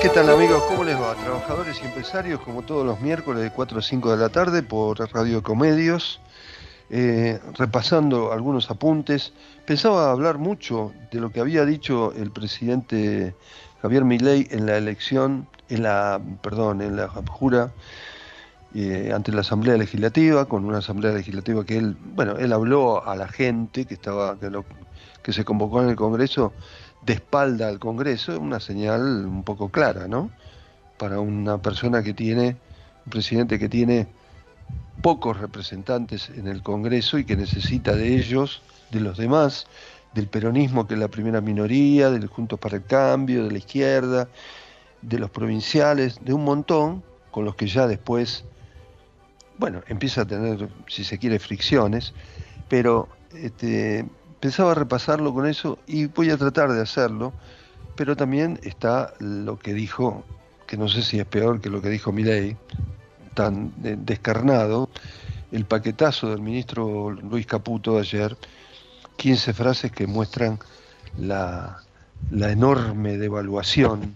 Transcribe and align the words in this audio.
¿Qué 0.00 0.08
tal 0.10 0.30
amigos? 0.30 0.62
¿Cómo 0.68 0.84
les 0.84 0.96
va? 0.96 1.16
Trabajadores 1.16 1.80
y 1.82 1.86
empresarios, 1.86 2.40
como 2.40 2.62
todos 2.62 2.86
los 2.86 3.00
miércoles 3.00 3.42
de 3.42 3.50
4 3.50 3.80
a 3.80 3.82
5 3.82 4.12
de 4.12 4.16
la 4.16 4.28
tarde 4.28 4.62
por 4.62 5.00
Radio 5.12 5.42
Comedios, 5.42 6.20
eh, 6.88 7.40
repasando 7.54 8.32
algunos 8.32 8.70
apuntes. 8.70 9.32
Pensaba 9.66 10.12
hablar 10.12 10.38
mucho 10.38 10.92
de 11.10 11.18
lo 11.18 11.30
que 11.30 11.40
había 11.40 11.64
dicho 11.64 12.12
el 12.12 12.30
presidente 12.30 13.34
Javier 13.82 14.04
Milei 14.04 14.46
en 14.52 14.66
la 14.66 14.76
elección, 14.76 15.48
en 15.68 15.82
la, 15.82 16.20
perdón, 16.42 16.80
en 16.80 16.96
la 16.96 17.08
jura 17.08 17.72
eh, 18.74 19.10
ante 19.14 19.32
la 19.32 19.40
Asamblea 19.40 19.76
Legislativa, 19.76 20.44
con 20.44 20.64
una 20.64 20.78
Asamblea 20.78 21.12
Legislativa 21.12 21.64
que 21.64 21.78
él, 21.78 21.96
bueno, 22.14 22.36
él 22.36 22.52
habló 22.52 23.04
a 23.04 23.16
la 23.16 23.26
gente 23.26 23.84
que 23.84 23.94
estaba, 23.94 24.36
que, 25.22 25.32
se 25.32 25.44
convocó 25.44 25.82
en 25.82 25.88
el 25.88 25.96
Congreso 25.96 26.52
de 27.02 27.12
espalda 27.14 27.68
al 27.68 27.78
Congreso, 27.78 28.38
una 28.38 28.60
señal 28.60 29.26
un 29.26 29.42
poco 29.42 29.70
clara, 29.70 30.08
¿no? 30.08 30.30
Para 30.98 31.20
una 31.20 31.58
persona 31.58 32.02
que 32.02 32.14
tiene, 32.14 32.56
un 33.06 33.10
presidente 33.10 33.58
que 33.58 33.68
tiene 33.68 34.08
pocos 35.00 35.38
representantes 35.38 36.30
en 36.30 36.48
el 36.48 36.62
Congreso 36.62 37.18
y 37.18 37.24
que 37.24 37.36
necesita 37.36 37.94
de 37.94 38.16
ellos, 38.16 38.62
de 38.90 39.00
los 39.00 39.16
demás, 39.16 39.66
del 40.14 40.26
peronismo 40.26 40.86
que 40.86 40.94
es 40.94 41.00
la 41.00 41.08
primera 41.08 41.40
minoría, 41.40 42.10
del 42.10 42.26
Juntos 42.26 42.58
para 42.58 42.76
el 42.76 42.84
Cambio, 42.84 43.44
de 43.44 43.52
la 43.52 43.58
izquierda, 43.58 44.28
de 45.02 45.18
los 45.18 45.30
provinciales, 45.30 46.18
de 46.24 46.32
un 46.32 46.44
montón 46.44 47.04
con 47.30 47.44
los 47.44 47.54
que 47.54 47.68
ya 47.68 47.86
después, 47.86 48.44
bueno, 49.58 49.82
empieza 49.86 50.22
a 50.22 50.26
tener, 50.26 50.68
si 50.88 51.04
se 51.04 51.18
quiere, 51.18 51.38
fricciones, 51.38 52.14
pero 52.68 53.08
este, 53.34 54.06
pensaba 54.40 54.74
repasarlo 54.74 55.32
con 55.34 55.46
eso 55.46 55.78
y 55.86 56.06
voy 56.06 56.30
a 56.30 56.36
tratar 56.36 56.72
de 56.72 56.80
hacerlo, 56.80 57.32
pero 57.96 58.16
también 58.16 58.60
está 58.62 59.12
lo 59.18 59.58
que 59.58 59.74
dijo, 59.74 60.24
que 60.66 60.76
no 60.76 60.88
sé 60.88 61.02
si 61.02 61.18
es 61.18 61.26
peor 61.26 61.60
que 61.60 61.70
lo 61.70 61.82
que 61.82 61.88
dijo 61.88 62.12
Milei, 62.12 62.56
tan 63.34 63.72
descarnado, 64.04 64.88
el 65.52 65.64
paquetazo 65.64 66.30
del 66.30 66.40
ministro 66.40 67.10
Luis 67.10 67.46
Caputo 67.46 67.94
de 67.94 68.00
ayer, 68.00 68.36
15 69.16 69.52
frases 69.52 69.92
que 69.92 70.06
muestran 70.06 70.58
la, 71.18 71.82
enorme 72.30 73.16
devaluación. 73.16 74.14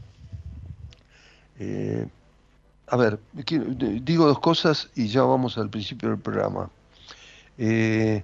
Eh, 1.59 2.06
a 2.87 2.97
ver, 2.97 3.19
digo 3.33 4.27
dos 4.27 4.39
cosas 4.41 4.91
y 4.95 5.09
ya 5.09 5.23
vamos 5.23 5.59
al 5.59 5.70
principio 5.70 6.11
del 6.11 6.19
programa. 6.19 6.70
Eh, 7.59 8.23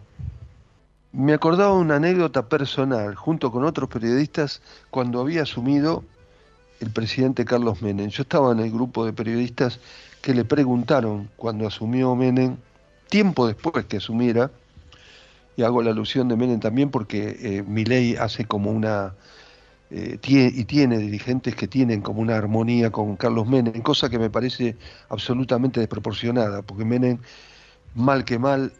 me 1.12 1.32
acordaba 1.32 1.72
una 1.72 1.96
anécdota 1.96 2.48
personal, 2.48 3.14
junto 3.14 3.50
con 3.50 3.64
otros 3.64 3.88
periodistas, 3.88 4.60
cuando 4.90 5.20
había 5.20 5.42
asumido 5.42 6.04
el 6.80 6.90
presidente 6.90 7.44
Carlos 7.44 7.82
Menem. 7.82 8.08
Yo 8.08 8.22
estaba 8.22 8.52
en 8.52 8.60
el 8.60 8.70
grupo 8.70 9.04
de 9.04 9.12
periodistas 9.12 9.80
que 10.22 10.34
le 10.34 10.44
preguntaron 10.44 11.30
cuando 11.36 11.66
asumió 11.66 12.14
Menem, 12.14 12.56
tiempo 13.08 13.46
después 13.46 13.86
que 13.86 13.96
asumiera, 13.96 14.50
y 15.56 15.62
hago 15.62 15.82
la 15.82 15.90
alusión 15.90 16.28
de 16.28 16.36
Menem 16.36 16.60
también 16.60 16.90
porque 16.90 17.36
eh, 17.40 17.64
mi 17.66 17.84
ley 17.84 18.14
hace 18.14 18.44
como 18.44 18.70
una, 18.70 19.14
eh, 19.90 20.18
y 20.22 20.64
tiene 20.64 20.98
dirigentes 20.98 21.56
que 21.56 21.66
tienen 21.66 22.00
como 22.00 22.20
una 22.20 22.36
armonía 22.36 22.92
con 22.92 23.16
Carlos 23.16 23.48
Menem, 23.48 23.80
cosa 23.82 24.08
que 24.10 24.18
me 24.18 24.30
parece 24.30 24.76
absolutamente 25.08 25.80
desproporcionada, 25.80 26.62
porque 26.62 26.84
Menem, 26.84 27.18
mal 27.94 28.24
que 28.24 28.38
mal, 28.38 28.72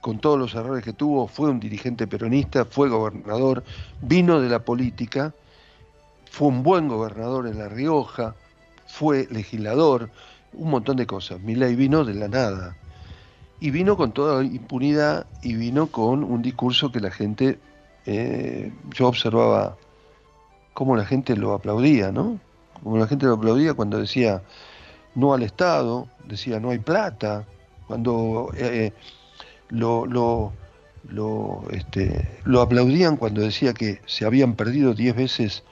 con 0.00 0.18
todos 0.18 0.38
los 0.38 0.54
errores 0.54 0.84
que 0.84 0.92
tuvo, 0.92 1.26
fue 1.26 1.50
un 1.50 1.60
dirigente 1.60 2.06
peronista, 2.06 2.64
fue 2.64 2.88
gobernador, 2.88 3.64
vino 4.00 4.40
de 4.40 4.48
la 4.48 4.60
política, 4.60 5.34
fue 6.30 6.48
un 6.48 6.62
buen 6.62 6.88
gobernador 6.88 7.46
en 7.46 7.58
La 7.58 7.68
Rioja, 7.68 8.34
fue 8.86 9.26
legislador, 9.30 10.10
un 10.52 10.70
montón 10.70 10.96
de 10.96 11.06
cosas. 11.06 11.40
Milei 11.40 11.74
vino 11.74 12.04
de 12.04 12.14
la 12.14 12.28
nada. 12.28 12.76
Y 13.58 13.70
vino 13.70 13.96
con 13.96 14.12
toda 14.12 14.44
impunidad 14.44 15.26
y 15.42 15.54
vino 15.54 15.86
con 15.86 16.22
un 16.22 16.42
discurso 16.42 16.92
que 16.92 17.00
la 17.00 17.10
gente, 17.10 17.58
eh, 18.04 18.72
yo 18.94 19.08
observaba 19.08 19.76
cómo 20.74 20.94
la 20.94 21.06
gente 21.06 21.36
lo 21.36 21.54
aplaudía, 21.54 22.12
¿no? 22.12 22.38
Como 22.82 22.98
la 22.98 23.06
gente 23.06 23.24
lo 23.26 23.34
aplaudía 23.34 23.72
cuando 23.74 23.98
decía 23.98 24.42
no 25.14 25.32
al 25.32 25.42
Estado, 25.42 26.06
decía 26.26 26.60
no 26.60 26.70
hay 26.70 26.78
plata, 26.78 27.46
cuando 27.86 28.50
eh, 28.54 28.92
lo, 29.68 30.06
lo, 30.06 30.52
lo, 31.08 31.64
este, 31.70 32.40
lo 32.44 32.60
aplaudían 32.60 33.16
cuando 33.16 33.40
decía 33.40 33.74
que 33.74 34.00
se 34.06 34.24
habían 34.24 34.54
perdido 34.54 34.94
10 34.94 35.16
veces 35.16 35.64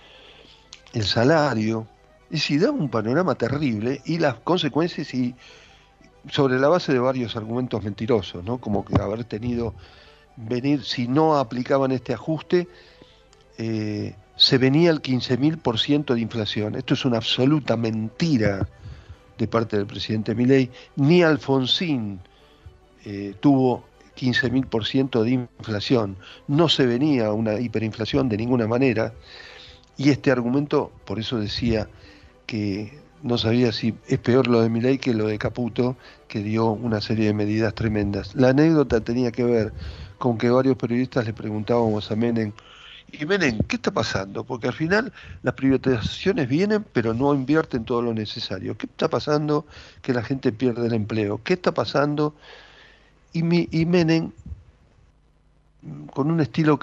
el 0.92 1.04
salario. 1.04 1.86
Y 2.30 2.38
si 2.38 2.58
da 2.58 2.70
un 2.70 2.88
panorama 2.88 3.34
terrible 3.34 4.00
y 4.04 4.18
las 4.18 4.36
consecuencias 4.36 5.12
y 5.14 5.34
sobre 6.30 6.58
la 6.58 6.68
base 6.68 6.92
de 6.92 6.98
varios 6.98 7.36
argumentos 7.36 7.82
mentirosos, 7.82 8.42
¿no? 8.44 8.58
Como 8.58 8.84
que 8.84 9.00
haber 9.00 9.24
tenido 9.24 9.74
venir, 10.36 10.82
si 10.84 11.06
no 11.06 11.36
aplicaban 11.36 11.92
este 11.92 12.14
ajuste, 12.14 12.66
eh, 13.58 14.14
se 14.36 14.58
venía 14.58 14.90
el 14.90 15.00
15.000% 15.02 16.14
de 16.14 16.20
inflación. 16.20 16.74
Esto 16.74 16.94
es 16.94 17.04
una 17.04 17.18
absoluta 17.18 17.76
mentira 17.76 18.66
de 19.38 19.48
parte 19.48 19.76
del 19.76 19.86
presidente 19.86 20.34
Milei. 20.34 20.70
Ni 20.96 21.22
Alfonsín 21.22 22.20
eh, 23.04 23.34
tuvo 23.40 23.84
15.000% 24.16 25.22
de 25.22 25.30
inflación. 25.30 26.16
No 26.48 26.68
se 26.68 26.86
venía 26.86 27.32
una 27.32 27.60
hiperinflación 27.60 28.28
de 28.28 28.36
ninguna 28.36 28.66
manera. 28.66 29.12
Y 29.96 30.10
este 30.10 30.30
argumento, 30.30 30.90
por 31.04 31.18
eso 31.18 31.38
decía 31.38 31.88
que 32.46 32.98
no 33.22 33.38
sabía 33.38 33.72
si 33.72 33.94
es 34.06 34.18
peor 34.18 34.48
lo 34.48 34.60
de 34.60 34.68
Milei 34.68 34.98
que 34.98 35.14
lo 35.14 35.26
de 35.26 35.38
Caputo, 35.38 35.96
que 36.28 36.40
dio 36.40 36.70
una 36.70 37.00
serie 37.00 37.26
de 37.26 37.34
medidas 37.34 37.74
tremendas. 37.74 38.34
La 38.34 38.50
anécdota 38.50 39.00
tenía 39.00 39.32
que 39.32 39.44
ver 39.44 39.72
con 40.18 40.36
que 40.36 40.50
varios 40.50 40.76
periodistas 40.76 41.24
le 41.26 41.32
preguntábamos 41.32 42.10
a 42.10 42.16
Menem, 42.16 42.52
y 43.20 43.26
Menem, 43.26 43.58
¿qué 43.68 43.76
está 43.76 43.92
pasando? 43.92 44.44
Porque 44.44 44.66
al 44.66 44.72
final 44.72 45.12
las 45.42 45.54
privatizaciones 45.54 46.48
vienen, 46.48 46.84
pero 46.92 47.14
no 47.14 47.32
invierten 47.32 47.84
todo 47.84 48.02
lo 48.02 48.12
necesario. 48.12 48.76
¿Qué 48.76 48.86
está 48.86 49.08
pasando 49.08 49.66
que 50.02 50.12
la 50.12 50.22
gente 50.22 50.52
pierde 50.52 50.86
el 50.86 50.94
empleo? 50.94 51.40
¿Qué 51.44 51.54
está 51.54 51.72
pasando 51.72 52.34
y, 53.34 53.42
mi, 53.42 53.68
y 53.70 53.84
Menem, 53.84 54.30
con 56.14 56.30
un 56.30 56.40
estilo 56.40 56.78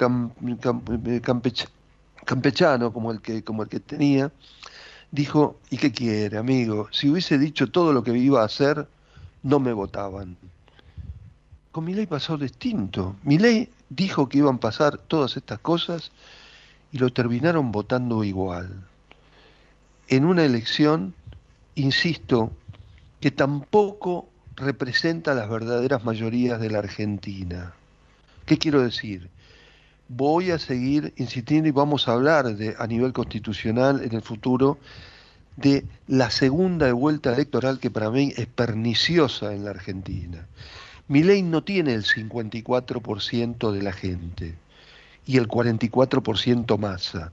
campechano 2.25 2.93
como 2.93 3.11
el, 3.11 3.21
que, 3.21 3.43
como 3.43 3.63
el 3.63 3.69
que 3.69 3.79
tenía, 3.79 4.31
dijo, 5.09 5.57
¿y 5.69 5.77
qué 5.77 5.91
quiere, 5.91 6.37
amigo? 6.37 6.89
Si 6.91 7.09
hubiese 7.09 7.39
dicho 7.39 7.71
todo 7.71 7.93
lo 7.93 8.03
que 8.03 8.15
iba 8.17 8.41
a 8.41 8.45
hacer, 8.45 8.85
no 9.43 9.59
me 9.59 9.71
votaban. 9.73 10.37
Con 11.71 11.85
mi 11.85 11.93
ley 11.93 12.05
pasó 12.05 12.37
distinto. 12.37 13.15
Mi 13.23 13.37
ley 13.39 13.69
dijo 13.89 14.27
que 14.27 14.39
iban 14.39 14.55
a 14.55 14.59
pasar 14.59 14.97
todas 14.97 15.37
estas 15.37 15.59
cosas 15.59 16.11
y 16.91 16.97
lo 16.97 17.13
terminaron 17.13 17.71
votando 17.71 18.25
igual. 18.25 18.69
En 20.09 20.25
una 20.25 20.43
elección, 20.43 21.15
insisto, 21.75 22.51
que 23.21 23.31
tampoco 23.31 24.30
representa 24.55 25.33
las 25.33 25.49
verdaderas 25.49 26.03
mayorías 26.03 26.59
de 26.59 26.69
la 26.69 26.79
Argentina. 26.79 27.73
¿Qué 28.45 28.57
quiero 28.57 28.81
decir? 28.81 29.29
Voy 30.07 30.51
a 30.51 30.59
seguir 30.59 31.13
insistiendo 31.17 31.69
y 31.69 31.71
vamos 31.71 32.07
a 32.07 32.13
hablar 32.13 32.55
de, 32.55 32.75
a 32.77 32.87
nivel 32.87 33.13
constitucional 33.13 34.03
en 34.03 34.13
el 34.13 34.21
futuro 34.21 34.77
de 35.55 35.85
la 36.07 36.29
segunda 36.31 36.91
vuelta 36.91 37.33
electoral 37.33 37.79
que 37.79 37.91
para 37.91 38.09
mí 38.09 38.33
es 38.35 38.47
perniciosa 38.47 39.53
en 39.53 39.65
la 39.65 39.71
Argentina. 39.71 40.47
Mi 41.07 41.23
ley 41.23 41.41
no 41.43 41.63
tiene 41.63 41.93
el 41.93 42.03
54% 42.03 43.71
de 43.71 43.81
la 43.81 43.91
gente 43.93 44.55
y 45.25 45.37
el 45.37 45.47
44% 45.47 46.77
masa. 46.77 47.31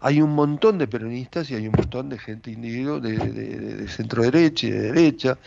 Hay 0.00 0.22
un 0.22 0.34
montón 0.34 0.78
de 0.78 0.86
peronistas 0.86 1.50
y 1.50 1.54
hay 1.54 1.66
un 1.66 1.74
montón 1.76 2.08
de 2.08 2.18
gente 2.18 2.50
individuo 2.50 3.00
de, 3.00 3.16
de 3.16 3.88
centro 3.88 4.22
derecha 4.22 4.66
y 4.66 4.70
de 4.70 4.92
derecha 4.92 5.38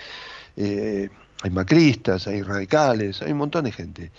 eh, 0.62 1.10
hay 1.42 1.50
macristas, 1.50 2.28
hay 2.28 2.44
radicales, 2.44 3.22
hay 3.22 3.32
un 3.32 3.40
montón 3.40 3.66
de 3.66 3.72
gente. 3.72 4.12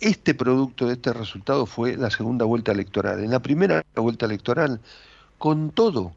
Este 0.00 0.34
producto 0.34 0.86
de 0.86 0.94
este 0.94 1.12
resultado 1.12 1.66
fue 1.66 1.96
la 1.96 2.10
segunda 2.10 2.44
vuelta 2.44 2.72
electoral. 2.72 3.22
En 3.22 3.30
la 3.30 3.40
primera 3.40 3.84
vuelta 3.94 4.26
electoral, 4.26 4.80
con 5.38 5.70
todo, 5.70 6.14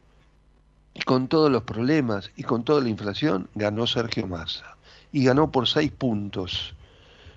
con 1.04 1.28
todos 1.28 1.50
los 1.50 1.64
problemas 1.64 2.30
y 2.36 2.44
con 2.44 2.64
toda 2.64 2.80
la 2.80 2.88
inflación, 2.88 3.48
ganó 3.54 3.86
Sergio 3.86 4.26
Massa. 4.26 4.76
y 5.12 5.24
ganó 5.24 5.50
por 5.50 5.66
seis 5.66 5.90
puntos. 5.90 6.74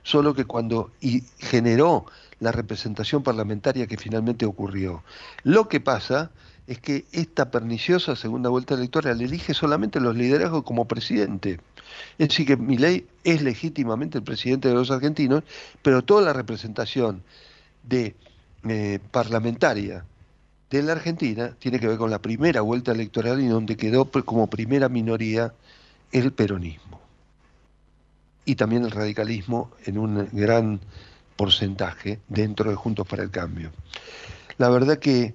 Solo 0.04 0.34
que 0.34 0.46
cuando 0.46 0.92
generó 1.40 2.06
la 2.40 2.52
representación 2.52 3.24
parlamentaria 3.24 3.88
que 3.88 3.98
finalmente 3.98 4.46
ocurrió. 4.46 5.04
Lo 5.44 5.68
que 5.70 5.80
pasa 5.80 6.32
es 6.70 6.80
que 6.80 7.06
esta 7.12 7.50
perniciosa 7.50 8.16
segunda 8.16 8.52
vuelta 8.52 8.76
electoral 8.76 9.20
elige 9.20 9.56
solamente 9.56 10.00
los 10.00 10.16
liderazgos 10.16 10.62
como 10.62 10.88
presidente. 10.88 11.60
Es 12.20 12.30
decir, 12.30 12.46
que 12.46 12.58
Milei 12.58 13.08
es 13.24 13.42
legítimamente 13.42 14.20
el 14.20 14.24
presidente 14.24 14.68
de 14.68 14.76
los 14.76 14.92
argentinos, 14.92 15.44
pero 15.82 16.04
toda 16.04 16.22
la 16.22 16.32
representación 16.32 17.24
de 17.82 18.16
eh, 18.68 19.00
parlamentaria 19.10 20.06
de 20.70 20.84
la 20.84 20.92
Argentina 20.92 21.56
tiene 21.58 21.80
que 21.80 21.88
ver 21.88 21.98
con 21.98 22.12
la 22.12 22.22
primera 22.22 22.62
vuelta 22.62 22.92
electoral 22.92 23.42
y 23.42 23.48
donde 23.48 23.76
quedó 23.76 24.06
como 24.06 24.46
primera 24.46 24.90
minoría 24.90 25.56
el 26.12 26.32
peronismo. 26.34 27.02
Y 28.46 28.54
también 28.54 28.86
el 28.86 28.92
radicalismo 28.92 29.72
en 29.88 29.98
un 29.98 30.30
gran 30.34 30.80
porcentaje 31.36 32.20
dentro 32.28 32.70
de 32.70 32.76
Juntos 32.76 33.08
para 33.08 33.24
el 33.24 33.32
Cambio. 33.32 33.72
La 34.60 34.70
verdad 34.70 35.00
que 35.00 35.34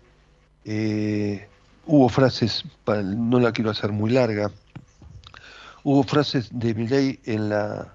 eh, 0.65 1.47
hubo 1.87 2.09
frases, 2.09 2.65
no 2.87 3.41
la 3.41 3.53
quiero 3.53 3.71
hacer 3.71 3.93
muy 3.93 4.11
larga, 4.11 4.51
hubo 5.83 6.03
frases 6.03 6.49
de 6.53 6.75
Milei 6.75 7.21
en 7.25 7.49
la, 7.49 7.95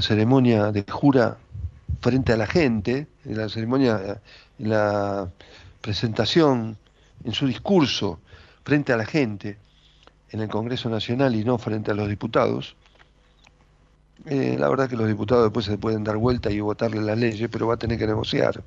ceremonia 0.00 0.72
de 0.72 0.84
jura 0.88 1.38
frente 2.00 2.32
a 2.32 2.36
la 2.36 2.46
gente, 2.46 3.06
en 3.24 3.38
la 3.38 3.48
ceremonia, 3.48 4.20
en 4.58 4.68
la 4.68 5.30
presentación, 5.80 6.76
en 7.24 7.32
su 7.32 7.46
discurso 7.46 8.20
frente 8.64 8.92
a 8.92 8.96
la 8.96 9.06
gente 9.06 9.58
en 10.30 10.40
el 10.40 10.48
Congreso 10.48 10.90
Nacional 10.90 11.34
y 11.34 11.44
no 11.44 11.58
frente 11.58 11.90
a 11.90 11.94
los 11.94 12.08
diputados. 12.08 12.76
Eh, 14.26 14.56
la 14.58 14.68
verdad 14.68 14.88
que 14.88 14.96
los 14.96 15.06
diputados 15.06 15.44
después 15.44 15.66
se 15.66 15.78
pueden 15.78 16.02
dar 16.02 16.16
vuelta 16.16 16.50
y 16.50 16.60
votarle 16.60 17.00
las 17.00 17.18
leyes, 17.18 17.48
pero 17.50 17.66
va 17.66 17.74
a 17.74 17.78
tener 17.78 17.98
que 17.98 18.06
negociar. 18.06 18.62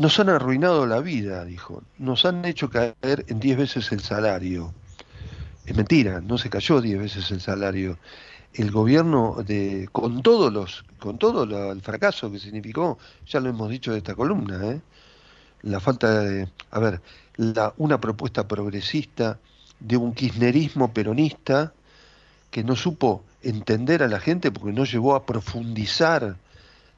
Nos 0.00 0.18
han 0.18 0.30
arruinado 0.30 0.86
la 0.86 1.00
vida, 1.00 1.44
dijo. 1.44 1.82
Nos 1.98 2.24
han 2.24 2.46
hecho 2.46 2.70
caer 2.70 3.26
en 3.28 3.38
10 3.38 3.58
veces 3.58 3.92
el 3.92 4.00
salario. 4.00 4.72
Es 5.66 5.76
mentira, 5.76 6.22
no 6.22 6.38
se 6.38 6.48
cayó 6.48 6.80
10 6.80 6.98
veces 6.98 7.30
el 7.30 7.42
salario 7.42 7.98
el 8.54 8.70
gobierno 8.70 9.36
de 9.46 9.90
con 9.92 10.22
todos 10.22 10.50
los 10.50 10.86
con 10.98 11.18
todo 11.18 11.44
el 11.70 11.82
fracaso 11.82 12.32
que 12.32 12.40
significó 12.40 12.98
ya 13.24 13.38
lo 13.38 13.50
hemos 13.50 13.70
dicho 13.70 13.92
de 13.92 13.98
esta 13.98 14.16
columna 14.16 14.72
¿eh? 14.72 14.80
la 15.62 15.78
falta 15.78 16.20
de 16.22 16.48
a 16.72 16.80
ver 16.80 17.00
una 17.76 18.00
propuesta 18.00 18.48
progresista 18.48 19.38
de 19.78 19.96
un 19.96 20.14
kirchnerismo 20.14 20.92
peronista 20.92 21.72
que 22.50 22.64
no 22.64 22.74
supo 22.74 23.22
entender 23.42 24.02
a 24.02 24.08
la 24.08 24.18
gente 24.18 24.50
porque 24.50 24.72
no 24.72 24.84
llevó 24.84 25.14
a 25.14 25.24
profundizar 25.24 26.36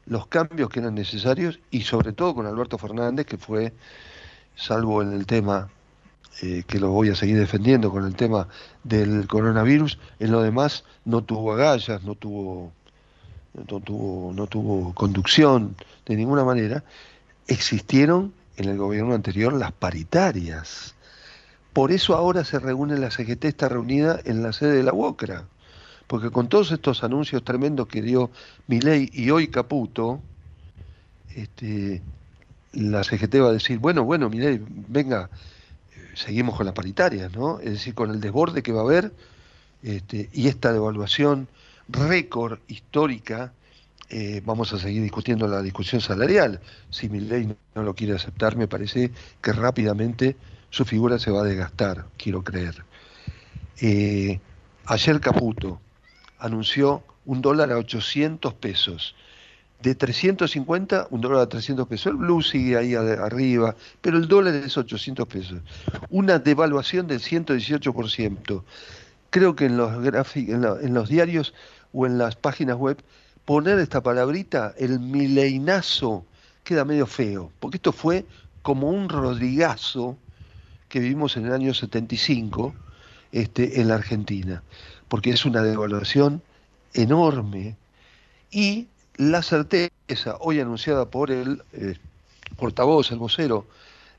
los 0.07 0.27
cambios 0.27 0.69
que 0.71 0.81
eran 0.81 0.95
necesarios 0.95 1.61
y 1.71 1.83
sobre 1.83 2.13
todo 2.13 2.35
con 2.35 2.47
Alberto 2.47 2.79
Fernández 2.79 3.27
que 3.27 3.39
fue 3.39 3.73
salvo 4.57 5.03
en 5.03 5.13
el 5.13 5.27
tema 5.27 5.71
eh, 6.41 6.65
que 6.67 6.81
lo 6.81 6.91
voy 6.91 7.11
a 7.11 7.15
seguir 7.15 7.39
defendiendo 7.39 7.91
con 7.91 8.07
el 8.07 8.17
tema 8.17 8.49
del 8.85 9.29
coronavirus, 9.29 9.99
en 10.19 10.33
lo 10.33 10.41
demás 10.41 10.85
no 11.05 11.23
tuvo 11.23 11.53
agallas, 11.53 12.03
no 12.05 12.15
tuvo, 12.15 12.73
no 13.53 13.81
tuvo, 13.81 14.33
no 14.33 14.47
tuvo 14.47 14.95
conducción 14.95 15.77
de 16.07 16.17
ninguna 16.17 16.43
manera, 16.43 16.85
existieron 17.49 18.33
en 18.57 18.71
el 18.71 18.79
gobierno 18.79 19.15
anterior 19.15 19.53
las 19.53 19.73
paritarias. 19.73 20.95
Por 21.75 21.93
eso 21.93 22.15
ahora 22.15 22.45
se 22.45 22.59
reúne 22.59 22.99
la 22.99 23.11
CGT, 23.11 23.45
está 23.45 23.69
reunida 23.69 24.19
en 24.25 24.43
la 24.43 24.55
sede 24.55 24.73
de 24.73 24.83
la 24.85 24.95
UOCRA, 24.95 25.45
porque 26.07 26.31
con 26.31 26.49
todos 26.49 26.73
estos 26.73 27.05
anuncios 27.05 27.43
tremendos 27.45 27.87
que 27.87 28.03
dio 28.03 28.31
Milei 28.67 29.11
y 29.13 29.31
hoy 29.31 29.49
Caputo, 29.49 30.21
este, 31.35 32.03
la 32.73 33.05
CGT 33.05 33.35
va 33.41 33.49
a 33.49 33.53
decir, 33.53 33.79
bueno, 33.79 34.05
bueno, 34.05 34.29
Milei, 34.29 34.61
venga, 34.67 35.31
seguimos 36.15 36.57
con 36.57 36.67
la 36.67 36.75
paritaria, 36.75 37.29
¿no? 37.29 37.61
Es 37.61 37.71
decir, 37.73 37.95
con 37.95 38.11
el 38.11 38.21
desborde 38.21 38.63
que 38.63 38.73
va 38.73 38.81
a 38.81 38.85
haber 38.85 39.13
este, 39.83 40.29
y 40.33 40.49
esta 40.49 40.73
devaluación 40.73 41.49
récord 41.89 42.59
histórica, 42.69 43.53
eh, 44.09 44.43
vamos 44.45 44.73
a 44.73 44.79
seguir 44.79 45.03
discutiendo 45.03 45.49
la 45.49 45.63
discusión 45.63 46.01
salarial. 46.01 46.61
Si 46.91 47.09
mi 47.09 47.21
ley 47.21 47.55
no 47.75 47.83
lo 47.83 47.95
quiere 47.95 48.15
aceptar, 48.15 48.57
me 48.57 48.69
parece 48.69 49.11
que 49.41 49.53
rápidamente 49.53 50.37
su 50.71 50.85
figura 50.85 51.19
se 51.19 51.31
va 51.31 51.41
a 51.41 51.45
desgastar, 51.45 52.07
quiero 52.17 52.43
creer. 52.43 52.85
Eh, 53.81 54.39
ayer 54.87 55.21
Caputo 55.21 55.81
anunció 56.43 57.03
un 57.25 57.41
dólar 57.41 57.73
a 57.73 57.79
800 57.79 58.53
pesos 58.55 59.15
de 59.81 59.95
350, 59.95 61.09
un 61.11 61.21
dólar 61.21 61.41
a 61.41 61.49
300 61.49 61.89
pesos. 61.89 62.07
El 62.07 62.17
blue 62.17 62.43
sigue 62.43 62.77
ahí 62.77 62.95
arriba, 62.95 63.75
pero 64.01 64.19
el 64.19 64.29
dólar 64.29 64.55
es 64.55 64.77
800 64.77 65.27
pesos. 65.27 65.61
Una 66.11 66.39
devaluación 66.39 67.07
del 67.07 67.21
118%. 67.21 68.63
Creo 69.31 69.57
que 69.57 69.67
en 69.67 69.77
los, 69.77 69.93
en, 70.37 70.95
los 70.95 71.09
diarios 71.09 71.55
o 71.93 72.07
en 72.07 72.19
las 72.19 72.37
páginas 72.37 72.77
web 72.77 73.03
poner 73.45 73.79
esta 73.79 74.03
palabrita, 74.03 74.75
el 74.79 75.01
mileinazo, 75.01 76.25
queda 76.65 76.85
medio 76.85 77.07
feo, 77.07 77.51
porque 77.59 77.79
esto 77.79 77.93
fue 77.93 78.25
como 78.63 78.89
un 78.89 79.09
rodrigazo 79.09 80.17
que 80.89 81.01
vivimos 81.01 81.37
en 81.37 81.47
el 81.47 81.53
año 81.53 81.75
75 81.75 82.75
este, 83.33 83.81
en 83.81 83.89
la 83.89 83.95
Argentina, 83.95 84.63
porque 85.13 85.29
es 85.29 85.45
una 85.45 85.61
devaluación 85.61 86.41
enorme 86.95 87.77
y 88.51 88.87
la 89.17 89.43
certeza 89.43 90.39
hoy 90.41 90.59
anunciada 90.59 91.11
por 91.11 91.31
el 91.31 91.63
eh, 91.75 91.99
portavoz, 92.57 93.13
el 93.13 93.19
vocero 93.19 93.67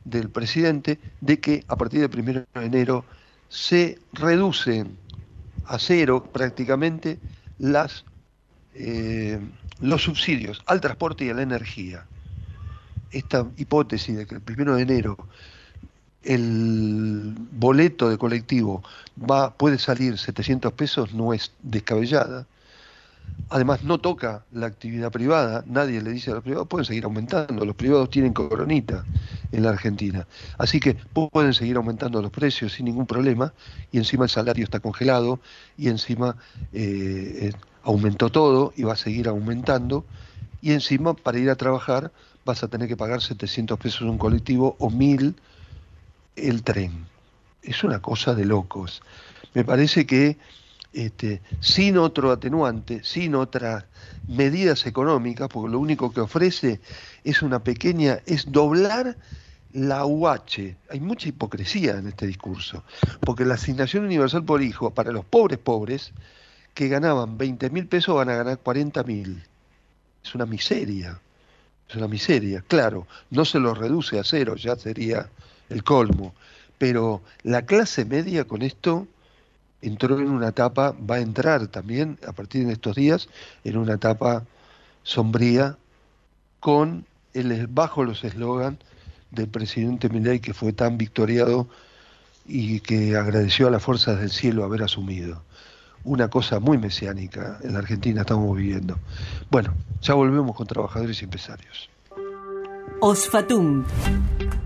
del 0.05 0.29
presidente, 0.29 0.99
de 1.19 1.39
que 1.39 1.63
a 1.67 1.77
partir 1.77 2.07
del 2.07 2.19
1 2.19 2.43
de 2.53 2.65
enero 2.67 3.05
se 3.49 3.97
reducen 4.11 4.95
a 5.65 5.79
cero 5.79 6.29
prácticamente 6.31 7.17
eh, 8.75 9.39
los 9.81 10.03
subsidios 10.03 10.61
al 10.67 10.79
transporte 10.79 11.25
y 11.25 11.31
a 11.31 11.33
la 11.33 11.41
energía. 11.41 12.05
Esta 13.09 13.47
hipótesis 13.57 14.15
de 14.15 14.27
que 14.27 14.35
el 14.35 14.43
1 14.47 14.75
de 14.75 14.81
enero 14.83 15.17
el 16.23 17.35
boleto 17.51 18.09
de 18.09 18.17
colectivo 18.17 18.83
va, 19.17 19.53
puede 19.53 19.77
salir 19.77 20.17
700 20.17 20.73
pesos 20.73 21.13
no 21.13 21.33
es 21.33 21.51
descabellada 21.61 22.45
Además, 23.49 23.83
no 23.83 23.99
toca 23.99 24.45
la 24.51 24.65
actividad 24.65 25.11
privada, 25.11 25.63
nadie 25.67 26.01
le 26.01 26.11
dice 26.11 26.31
a 26.31 26.35
los 26.35 26.43
privados, 26.43 26.67
pueden 26.67 26.85
seguir 26.85 27.03
aumentando, 27.03 27.65
los 27.65 27.75
privados 27.75 28.09
tienen 28.09 28.33
coronita 28.33 29.05
en 29.51 29.63
la 29.63 29.69
Argentina. 29.69 30.27
Así 30.57 30.79
que 30.79 30.95
pueden 30.95 31.53
seguir 31.53 31.77
aumentando 31.77 32.21
los 32.21 32.31
precios 32.31 32.73
sin 32.73 32.85
ningún 32.85 33.05
problema, 33.05 33.53
y 33.91 33.97
encima 33.97 34.23
el 34.23 34.29
salario 34.29 34.63
está 34.63 34.79
congelado, 34.79 35.39
y 35.77 35.89
encima 35.89 36.35
eh, 36.71 37.49
eh, 37.49 37.53
aumentó 37.83 38.31
todo 38.31 38.73
y 38.75 38.83
va 38.83 38.93
a 38.93 38.97
seguir 38.97 39.27
aumentando, 39.27 40.03
y 40.61 40.71
encima 40.71 41.13
para 41.13 41.37
ir 41.37 41.49
a 41.49 41.55
trabajar 41.55 42.11
vas 42.45 42.63
a 42.63 42.67
tener 42.69 42.87
que 42.87 42.97
pagar 42.97 43.21
700 43.21 43.77
pesos 43.77 44.01
un 44.01 44.17
colectivo 44.17 44.75
o 44.79 44.89
1000 44.89 45.35
el 46.35 46.63
tren. 46.63 47.05
Es 47.61 47.83
una 47.83 48.01
cosa 48.01 48.33
de 48.33 48.45
locos. 48.45 49.01
Me 49.53 49.63
parece 49.63 50.05
que 50.05 50.37
este, 50.93 51.41
sin 51.59 51.97
otro 51.97 52.31
atenuante, 52.31 53.03
sin 53.03 53.35
otras 53.35 53.85
medidas 54.27 54.85
económicas, 54.85 55.49
porque 55.49 55.71
lo 55.71 55.79
único 55.79 56.13
que 56.13 56.21
ofrece 56.21 56.79
es 57.23 57.41
una 57.41 57.63
pequeña, 57.63 58.19
es 58.25 58.51
doblar 58.51 59.17
la 59.73 60.05
UH. 60.05 60.75
Hay 60.89 60.99
mucha 60.99 61.29
hipocresía 61.29 61.97
en 61.97 62.07
este 62.07 62.27
discurso, 62.27 62.83
porque 63.21 63.43
la 63.43 63.55
asignación 63.55 64.05
universal 64.05 64.43
por 64.43 64.61
hijo 64.61 64.91
para 64.91 65.11
los 65.11 65.25
pobres 65.25 65.57
pobres, 65.57 66.11
que 66.73 66.87
ganaban 66.87 67.37
20 67.37 67.69
mil 67.69 67.87
pesos, 67.87 68.15
van 68.15 68.29
a 68.29 68.35
ganar 68.35 68.59
40 68.59 69.03
mil. 69.03 69.43
Es 70.23 70.35
una 70.35 70.45
miseria, 70.45 71.19
es 71.89 71.95
una 71.95 72.07
miseria. 72.07 72.63
Claro, 72.67 73.07
no 73.31 73.45
se 73.45 73.59
lo 73.59 73.73
reduce 73.73 74.19
a 74.19 74.23
cero, 74.23 74.55
ya 74.55 74.75
sería 74.75 75.27
el 75.73 75.83
colmo, 75.83 76.33
pero 76.77 77.21
la 77.43 77.65
clase 77.65 78.05
media 78.05 78.45
con 78.45 78.61
esto 78.61 79.07
entró 79.81 80.19
en 80.19 80.29
una 80.29 80.49
etapa, 80.49 80.95
va 81.09 81.15
a 81.15 81.19
entrar 81.19 81.67
también 81.67 82.17
a 82.25 82.31
partir 82.31 82.65
de 82.65 82.73
estos 82.73 82.95
días 82.95 83.27
en 83.63 83.77
una 83.77 83.95
etapa 83.95 84.43
sombría 85.03 85.77
con 86.59 87.05
el 87.33 87.67
bajo 87.67 88.03
los 88.03 88.23
eslogan 88.23 88.77
del 89.31 89.47
presidente 89.47 90.09
Milei 90.09 90.39
que 90.39 90.53
fue 90.53 90.71
tan 90.71 90.97
victoriado 90.97 91.67
y 92.45 92.79
que 92.79 93.17
agradeció 93.17 93.67
a 93.67 93.71
las 93.71 93.83
fuerzas 93.83 94.19
del 94.19 94.29
cielo 94.29 94.63
haber 94.63 94.83
asumido. 94.83 95.41
Una 96.05 96.27
cosa 96.29 96.59
muy 96.59 96.77
mesiánica 96.77 97.59
en 97.63 97.73
la 97.73 97.79
Argentina 97.79 98.21
estamos 98.21 98.55
viviendo. 98.55 98.97
Bueno, 99.49 99.73
ya 100.01 100.13
volvemos 100.13 100.55
con 100.55 100.67
trabajadores 100.67 101.21
y 101.21 101.25
empresarios. 101.25 101.89
Osfatum 102.99 103.83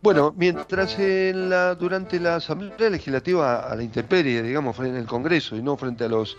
Bueno, 0.00 0.32
mientras 0.36 0.96
en 1.00 1.50
la, 1.50 1.74
durante 1.74 2.20
la 2.20 2.36
Asamblea 2.36 2.88
Legislativa 2.88 3.68
a 3.68 3.74
la 3.74 3.82
intemperie, 3.82 4.42
digamos, 4.42 4.78
en 4.78 4.94
el 4.96 5.06
Congreso 5.06 5.56
y 5.56 5.60
no 5.60 5.76
frente 5.76 6.04
a 6.04 6.08
los 6.08 6.38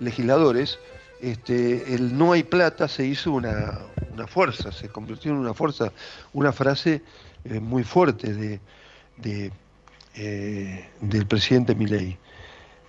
legisladores, 0.00 0.78
este, 1.20 1.94
el 1.94 2.16
no 2.16 2.32
hay 2.32 2.42
plata 2.42 2.88
se 2.88 3.06
hizo 3.06 3.32
una, 3.32 3.78
fuerza, 4.26 4.72
se 4.72 4.88
convirtió 4.88 5.30
en 5.30 5.38
una 5.38 5.54
fuerza, 5.54 5.92
una 6.32 6.52
frase 6.52 7.02
eh, 7.44 7.60
muy 7.60 7.84
fuerte 7.84 8.34
de, 8.34 9.52
eh, 10.14 10.88
del 11.00 11.26
presidente 11.26 11.74
Milei. 11.74 12.18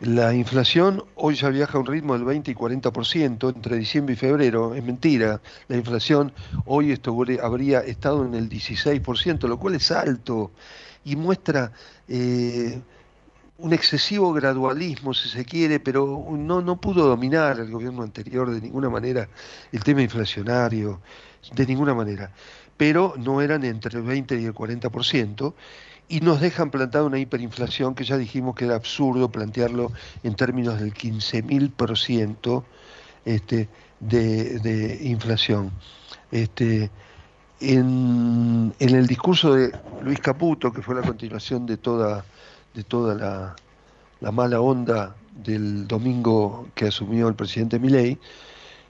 La 0.01 0.34
inflación 0.34 1.03
hoy 1.13 1.36
ya 1.36 1.50
viaja 1.50 1.77
a 1.77 1.82
un 1.82 1.86
ritmo 1.86 2.13
del 2.13 2.24
20 2.24 2.50
y 2.50 2.56
40% 2.56 3.53
entre 3.53 3.77
diciembre 3.77 4.13
y 4.13 4.18
febrero. 4.18 4.74
Es 4.74 4.84
mentira. 4.84 5.39
La 5.68 5.77
inflación 5.77 6.34
hoy 6.65 6.91
esto 6.91 7.15
habría 7.44 7.82
estado 7.82 8.25
en 8.25 8.34
el 8.34 8.50
16%, 8.50 9.48
lo 9.48 9.60
cual 9.60 9.75
es 9.75 9.91
alto 9.91 10.51
y 11.06 11.15
muestra 11.15 11.72
eh, 12.08 12.82
un 13.62 13.74
excesivo 13.74 14.34
gradualismo, 14.34 15.13
si 15.13 15.30
se 15.30 15.46
quiere, 15.46 15.80
pero 15.80 16.25
no, 16.32 16.62
no 16.62 16.82
pudo 16.82 17.08
dominar 17.08 17.60
el 17.60 17.70
gobierno 17.70 18.01
anterior 18.01 18.50
de 18.50 18.60
ninguna 18.60 18.89
manera 18.89 19.30
el 19.72 19.84
tema 19.84 20.01
inflacionario, 20.01 21.00
de 21.53 21.65
ninguna 21.65 21.94
manera. 21.94 22.32
Pero 22.75 23.13
no 23.18 23.41
eran 23.41 23.63
entre 23.63 24.00
el 24.00 24.03
20 24.03 24.41
y 24.41 24.46
el 24.46 24.53
40%, 24.53 25.53
y 26.10 26.20
nos 26.22 26.41
dejan 26.41 26.72
plantada 26.72 27.06
una 27.06 27.20
hiperinflación 27.20 27.96
que 27.96 28.03
ya 28.03 28.18
dijimos 28.18 28.56
que 28.56 28.65
era 28.65 28.75
absurdo 28.75 29.32
plantearlo 29.32 29.91
en 30.24 30.36
términos 30.36 30.80
del 30.80 30.94
15.000% 30.94 32.63
este, 33.25 33.70
de, 34.00 34.60
de 34.60 35.00
inflación. 35.03 35.72
Este, 36.32 36.89
en, 37.62 38.74
en 38.80 38.96
el 38.96 39.08
discurso 39.08 39.53
de 39.53 39.72
Luis 40.01 40.20
Caputo, 40.20 40.74
que 40.74 40.82
fue 40.82 40.96
la 40.96 41.01
continuación 41.01 41.65
de 41.68 41.77
toda 41.77 42.25
de 42.74 42.84
toda 42.84 43.56
la, 44.20 44.32
mala 44.32 44.62
onda 44.62 45.16
del 45.36 45.88
domingo 45.88 46.70
que 46.75 46.88
asumió 46.88 47.28
el 47.28 47.36
presidente 47.36 47.80
Milei, 47.80 48.20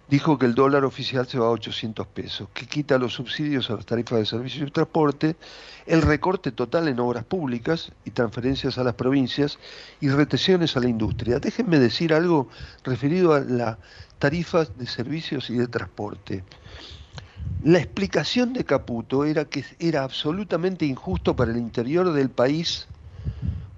dijo 0.09 0.37
que 0.37 0.45
el 0.45 0.55
dólar 0.55 0.83
oficial 0.83 1.25
se 1.25 1.39
va 1.39 1.47
a 1.47 1.51
800 1.51 2.05
pesos, 2.07 2.49
que 2.53 2.65
quita 2.65 2.97
los 2.97 3.13
subsidios 3.13 3.69
a 3.69 3.75
las 3.75 3.85
tarifas 3.85 4.19
de 4.19 4.25
servicios 4.25 4.67
y 4.67 4.71
transporte, 4.71 5.37
el 5.85 6.01
recorte 6.01 6.51
total 6.51 6.89
en 6.89 6.99
obras 6.99 7.23
públicas 7.23 7.93
y 8.03 8.11
transferencias 8.11 8.77
a 8.77 8.83
las 8.83 8.95
provincias 8.95 9.57
y 10.01 10.09
retenciones 10.09 10.75
a 10.75 10.81
la 10.81 10.89
industria. 10.89 11.39
Déjenme 11.39 11.79
decir 11.79 12.13
algo 12.13 12.49
referido 12.83 13.33
a 13.33 13.39
las 13.39 13.77
tarifas 14.19 14.77
de 14.77 14.85
servicios 14.85 15.49
y 15.49 15.55
de 15.55 15.67
transporte. 15.67 16.43
La 17.63 17.79
explicación 17.79 18.53
de 18.53 18.65
Caputo 18.65 19.23
era 19.23 19.45
que 19.45 19.63
era 19.79 20.03
absolutamente 20.03 20.85
injusto 20.85 21.35
para 21.35 21.51
el 21.51 21.57
interior 21.57 22.11
del 22.11 22.29
país 22.29 22.87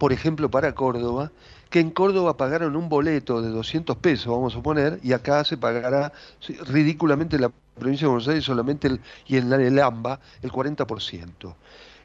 por 0.03 0.11
ejemplo, 0.11 0.51
para 0.51 0.75
Córdoba, 0.75 1.31
que 1.69 1.79
en 1.79 1.89
Córdoba 1.89 2.35
pagaron 2.35 2.75
un 2.75 2.89
boleto 2.89 3.41
de 3.41 3.47
200 3.47 3.95
pesos, 3.95 4.27
vamos 4.27 4.51
a 4.51 4.57
suponer, 4.57 4.99
y 5.01 5.13
acá 5.13 5.45
se 5.45 5.55
pagará 5.55 6.11
ridículamente 6.67 7.37
en 7.37 7.43
la 7.43 7.51
provincia 7.79 8.03
de 8.03 8.09
Buenos 8.09 8.27
Aires 8.27 8.43
solamente 8.43 8.89
el, 8.89 8.99
y 9.27 9.37
en 9.37 9.53
el 9.53 9.79
AMBA 9.79 10.19
el 10.41 10.51
40%. 10.51 11.55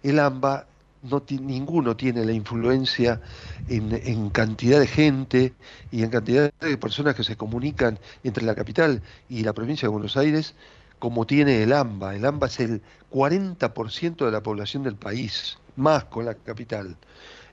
El 0.05 0.21
AMBA 0.21 0.67
no 1.03 1.25
ninguno 1.29 1.97
tiene 1.97 2.25
la 2.25 2.31
influencia 2.31 3.21
en, 3.69 3.93
en, 3.93 4.31
cantidad 4.31 4.79
de 4.79 4.87
gente 4.87 5.55
y 5.91 6.05
en 6.05 6.11
cantidad 6.11 6.53
de 6.61 6.79
personas 6.79 7.17
que 7.17 7.25
se 7.25 7.35
comunican 7.35 7.99
entre 8.23 8.45
la 8.45 8.55
capital 8.55 9.03
y 9.29 9.43
la 9.43 9.53
provincia 9.53 9.89
de 9.89 9.93
Buenos 9.93 10.17
Aires 10.17 10.55
como 11.01 11.27
tiene 11.27 11.65
el 11.65 11.73
AMBA. 11.73 12.15
El 12.15 12.27
AMBA 12.27 12.47
es 12.47 12.61
el 12.61 12.81
40% 13.11 14.25
de 14.25 14.31
la 14.31 14.41
población 14.41 14.85
del 14.85 14.95
país, 14.95 15.59
más 15.75 16.05
con 16.05 16.27
la 16.27 16.35
capital. 16.35 16.97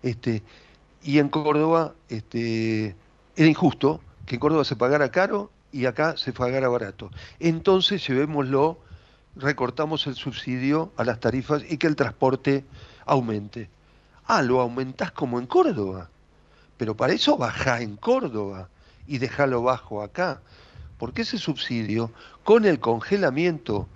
Este, 0.06 0.44
y 1.02 1.18
en 1.18 1.30
Córdoba 1.30 1.96
este, 2.10 2.96
era 3.36 3.50
injusto 3.50 4.02
que 4.28 4.36
en 4.36 4.40
Córdoba 4.40 4.64
se 4.64 4.76
pagara 4.76 5.10
caro 5.10 5.50
y 5.72 5.88
acá 5.88 6.16
se 6.16 6.32
pagara 6.32 6.70
barato. 6.70 7.10
Entonces, 7.40 8.08
llevémoslo, 8.08 8.78
recortamos 9.36 10.06
el 10.06 10.14
subsidio 10.14 10.92
a 10.96 11.06
las 11.06 11.20
tarifas 11.20 11.64
y 11.68 11.78
que 11.78 11.88
el 11.88 11.96
transporte 11.96 12.64
aumente. 13.08 13.68
Ah, 14.28 14.44
lo 14.44 14.62
aumentás 14.62 15.12
como 15.12 15.40
en 15.40 15.48
Córdoba, 15.48 16.12
pero 16.78 16.96
para 16.96 17.14
eso 17.14 17.36
bajá 17.36 17.82
en 17.82 17.96
Córdoba 17.96 18.70
y 19.08 19.18
dejalo 19.18 19.64
bajo 19.64 20.04
acá, 20.04 20.40
porque 21.00 21.24
ese 21.24 21.40
subsidio, 21.40 22.12
con 22.44 22.66
el 22.66 22.80
congelamiento, 22.80 23.88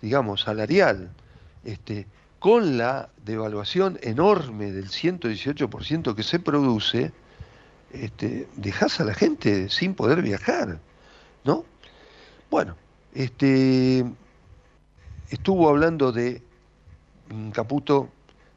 digamos, 0.00 0.40
salarial, 0.40 1.10
este, 1.64 2.06
con 2.38 2.78
la 2.78 3.10
devaluación 3.24 3.98
enorme 4.02 4.70
del 4.72 4.88
118% 4.88 6.14
que 6.14 6.22
se 6.22 6.38
produce, 6.38 7.12
este, 7.92 8.48
dejas 8.56 9.00
a 9.00 9.04
la 9.04 9.14
gente 9.14 9.68
sin 9.68 9.94
poder 9.94 10.22
viajar, 10.22 10.78
¿no? 11.44 11.64
Bueno, 12.50 12.76
este, 13.14 14.04
estuvo 15.30 15.68
hablando 15.68 16.12
de 16.12 16.42
mm, 17.30 17.50
Caputo 17.50 18.10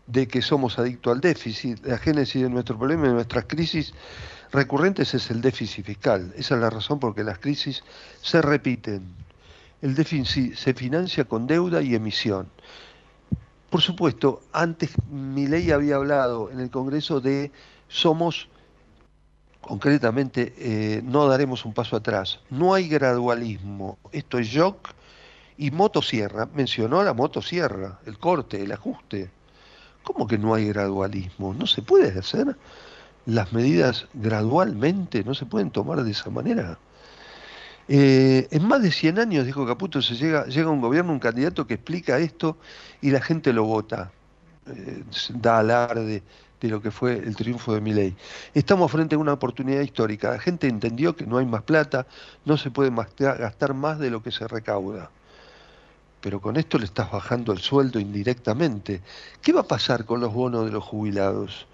de 0.08 0.28
que 0.28 0.42
somos 0.42 0.78
adictos 0.78 1.14
al 1.14 1.22
déficit. 1.22 1.86
La 1.86 1.98
génesis 1.98 2.42
de 2.42 2.50
nuestro 2.50 2.78
problema, 2.78 3.08
de 3.08 3.14
nuestras 3.14 3.46
crisis 3.46 3.94
recurrentes 4.52 5.14
es 5.14 5.32
el 5.32 5.42
déficit 5.42 5.86
fiscal. 5.86 6.34
Esa 6.36 6.56
es 6.56 6.62
la 6.62 6.70
razón 6.70 7.00
por 7.00 7.16
que 7.16 7.24
las 7.24 7.40
crisis 7.40 7.84
se 8.22 8.42
repiten. 8.42 9.04
El 9.82 9.96
déficit 9.96 10.56
se 10.56 10.74
financia 10.74 11.24
con 11.24 11.48
deuda 11.48 11.82
y 11.82 11.96
emisión. 11.96 12.50
Por 13.72 13.82
supuesto, 13.82 14.42
antes 14.52 14.92
mi 15.10 15.48
ley 15.48 15.72
había 15.72 15.96
hablado 15.96 16.52
en 16.52 16.60
el 16.60 16.70
Congreso 16.70 17.22
de 17.22 17.54
somos, 17.88 18.50
concretamente, 19.62 20.54
eh, 20.58 21.02
no 21.06 21.26
daremos 21.26 21.64
un 21.64 21.74
paso 21.74 21.96
atrás. 21.96 22.42
No 22.50 22.74
hay 22.74 22.90
gradualismo. 22.90 23.98
Esto 24.12 24.40
es 24.40 24.48
shock 24.48 24.90
y 25.58 25.72
motosierra. 25.72 26.50
Mencionó 26.54 27.02
la 27.02 27.14
motosierra, 27.14 27.98
el 28.06 28.20
corte, 28.20 28.62
el 28.62 28.74
ajuste. 28.74 29.32
¿Cómo 30.04 30.28
que 30.28 30.38
no 30.38 30.54
hay 30.54 30.68
gradualismo? 30.68 31.54
No 31.54 31.66
se 31.66 31.82
puede 31.82 32.20
hacer 32.20 32.58
las 33.26 33.54
medidas 33.54 34.10
gradualmente, 34.14 35.24
no 35.24 35.34
se 35.34 35.46
pueden 35.46 35.72
tomar 35.72 36.04
de 36.04 36.12
esa 36.12 36.30
manera. 36.30 36.78
Eh, 37.94 38.48
en 38.52 38.66
más 38.70 38.82
de 38.82 38.90
100 38.90 39.20
años, 39.20 39.46
dijo 39.46 39.68
Caputo, 39.68 40.02
se 40.02 40.16
llega, 40.16 40.46
llega 40.46 40.70
un 40.70 40.80
gobierno, 40.80 41.12
un 41.12 41.20
candidato 41.20 41.68
que 41.68 41.74
explica 41.74 42.20
esto 42.20 42.56
y 43.02 43.12
la 43.12 43.20
gente 43.20 43.52
lo 43.52 43.66
vota. 43.66 44.14
Eh, 44.66 45.04
da 45.34 45.58
alarde 45.60 46.24
de 46.62 46.70
lo 46.70 46.82
que 46.82 46.90
fue 46.90 47.18
el 47.18 47.36
triunfo 47.36 47.74
de 47.74 47.82
Milei. 47.82 48.16
Estamos 48.54 48.90
frente 48.90 49.16
a 49.16 49.18
una 49.18 49.34
oportunidad 49.34 49.82
histórica. 49.82 50.32
La 50.32 50.40
gente 50.40 50.70
entendió 50.70 51.18
que 51.18 51.26
no 51.26 51.38
hay 51.38 51.46
más 51.46 51.64
plata, 51.64 52.08
no 52.46 52.56
se 52.56 52.72
puede 52.72 52.92
gastar 53.18 53.74
más 53.74 54.00
de 54.00 54.10
lo 54.10 54.24
que 54.24 54.32
se 54.32 54.48
recauda. 54.48 55.12
Pero 56.22 56.40
con 56.40 56.56
esto 56.56 56.78
le 56.78 56.86
estás 56.86 57.12
bajando 57.12 57.52
el 57.52 57.60
sueldo 57.60 58.00
indirectamente. 58.00 59.02
¿Qué 59.42 59.52
va 59.52 59.62
a 59.62 59.68
pasar 59.68 60.06
con 60.06 60.22
los 60.22 60.34
bonos 60.34 60.64
de 60.64 60.72
los 60.72 60.86
jubilados? 60.86 61.68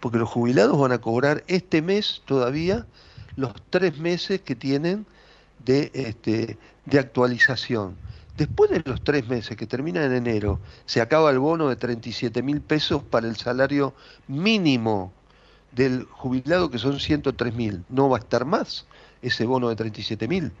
Porque 0.00 0.18
los 0.18 0.28
jubilados 0.28 0.78
van 0.78 0.92
a 0.92 0.98
cobrar 0.98 1.44
este 1.46 1.80
mes 1.80 2.20
todavía 2.26 2.84
los 3.36 3.54
tres 3.70 3.96
meses 3.96 4.42
que 4.42 4.54
tienen 4.54 5.06
de, 5.64 5.90
este, 5.94 6.58
de 6.86 6.98
actualización. 6.98 7.96
Después 8.36 8.70
de 8.70 8.82
los 8.84 9.02
tres 9.04 9.28
meses 9.28 9.56
que 9.56 9.66
termina 9.66 10.04
en 10.04 10.12
enero, 10.12 10.58
se 10.86 11.00
acaba 11.00 11.30
el 11.30 11.38
bono 11.38 11.68
de 11.68 11.76
37 11.76 12.42
mil 12.42 12.60
pesos 12.62 13.02
para 13.02 13.28
el 13.28 13.36
salario 13.36 13.94
mínimo 14.26 15.12
del 15.72 16.04
jubilado, 16.04 16.70
que 16.70 16.78
son 16.78 16.98
103 16.98 17.54
mil. 17.54 17.84
No 17.88 18.08
va 18.08 18.16
a 18.18 18.20
estar 18.20 18.44
más 18.44 18.86
ese 19.20 19.44
bono 19.44 19.68
de 19.68 19.76
37 19.76 20.28
mil. 20.28 20.52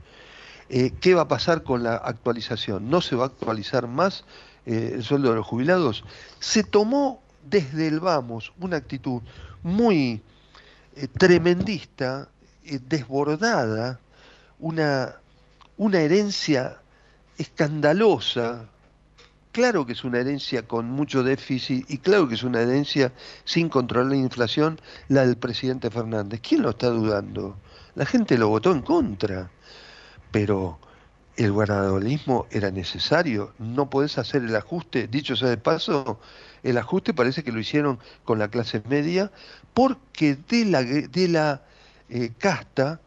Eh, 0.68 0.92
¿Qué 1.00 1.14
va 1.14 1.22
a 1.22 1.28
pasar 1.28 1.62
con 1.62 1.82
la 1.82 1.96
actualización? 1.96 2.88
No 2.90 3.00
se 3.00 3.16
va 3.16 3.24
a 3.24 3.26
actualizar 3.28 3.88
más 3.88 4.24
eh, 4.64 4.92
el 4.94 5.02
sueldo 5.02 5.30
de 5.30 5.36
los 5.36 5.46
jubilados, 5.46 6.04
se 6.38 6.62
tomó 6.62 7.20
desde 7.44 7.88
el 7.88 7.98
vamos 7.98 8.52
una 8.60 8.76
actitud 8.76 9.20
muy 9.64 10.22
eh, 10.94 11.08
tremendista, 11.08 12.28
desbordada, 12.88 13.98
una, 14.62 15.16
una 15.76 16.00
herencia 16.00 16.78
escandalosa, 17.36 18.68
claro 19.50 19.84
que 19.84 19.92
es 19.92 20.04
una 20.04 20.20
herencia 20.20 20.62
con 20.62 20.88
mucho 20.88 21.22
déficit 21.24 21.84
y 21.90 21.98
claro 21.98 22.28
que 22.28 22.36
es 22.36 22.44
una 22.44 22.60
herencia 22.60 23.12
sin 23.44 23.68
controlar 23.68 24.12
la 24.12 24.16
inflación, 24.16 24.80
la 25.08 25.26
del 25.26 25.36
presidente 25.36 25.90
Fernández. 25.90 26.40
¿Quién 26.40 26.62
lo 26.62 26.70
está 26.70 26.88
dudando? 26.88 27.56
La 27.96 28.06
gente 28.06 28.38
lo 28.38 28.48
votó 28.48 28.70
en 28.70 28.82
contra, 28.82 29.50
pero 30.30 30.78
el 31.36 31.50
guardadolismo 31.50 32.46
era 32.50 32.70
necesario, 32.70 33.54
no 33.58 33.90
podés 33.90 34.16
hacer 34.16 34.42
el 34.42 34.54
ajuste, 34.54 35.08
dicho 35.08 35.34
sea 35.34 35.48
de 35.48 35.56
paso, 35.56 36.20
el 36.62 36.78
ajuste 36.78 37.14
parece 37.14 37.42
que 37.42 37.50
lo 37.50 37.58
hicieron 37.58 37.98
con 38.22 38.38
la 38.38 38.48
clase 38.48 38.80
media, 38.88 39.32
porque 39.74 40.36
de 40.48 40.66
la, 40.66 40.84
de 40.84 41.28
la 41.28 41.62
eh, 42.08 42.32
casta 42.38 43.00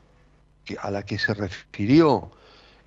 a 0.80 0.92
la 0.92 1.04
que 1.04 1.18
se 1.18 1.34
refirió 1.34 2.32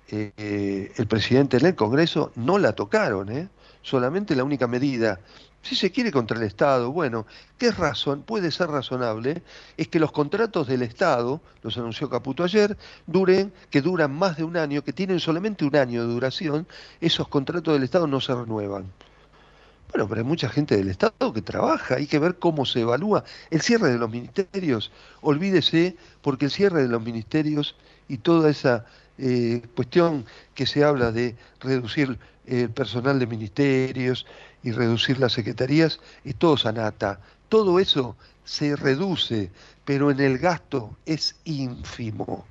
eh, 0.09 0.91
el 0.95 1.07
presidente 1.07 1.57
en 1.57 1.67
el 1.67 1.75
Congreso, 1.75 2.31
no 2.35 2.57
la 2.57 2.73
tocaron, 2.73 3.31
¿eh? 3.31 3.49
solamente 3.81 4.35
la 4.35 4.43
única 4.43 4.67
medida 4.67 5.19
si 5.61 5.75
se 5.75 5.91
quiere 5.91 6.11
contra 6.11 6.37
el 6.37 6.43
Estado, 6.43 6.91
bueno, 6.91 7.25
¿qué 7.57 7.71
razón 7.71 8.23
puede 8.23 8.51
ser 8.51 8.69
razonable? 8.69 9.43
Es 9.77 9.87
que 9.87 9.99
los 9.99 10.11
contratos 10.11 10.67
del 10.67 10.81
Estado, 10.81 11.41
los 11.61 11.77
anunció 11.77 12.09
Caputo 12.09 12.43
ayer, 12.43 12.77
duren, 13.07 13.51
que 13.69 13.81
duran 13.81 14.11
más 14.11 14.37
de 14.37 14.43
un 14.43 14.57
año, 14.57 14.83
que 14.83 14.93
tienen 14.93 15.19
solamente 15.19 15.65
un 15.65 15.75
año 15.75 16.01
de 16.01 16.13
duración, 16.13 16.67
esos 17.01 17.27
contratos 17.27 17.73
del 17.73 17.83
Estado 17.83 18.07
no 18.07 18.21
se 18.21 18.33
renuevan. 18.33 18.85
Bueno, 19.91 20.07
pero 20.07 20.21
hay 20.21 20.27
mucha 20.27 20.49
gente 20.49 20.77
del 20.77 20.89
Estado 20.89 21.33
que 21.33 21.41
trabaja, 21.41 21.95
hay 21.95 22.05
que 22.05 22.19
ver 22.19 22.37
cómo 22.37 22.65
se 22.65 22.81
evalúa 22.81 23.23
el 23.49 23.61
cierre 23.61 23.89
de 23.89 23.97
los 23.97 24.09
ministerios. 24.09 24.91
Olvídese, 25.21 25.97
porque 26.21 26.45
el 26.45 26.51
cierre 26.51 26.83
de 26.83 26.87
los 26.87 27.03
ministerios 27.03 27.75
y 28.07 28.17
toda 28.17 28.51
esa 28.51 28.85
eh, 29.17 29.63
cuestión 29.75 30.25
que 30.53 30.67
se 30.67 30.83
habla 30.83 31.11
de 31.11 31.35
reducir 31.59 32.19
el 32.45 32.69
personal 32.69 33.17
de 33.19 33.27
ministerios 33.27 34.25
y 34.63 34.71
reducir 34.71 35.19
las 35.19 35.33
secretarías, 35.33 35.99
es 36.23 36.35
todo 36.35 36.55
sanata. 36.55 37.19
Todo 37.49 37.79
eso 37.79 38.15
se 38.43 38.75
reduce, 38.75 39.51
pero 39.85 40.11
en 40.11 40.19
el 40.19 40.37
gasto 40.37 40.95
es 41.05 41.35
ínfimo, 41.45 42.45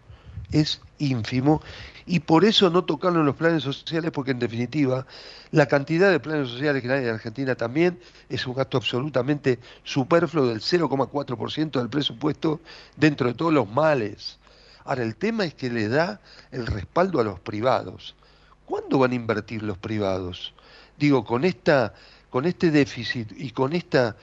es 0.50 0.80
ínfimo, 0.98 1.62
y 2.08 2.20
por 2.20 2.46
eso 2.46 2.70
no 2.70 2.84
tocarlo 2.84 3.20
en 3.20 3.26
los 3.26 3.36
planes 3.36 3.62
sociales, 3.62 4.10
porque 4.10 4.30
en 4.30 4.38
definitiva 4.38 5.06
la 5.50 5.66
cantidad 5.66 6.10
de 6.10 6.18
planes 6.18 6.48
sociales 6.48 6.82
que 6.82 6.90
hay 6.90 7.04
en 7.04 7.10
Argentina 7.10 7.54
también 7.54 8.00
es 8.30 8.46
un 8.46 8.54
gasto 8.54 8.78
absolutamente 8.78 9.58
superfluo 9.84 10.46
del 10.46 10.60
0,4% 10.60 11.78
del 11.78 11.90
presupuesto 11.90 12.60
dentro 12.96 13.28
de 13.28 13.34
todos 13.34 13.52
los 13.52 13.68
males. 13.70 14.38
Ahora, 14.84 15.02
el 15.02 15.16
tema 15.16 15.44
es 15.44 15.52
que 15.52 15.68
le 15.68 15.88
da 15.88 16.18
el 16.50 16.66
respaldo 16.66 17.20
a 17.20 17.24
los 17.24 17.40
privados. 17.40 18.16
¿Cuándo 18.64 18.98
van 18.98 19.12
a 19.12 19.14
invertir 19.14 19.62
los 19.62 19.76
privados? 19.76 20.54
Digo, 20.98 21.26
con 21.26 21.44
esta, 21.44 21.92
con 22.30 22.46
este 22.46 22.70
déficit 22.70 23.32
y 23.36 23.50
con 23.50 23.74
esta 23.74 24.16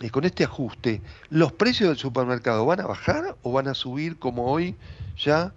y 0.00 0.10
con 0.10 0.24
este 0.24 0.44
ajuste, 0.44 1.02
¿los 1.28 1.52
precios 1.52 1.88
del 1.88 1.98
supermercado 1.98 2.64
van 2.64 2.80
a 2.80 2.86
bajar 2.86 3.36
o 3.42 3.50
van 3.50 3.66
a 3.66 3.74
subir 3.74 4.16
como 4.16 4.46
hoy 4.46 4.76
ya 5.16 5.52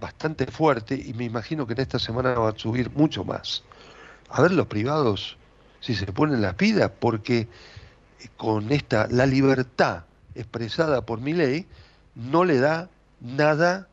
bastante 0.00 0.46
fuerte? 0.46 0.94
Y 0.94 1.14
me 1.14 1.24
imagino 1.24 1.66
que 1.66 1.74
en 1.74 1.80
esta 1.80 1.98
semana 1.98 2.34
va 2.34 2.50
a 2.50 2.58
subir 2.58 2.90
mucho 2.90 3.24
más. 3.24 3.62
A 4.28 4.42
ver 4.42 4.52
los 4.52 4.66
privados 4.66 5.36
si 5.80 5.94
se 5.94 6.06
ponen 6.06 6.40
las 6.40 6.54
pilas, 6.54 6.90
porque 6.98 7.46
con 8.36 8.72
esta, 8.72 9.06
la 9.10 9.26
libertad 9.26 10.04
expresada 10.34 11.04
por 11.04 11.20
mi 11.20 11.34
ley 11.34 11.66
no 12.14 12.44
le 12.44 12.58
da 12.58 12.88
nada 13.20 13.88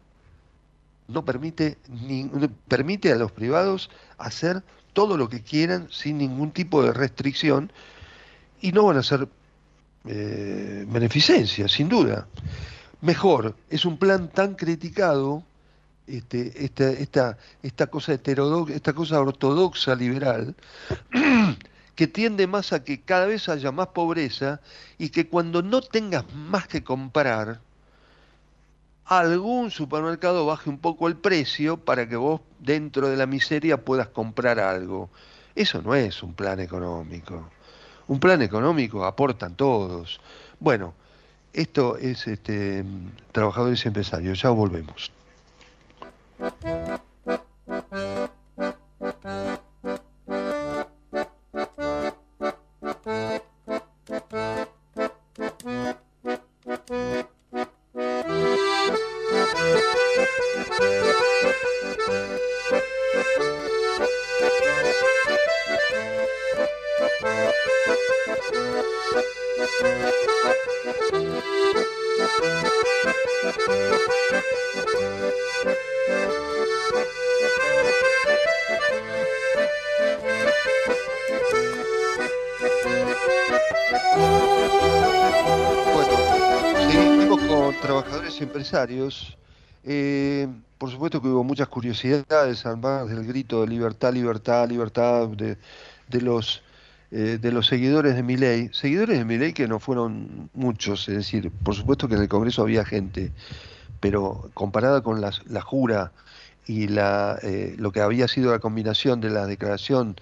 no 1.12 1.26
permite, 1.26 1.78
ni, 1.90 2.30
permite 2.68 3.12
a 3.12 3.16
los 3.16 3.32
privados 3.32 3.90
hacer 4.18 4.64
todo 4.94 5.18
lo 5.18 5.30
que 5.30 5.42
quieran 5.42 5.88
sin 5.92 6.18
ningún 6.18 6.52
tipo 6.52 6.84
de 6.84 6.94
restricción 6.94 7.72
y 8.62 8.72
no 8.72 8.86
van 8.86 8.98
a 8.98 9.04
ser 9.04 9.28
eh, 10.06 10.86
beneficencia, 10.88 11.68
sin 11.68 11.90
duda. 11.90 12.28
Mejor, 13.02 13.56
es 13.70 13.86
un 13.86 13.98
plan 13.98 14.30
tan 14.30 14.56
criticado, 14.56 15.44
este, 16.18 16.66
esta, 16.66 16.90
esta, 16.92 17.38
esta, 17.64 17.88
cosa 17.88 18.14
heterodoxa, 18.14 18.76
esta 18.76 18.94
cosa 18.94 19.20
ortodoxa 19.20 19.96
liberal, 19.96 20.56
que 21.96 22.08
tiende 22.08 22.48
más 22.48 22.74
a 22.74 22.84
que 22.84 23.02
cada 23.02 23.26
vez 23.26 23.50
haya 23.50 23.72
más 23.72 23.88
pobreza 23.88 24.62
y 24.98 25.10
que 25.10 25.28
cuando 25.28 25.62
no 25.62 25.82
tengas 25.82 26.26
más 26.34 26.68
que 26.68 26.84
comprar, 26.84 27.60
algún 29.06 29.72
supermercado 29.72 30.46
baje 30.46 30.70
un 30.70 30.78
poco 30.78 31.08
el 31.08 31.16
precio 31.16 31.78
para 31.78 32.08
que 32.08 32.16
vos 32.16 32.42
dentro 32.60 33.10
de 33.10 33.18
la 33.18 33.26
miseria 33.26 33.84
puedas 33.84 34.08
comprar 34.08 34.60
algo. 34.60 35.10
Eso 35.56 35.82
no 35.82 35.96
es 35.96 36.24
un 36.24 36.34
plan 36.34 36.60
económico. 36.60 37.50
Un 38.08 38.20
plan 38.20 38.42
económico 38.42 39.06
aportan 39.06 39.56
todos. 39.56 40.20
Bueno, 40.60 40.94
esto 41.54 41.98
es 41.98 42.28
este, 42.28 42.86
trabajadores 43.32 43.84
y 43.84 43.90
empresarios. 43.90 44.42
Ya 44.42 44.50
volvemos. 44.50 45.12
Empresarios, 46.42 47.02
curiosidades, 91.92 92.66
además 92.66 93.10
del 93.10 93.26
grito 93.26 93.62
de 93.62 93.68
libertad, 93.68 94.14
libertad, 94.14 94.70
libertad 94.70 95.28
de, 95.30 95.58
de 96.08 96.22
los 96.22 96.64
eh, 97.12 97.38
de 97.42 97.52
los 97.52 97.68
seguidores 97.68 98.16
de 98.16 98.24
mi 98.24 98.38
ley, 98.38 98.70
seguidores 98.72 99.18
de 99.18 99.26
mi 99.26 99.38
ley 99.38 99.52
que 99.52 99.68
no 99.68 99.80
fueron 99.80 100.50
muchos, 100.54 101.10
es 101.10 101.16
decir, 101.16 101.52
por 101.52 101.76
supuesto 101.76 102.08
que 102.08 102.16
en 102.16 102.22
el 102.22 102.30
Congreso 102.30 102.62
había 102.62 102.86
gente, 102.86 103.34
pero 104.00 104.50
comparada 104.54 105.02
con 105.02 105.20
la, 105.20 105.32
la 105.48 105.60
jura 105.62 106.14
y 106.66 106.88
la, 106.88 107.38
eh, 107.44 107.76
lo 107.78 107.92
que 107.92 108.00
había 108.00 108.30
sido 108.30 108.52
la 108.52 108.60
combinación 108.60 109.20
de 109.20 109.30
la 109.30 109.46
declaración 109.46 110.16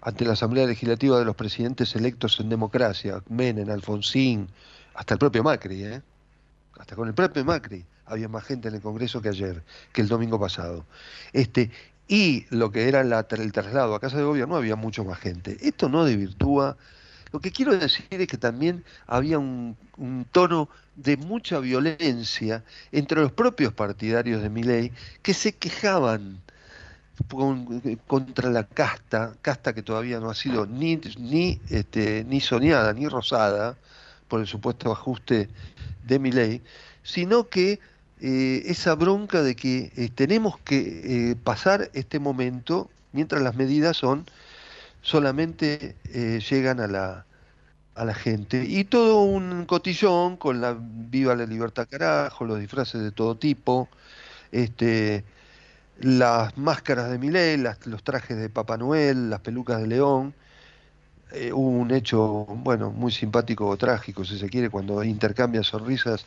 ante 0.00 0.24
la 0.24 0.32
Asamblea 0.32 0.66
Legislativa 0.66 1.18
de 1.18 1.24
los 1.24 1.36
presidentes 1.36 1.94
electos 1.94 2.40
en 2.40 2.48
democracia, 2.48 3.22
Menem, 3.28 3.70
Alfonsín, 3.70 4.48
hasta 4.94 5.14
el 5.14 5.18
propio 5.20 5.44
Macri, 5.44 5.84
¿eh? 5.84 6.02
Hasta 6.78 6.96
con 6.96 7.08
el 7.08 7.14
propio 7.14 7.44
Macri 7.44 7.84
había 8.06 8.28
más 8.28 8.44
gente 8.44 8.68
en 8.68 8.74
el 8.74 8.80
Congreso 8.80 9.22
que 9.22 9.30
ayer, 9.30 9.62
que 9.92 10.00
el 10.00 10.08
domingo 10.08 10.38
pasado. 10.38 10.84
Este, 11.32 11.70
y 12.06 12.46
lo 12.50 12.70
que 12.70 12.88
era 12.88 13.00
el 13.00 13.52
traslado 13.52 13.94
a 13.94 14.00
casa 14.00 14.18
de 14.18 14.24
gobierno 14.24 14.56
había 14.56 14.76
mucho 14.76 15.04
más 15.04 15.18
gente. 15.18 15.56
Esto 15.60 15.88
no 15.88 16.04
desvirtúa. 16.04 16.76
Lo 17.32 17.40
que 17.40 17.50
quiero 17.50 17.76
decir 17.76 18.06
es 18.10 18.28
que 18.28 18.36
también 18.36 18.84
había 19.06 19.38
un, 19.38 19.76
tono 20.30 20.68
de 20.96 21.16
mucha 21.16 21.58
violencia 21.58 22.62
entre 22.92 23.20
los 23.20 23.32
propios 23.32 23.72
partidarios 23.72 24.42
de 24.42 24.50
Miley 24.50 24.92
que 25.22 25.34
se 25.34 25.52
quejaban 25.52 26.40
contra 28.06 28.50
la 28.50 28.64
casta, 28.64 29.34
casta 29.40 29.72
que 29.72 29.82
todavía 29.82 30.20
no 30.20 30.30
ha 30.30 30.34
sido 30.34 30.66
ni, 30.66 30.96
ni, 31.18 31.60
este, 31.70 32.24
ni 32.24 32.40
soñada 32.40 32.92
ni 32.92 33.08
rosada 33.08 33.76
por 34.34 34.40
el 34.40 34.48
supuesto 34.48 34.90
ajuste 34.90 35.48
de 36.08 36.18
mi 36.18 36.32
ley, 36.32 36.60
sino 37.04 37.48
que 37.48 37.78
eh, 38.20 38.62
esa 38.66 38.96
bronca 38.96 39.44
de 39.44 39.54
que 39.54 39.92
eh, 39.94 40.10
tenemos 40.12 40.58
que 40.58 41.30
eh, 41.30 41.36
pasar 41.36 41.88
este 41.94 42.18
momento 42.18 42.90
mientras 43.12 43.40
las 43.42 43.54
medidas 43.54 43.96
son 43.96 44.26
solamente 45.02 45.94
llegan 46.50 46.80
a 46.80 46.88
la, 46.88 47.26
a 47.94 48.04
la 48.04 48.14
gente. 48.14 48.64
Y 48.66 48.82
todo 48.82 49.22
un 49.22 49.66
cotillón 49.66 50.36
con 50.36 50.60
la 50.60 50.76
viva 50.76 51.36
la 51.36 51.46
libertad 51.46 51.86
carajo, 51.88 52.44
los 52.44 52.58
disfraces 52.58 53.02
de 53.02 53.12
todo 53.12 53.36
tipo, 53.36 53.88
este, 54.50 55.22
las 56.00 56.58
máscaras 56.58 57.08
de 57.08 57.18
Miley, 57.18 57.62
los 57.84 58.02
trajes 58.02 58.36
de 58.36 58.48
Papá 58.48 58.78
Noel, 58.78 59.30
las 59.30 59.42
pelucas 59.42 59.80
de 59.80 59.86
León, 59.86 60.34
eh, 61.34 61.52
un 61.52 61.90
hecho, 61.90 62.46
bueno, 62.46 62.90
muy 62.90 63.12
simpático 63.12 63.66
o 63.66 63.76
trágico, 63.76 64.24
si 64.24 64.38
se 64.38 64.48
quiere, 64.48 64.70
cuando 64.70 65.02
intercambia 65.02 65.62
sonrisas 65.62 66.26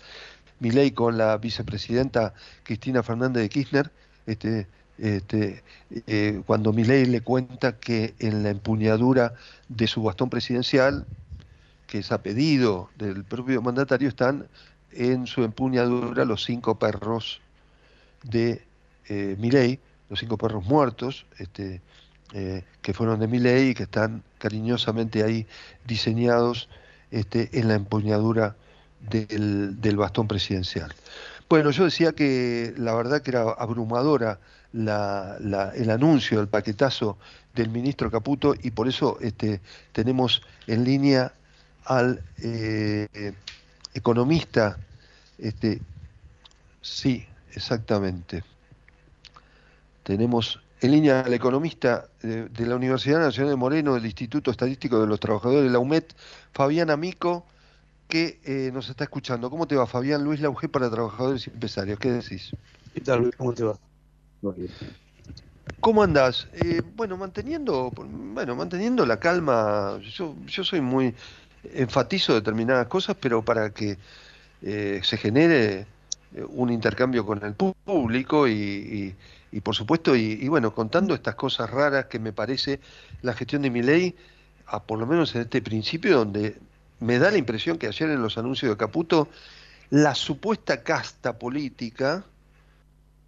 Milei 0.60 0.92
con 0.92 1.18
la 1.18 1.38
vicepresidenta 1.38 2.34
Cristina 2.64 3.04
Fernández 3.04 3.44
de 3.44 3.50
Kirchner, 3.50 3.92
este, 4.26 4.68
este, 4.98 5.64
eh, 6.08 6.42
cuando 6.46 6.74
Milei 6.74 7.06
le 7.06 7.22
cuenta 7.22 7.78
que 7.78 8.16
en 8.20 8.44
la 8.44 8.50
empuñadura 8.50 9.34
de 9.70 9.88
su 9.88 10.02
bastón 10.04 10.30
presidencial, 10.30 11.06
que 11.86 12.00
es 12.00 12.12
a 12.12 12.22
pedido 12.22 12.90
del 12.98 13.24
propio 13.24 13.62
mandatario, 13.62 14.10
están 14.10 14.48
en 14.92 15.28
su 15.28 15.44
empuñadura 15.44 16.26
los 16.26 16.44
cinco 16.44 16.80
perros 16.80 17.40
de 18.24 18.64
eh, 19.08 19.36
Milei, 19.40 19.80
los 20.10 20.20
cinco 20.20 20.38
perros 20.38 20.66
muertos, 20.66 21.26
este, 21.38 21.82
eh, 22.34 22.64
que 22.82 22.94
fueron 22.94 23.20
de 23.20 23.28
Milei 23.28 23.70
y 23.70 23.74
que 23.74 23.84
están 23.84 24.24
cariñosamente 24.38 25.24
ahí 25.24 25.48
diseñados 25.86 26.70
este, 27.12 27.60
en 27.60 27.68
la 27.68 27.76
empuñadura 27.76 28.56
del, 29.10 29.80
del 29.80 29.98
bastón 29.98 30.28
presidencial. 30.28 30.94
Bueno, 31.50 31.72
yo 31.72 31.86
decía 31.86 32.12
que 32.12 32.74
la 32.78 32.94
verdad 32.94 33.22
que 33.22 33.32
era 33.32 33.44
abrumadora 33.44 34.40
el 34.74 35.90
anuncio, 35.90 36.42
el 36.42 36.48
paquetazo 36.48 37.18
del 37.56 37.70
ministro 37.70 38.12
Caputo 38.12 38.54
y 38.62 38.72
por 38.72 38.88
eso 38.88 39.18
este, 39.22 39.62
tenemos 39.94 40.42
en 40.68 40.84
línea 40.84 41.32
al 41.86 42.22
eh, 42.44 43.34
economista, 43.94 44.78
este, 45.38 45.82
sí, 46.82 47.26
exactamente. 47.54 48.44
Tenemos 50.04 50.60
en 50.82 50.92
línea 50.92 51.22
al 51.22 51.34
economista 51.34 52.08
de, 52.22 52.50
de, 52.50 52.66
la 52.66 52.76
Universidad 52.76 53.20
Nacional 53.20 53.52
de 53.52 53.56
Moreno, 53.56 53.96
del 53.96 54.06
Instituto 54.06 54.52
Estadístico 54.52 55.00
de 55.00 55.08
los 55.08 55.20
Trabajadores 55.20 55.64
de 55.64 55.70
la 55.70 55.80
UMED, 55.80 56.04
Fabián 56.54 56.90
Amico, 56.90 57.46
que 58.08 58.40
eh, 58.46 58.72
nos 58.74 58.90
está 58.90 59.04
escuchando. 59.04 59.50
¿Cómo 59.50 59.68
te 59.68 59.76
va, 59.76 59.86
Fabián 59.86 60.24
Luis 60.24 60.40
Lauge 60.40 60.70
para 60.70 60.90
Trabajadores 60.90 61.48
y 61.48 61.50
Empresarios? 61.50 62.00
¿Qué 62.00 62.12
decís? 62.12 62.52
¿Qué 62.94 63.02
tal, 63.02 63.24
Luis? 63.24 63.36
¿Cómo 63.36 63.54
te 63.54 63.64
va? 63.64 63.78
¿Cómo 65.80 66.04
andás? 66.04 66.48
Eh, 66.54 66.82
bueno, 66.96 67.18
manteniendo, 67.18 67.92
bueno, 67.92 68.56
manteniendo 68.56 69.06
la 69.06 69.20
calma. 69.20 70.00
Yo, 70.02 70.36
yo 70.46 70.64
soy 70.64 70.82
muy 70.82 71.14
enfatizo 71.74 72.34
determinadas 72.34 72.88
cosas, 72.88 73.18
pero 73.20 73.44
para 73.44 73.72
que 73.72 73.98
eh, 74.62 75.02
se 75.04 75.18
genere 75.18 75.86
un 76.50 76.70
intercambio 76.70 77.26
con 77.26 77.44
el 77.44 77.54
público 77.54 78.48
y, 78.48 78.54
y, 78.54 79.16
por 79.64 79.76
supuesto, 79.76 80.16
y, 80.16 80.48
bueno, 80.48 80.74
contando 80.74 81.14
estas 81.14 81.36
cosas 81.36 81.70
raras 81.70 82.06
que 82.06 82.20
me 82.20 82.34
parece 82.34 82.80
la 83.22 83.34
gestión 83.34 83.62
de 83.62 83.70
mi 83.70 83.82
ley, 83.82 84.16
a, 84.66 84.84
por 84.84 85.00
lo 85.00 85.08
menos 85.08 85.34
en 85.36 85.42
este 85.42 85.62
principio, 85.62 86.18
donde 86.18 86.58
me 87.00 87.20
da 87.20 87.32
la 87.32 87.38
impresión 87.38 87.78
que 87.78 87.88
ayer 87.88 88.10
en 88.10 88.22
los 88.22 88.38
anuncios 88.38 88.72
de 88.72 88.78
Caputo, 88.78 89.30
la 89.90 90.16
supuesta 90.16 90.84
casta 90.84 91.40
política 91.40 92.26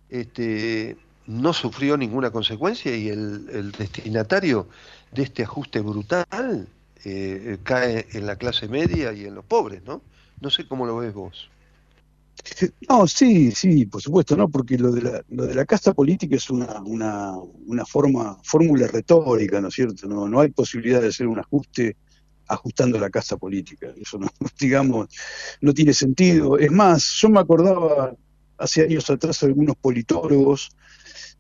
este, 0.10 0.98
no 1.28 1.54
sufrió 1.54 1.96
ninguna 1.96 2.32
consecuencia 2.32 2.96
y 2.96 3.10
el, 3.10 3.72
destinatario 3.72 4.68
de 5.12 5.24
este 5.24 5.44
ajuste 5.44 5.80
brutal 5.80 6.68
eh, 7.06 7.58
cae 7.64 8.08
en 8.12 8.26
la 8.26 8.36
clase 8.36 8.68
media 8.68 9.14
y 9.14 9.26
en 9.26 9.36
los 9.36 9.46
pobres, 9.46 9.84
¿no? 9.86 10.02
No 10.42 10.50
sé 10.50 10.68
cómo 10.68 10.86
lo 10.86 10.98
ves 10.98 11.14
vos. 11.14 11.50
No, 12.88 13.08
sí, 13.08 13.52
sí, 13.52 13.86
por 13.86 14.02
supuesto, 14.02 14.36
no, 14.36 14.50
porque 14.50 14.78
lo 14.78 14.92
de 14.92 15.02
la, 15.02 15.24
lo 15.30 15.46
de 15.46 15.56
la 15.56 15.66
casta 15.66 15.94
política 15.94 16.36
es 16.36 16.50
una, 16.50 16.82
una, 16.82 17.36
una 17.38 17.86
forma, 17.86 18.38
fórmula 18.44 18.88
retórica, 18.88 19.62
¿no 19.62 19.68
es 19.68 19.74
cierto? 19.74 20.08
No, 20.08 20.28
no 20.28 20.40
hay 20.40 20.50
posibilidad 20.50 21.02
de 21.02 21.10
hacer 21.10 21.28
un 21.28 21.40
ajuste 21.40 21.96
ajustando 22.48 23.00
la 23.00 23.10
casa 23.10 23.38
política. 23.38 23.88
Eso 24.00 24.18
no, 24.18 24.28
digamos, 24.60 25.08
no 25.62 25.74
tiene 25.74 25.94
sentido. 25.94 26.58
Es 26.58 26.72
más, 26.72 27.18
yo 27.22 27.30
me 27.30 27.40
acordaba 27.40 28.14
hace 28.58 28.84
años 28.84 29.10
atrás 29.10 29.42
algunos 29.44 29.76
politólogos 29.78 30.70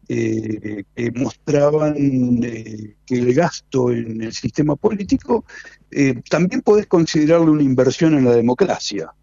eh, 0.07 0.83
que 0.95 1.11
mostraban 1.11 1.95
eh, 2.43 2.95
que 3.05 3.15
el 3.15 3.33
gasto 3.33 3.91
en 3.91 4.21
el 4.21 4.33
sistema 4.33 4.75
político 4.75 5.45
eh, 5.91 6.21
también 6.29 6.61
podés 6.61 6.87
considerarlo 6.87 7.51
una 7.51 7.63
inversión 7.63 8.15
en 8.15 8.25
la 8.25 8.31
democracia 8.31 9.13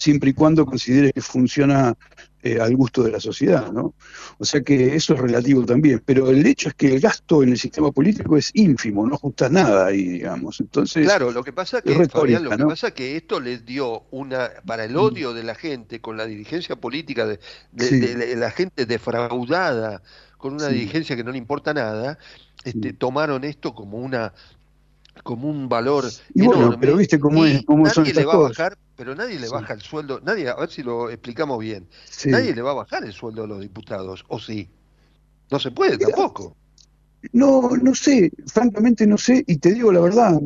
siempre 0.00 0.30
y 0.30 0.32
cuando 0.32 0.64
considere 0.64 1.12
que 1.12 1.20
funciona 1.20 1.94
eh, 2.42 2.58
al 2.58 2.74
gusto 2.74 3.02
de 3.02 3.10
la 3.10 3.20
sociedad, 3.20 3.70
¿no? 3.70 3.94
O 4.38 4.46
sea 4.46 4.62
que 4.62 4.96
eso 4.96 5.12
es 5.12 5.20
relativo 5.20 5.66
también, 5.66 6.02
pero 6.02 6.30
el 6.30 6.44
hecho 6.46 6.70
es 6.70 6.74
que 6.74 6.94
el 6.94 6.98
gasto 7.00 7.42
en 7.42 7.50
el 7.50 7.58
sistema 7.58 7.92
político 7.92 8.38
es 8.38 8.50
ínfimo, 8.54 9.06
no 9.06 9.16
ajusta 9.16 9.50
nada 9.50 9.86
ahí, 9.86 10.08
digamos. 10.08 10.58
Entonces, 10.60 11.04
claro, 11.04 11.32
lo 11.32 11.44
que 11.44 11.52
pasa 11.52 11.82
que, 11.82 12.08
Fabián, 12.08 12.44
lo 12.44 12.50
que 12.50 12.64
pasa 12.64 12.92
que 12.92 13.18
esto 13.18 13.40
les 13.40 13.66
dio 13.66 14.04
una 14.10 14.50
para 14.64 14.86
el 14.86 14.96
odio 14.96 15.34
de 15.34 15.42
la 15.42 15.54
gente 15.54 16.00
con 16.00 16.16
la 16.16 16.24
dirigencia 16.24 16.76
política 16.76 17.26
de, 17.26 18.36
la 18.36 18.50
gente 18.50 18.86
defraudada 18.86 20.02
con 20.38 20.54
una 20.54 20.68
dirigencia 20.68 21.16
que 21.16 21.24
no 21.24 21.32
le 21.32 21.38
importa 21.38 21.74
nada, 21.74 22.18
este, 22.64 22.94
tomaron 22.94 23.44
esto 23.44 23.74
como 23.74 23.98
una 23.98 24.32
como 25.22 25.48
un 25.48 25.68
valor 25.68 26.04
enorme. 26.34 26.78
pero 26.80 26.96
viste 26.96 27.18
cómo, 27.18 27.44
es, 27.44 27.64
cómo 27.64 27.84
nadie 27.84 28.14
le 28.14 28.24
va 28.24 28.34
a 28.34 28.38
bajar, 28.38 28.78
pero 28.96 29.14
nadie 29.14 29.38
le 29.38 29.48
baja 29.48 29.74
el 29.74 29.80
sueldo, 29.80 30.20
nadie, 30.20 30.48
a 30.48 30.56
ver 30.56 30.70
si 30.70 30.82
lo 30.82 31.10
explicamos 31.10 31.58
bien, 31.58 31.86
nadie 32.26 32.54
le 32.54 32.62
va 32.62 32.72
a 32.72 32.74
bajar 32.74 33.04
el 33.04 33.12
sueldo 33.12 33.44
a 33.44 33.46
los 33.46 33.60
diputados, 33.60 34.24
o 34.28 34.38
sí, 34.38 34.68
no 35.50 35.58
se 35.58 35.70
puede 35.70 35.98
tampoco. 35.98 36.56
No, 37.32 37.70
no 37.82 37.94
sé, 37.94 38.32
francamente 38.46 39.06
no 39.06 39.18
sé, 39.18 39.44
y 39.46 39.58
te 39.58 39.74
digo 39.74 39.92
la 39.92 40.00
verdad, 40.00 40.40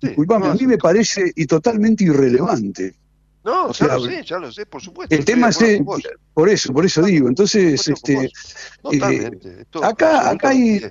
disculpame, 0.00 0.48
a 0.48 0.54
mí 0.54 0.66
me 0.66 0.78
parece 0.78 1.32
y 1.34 1.46
totalmente 1.46 2.04
irrelevante. 2.04 2.94
No, 3.42 3.72
ya 3.72 3.86
lo 3.86 4.00
sé, 4.04 4.22
ya 4.22 4.38
lo 4.38 4.52
sé, 4.52 4.66
por 4.66 4.82
supuesto. 4.82 5.14
El 5.14 5.24
tema 5.24 5.48
es, 5.48 5.58
por 6.34 6.48
eso, 6.48 6.72
por 6.74 6.84
eso 6.84 7.02
digo, 7.02 7.26
entonces, 7.26 7.88
este, 7.88 8.30
eh, 8.92 9.64
acá, 9.82 10.30
acá 10.30 10.50
hay, 10.50 10.82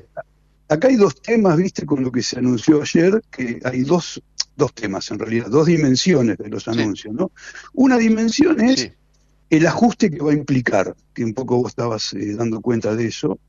acá 0.70 0.88
hay 0.88 0.96
dos 0.96 1.22
temas, 1.22 1.58
viste, 1.58 1.86
con 1.86 2.04
lo 2.04 2.12
que 2.12 2.24
se 2.24 2.40
anunció 2.40 2.82
ayer, 2.82 3.22
que 3.30 3.60
hay 3.64 3.82
dos, 3.82 4.22
dos 4.56 4.74
temas 4.74 5.10
en 5.12 5.20
realidad, 5.20 5.48
dos 5.48 5.68
dimensiones 5.68 6.38
de 6.38 6.50
los 6.50 6.68
anuncios, 6.68 7.14
¿no? 7.14 7.32
Una 7.74 7.98
dimensión 7.98 8.62
es 8.62 8.92
el 9.50 9.66
ajuste 9.66 10.12
que 10.12 10.20
va 10.20 10.32
a 10.32 10.36
implicar, 10.36 10.96
que 11.14 11.26
un 11.26 11.34
poco 11.34 11.58
vos 11.58 11.72
estabas 11.72 12.14
eh, 12.14 12.36
dando 12.36 12.62
cuenta 12.62 12.96
de 12.96 13.08
eso, 13.08 13.40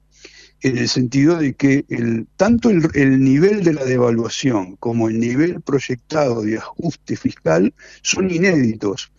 en 0.62 0.78
el 0.78 0.88
sentido 0.88 1.37
de 1.37 1.54
que 1.54 1.85
el, 1.88 2.26
tanto 2.37 2.70
el, 2.70 3.24
nivel 3.24 3.64
de 3.64 3.72
la 3.72 3.85
devaluación 3.85 4.76
como 4.76 5.09
el 5.09 5.18
nivel 5.18 5.61
proyectado 5.62 6.42
de 6.42 6.59
ajuste 6.59 7.16
fiscal 7.16 7.72
son 8.02 8.30
inéditos. 8.30 9.11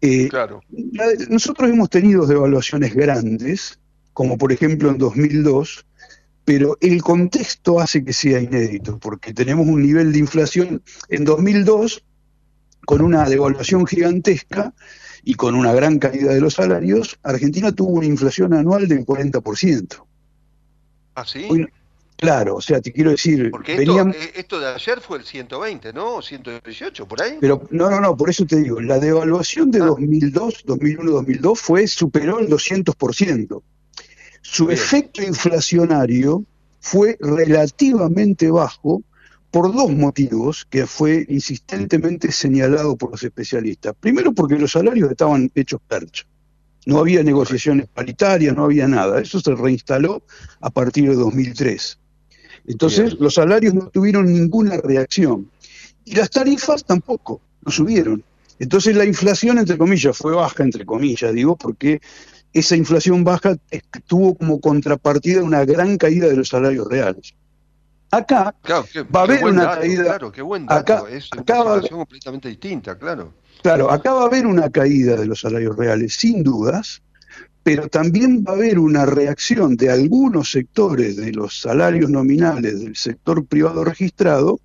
Eh, 0.00 0.28
claro. 0.28 0.60
nosotros 1.28 1.70
hemos 1.70 1.90
tenido 1.90 2.26
devaluaciones 2.26 2.94
grandes, 2.94 3.80
como 4.12 4.36
por 4.38 4.52
ejemplo 4.52 4.90
en 4.90 4.98
2002, 4.98 5.86
pero 6.44 6.76
el 6.80 7.02
contexto 7.02 7.80
hace 7.80 8.04
que 8.04 8.12
sea 8.12 8.40
inédito, 8.40 8.98
porque 8.98 9.32
tenemos 9.32 9.66
un 9.66 9.82
nivel 9.82 10.12
de 10.12 10.18
inflación 10.18 10.82
en 11.08 11.24
2002 11.24 12.04
con 12.84 13.00
una 13.00 13.28
devaluación 13.28 13.86
gigantesca 13.86 14.74
y 15.24 15.34
con 15.34 15.54
una 15.54 15.72
gran 15.72 15.98
caída 15.98 16.34
de 16.34 16.40
los 16.40 16.54
salarios, 16.54 17.18
Argentina 17.22 17.72
tuvo 17.72 17.92
una 17.92 18.06
inflación 18.06 18.52
anual 18.52 18.86
del 18.88 19.06
40%. 19.06 20.04
¿Ah, 21.14 21.24
sí? 21.24 21.48
claro, 22.16 22.56
o 22.56 22.60
sea, 22.60 22.80
te 22.80 22.92
quiero 22.92 23.10
decir... 23.10 23.50
Porque 23.50 23.76
esto, 23.76 24.08
eh, 24.08 24.32
esto, 24.34 24.60
de 24.60 24.68
ayer 24.68 25.00
fue 25.00 25.18
el 25.18 25.24
120, 25.24 25.92
¿no? 25.92 26.20
118, 26.20 27.06
por 27.06 27.22
ahí. 27.22 27.38
Pero 27.40 27.66
no, 27.70 27.88
no, 27.90 28.00
no, 28.00 28.16
por 28.16 28.30
eso 28.30 28.44
te 28.44 28.56
digo, 28.56 28.80
la 28.80 28.98
devaluación 28.98 29.70
de 29.70 29.78
2002, 29.78 30.66
2001-2002 30.66 31.56
fue, 31.56 31.86
superó 31.86 32.38
el 32.40 32.48
200%. 32.48 33.62
Su 34.46 34.70
efecto 34.70 35.22
inflacionario 35.22 36.44
fue 36.78 37.16
relativamente 37.18 38.50
bajo 38.50 39.02
por 39.50 39.74
dos 39.74 39.90
motivos 39.90 40.66
que 40.68 40.86
fue 40.86 41.24
insistentemente 41.30 42.30
señalado 42.30 42.94
por 42.94 43.12
los 43.12 43.22
especialistas. 43.22 43.94
Primero 43.98 44.32
porque 44.32 44.58
los 44.58 44.72
salarios 44.72 45.10
estaban 45.10 45.50
hechos 45.54 45.80
percha. 45.88 46.24
No 46.84 46.98
había 46.98 47.22
negociaciones 47.22 47.88
paritarias, 47.88 48.54
no 48.54 48.64
había 48.64 48.86
nada. 48.86 49.18
Eso 49.18 49.40
se 49.40 49.54
reinstaló 49.54 50.22
a 50.60 50.68
partir 50.68 51.08
de 51.08 51.16
2003. 51.16 51.98
Entonces 52.66 53.14
los 53.18 53.34
salarios 53.34 53.72
no 53.72 53.88
tuvieron 53.88 54.30
ninguna 54.30 54.76
reacción. 54.76 55.50
Y 56.04 56.14
las 56.14 56.28
tarifas 56.28 56.84
tampoco, 56.84 57.40
no 57.64 57.72
subieron. 57.72 58.22
Entonces 58.58 58.94
la 58.94 59.06
inflación, 59.06 59.58
entre 59.58 59.78
comillas, 59.78 60.16
fue 60.16 60.34
baja, 60.34 60.62
entre 60.62 60.84
comillas, 60.84 61.32
digo, 61.32 61.56
porque 61.56 62.00
esa 62.54 62.76
inflación 62.76 63.24
baja 63.24 63.56
tuvo 64.06 64.36
como 64.36 64.60
contrapartida 64.60 65.42
una 65.42 65.64
gran 65.64 65.98
caída 65.98 66.28
de 66.28 66.36
los 66.36 66.48
salarios 66.48 66.86
reales. 66.88 67.34
Acá 68.12 68.54
va 69.14 69.20
a 69.20 69.22
haber 69.24 69.44
una 69.44 69.74
caída. 69.74 70.04
Claro, 70.04 70.30
qué 70.30 70.40
buen 70.40 70.66
dato. 70.66 71.08
es 71.08 71.28
una 71.32 71.42
situación 71.42 71.98
completamente 71.98 72.48
distinta, 72.48 72.96
claro. 72.96 73.34
Claro, 73.60 73.90
acá 73.90 74.12
va 74.12 74.22
a 74.22 74.26
haber 74.26 74.46
una 74.46 74.70
caída 74.70 75.16
de 75.16 75.26
los 75.26 75.40
salarios 75.40 75.76
reales, 75.76 76.14
sin 76.14 76.44
dudas, 76.44 77.02
pero 77.64 77.88
también 77.88 78.44
va 78.46 78.52
a 78.52 78.56
haber 78.56 78.78
una 78.78 79.04
reacción 79.04 79.74
de 79.76 79.90
algunos 79.90 80.52
sectores 80.52 81.16
de 81.16 81.32
los 81.32 81.60
salarios 81.60 82.08
nominales 82.08 82.80
del 82.80 82.94
sector 82.94 83.44
privado 83.46 83.82
registrado 83.84 84.60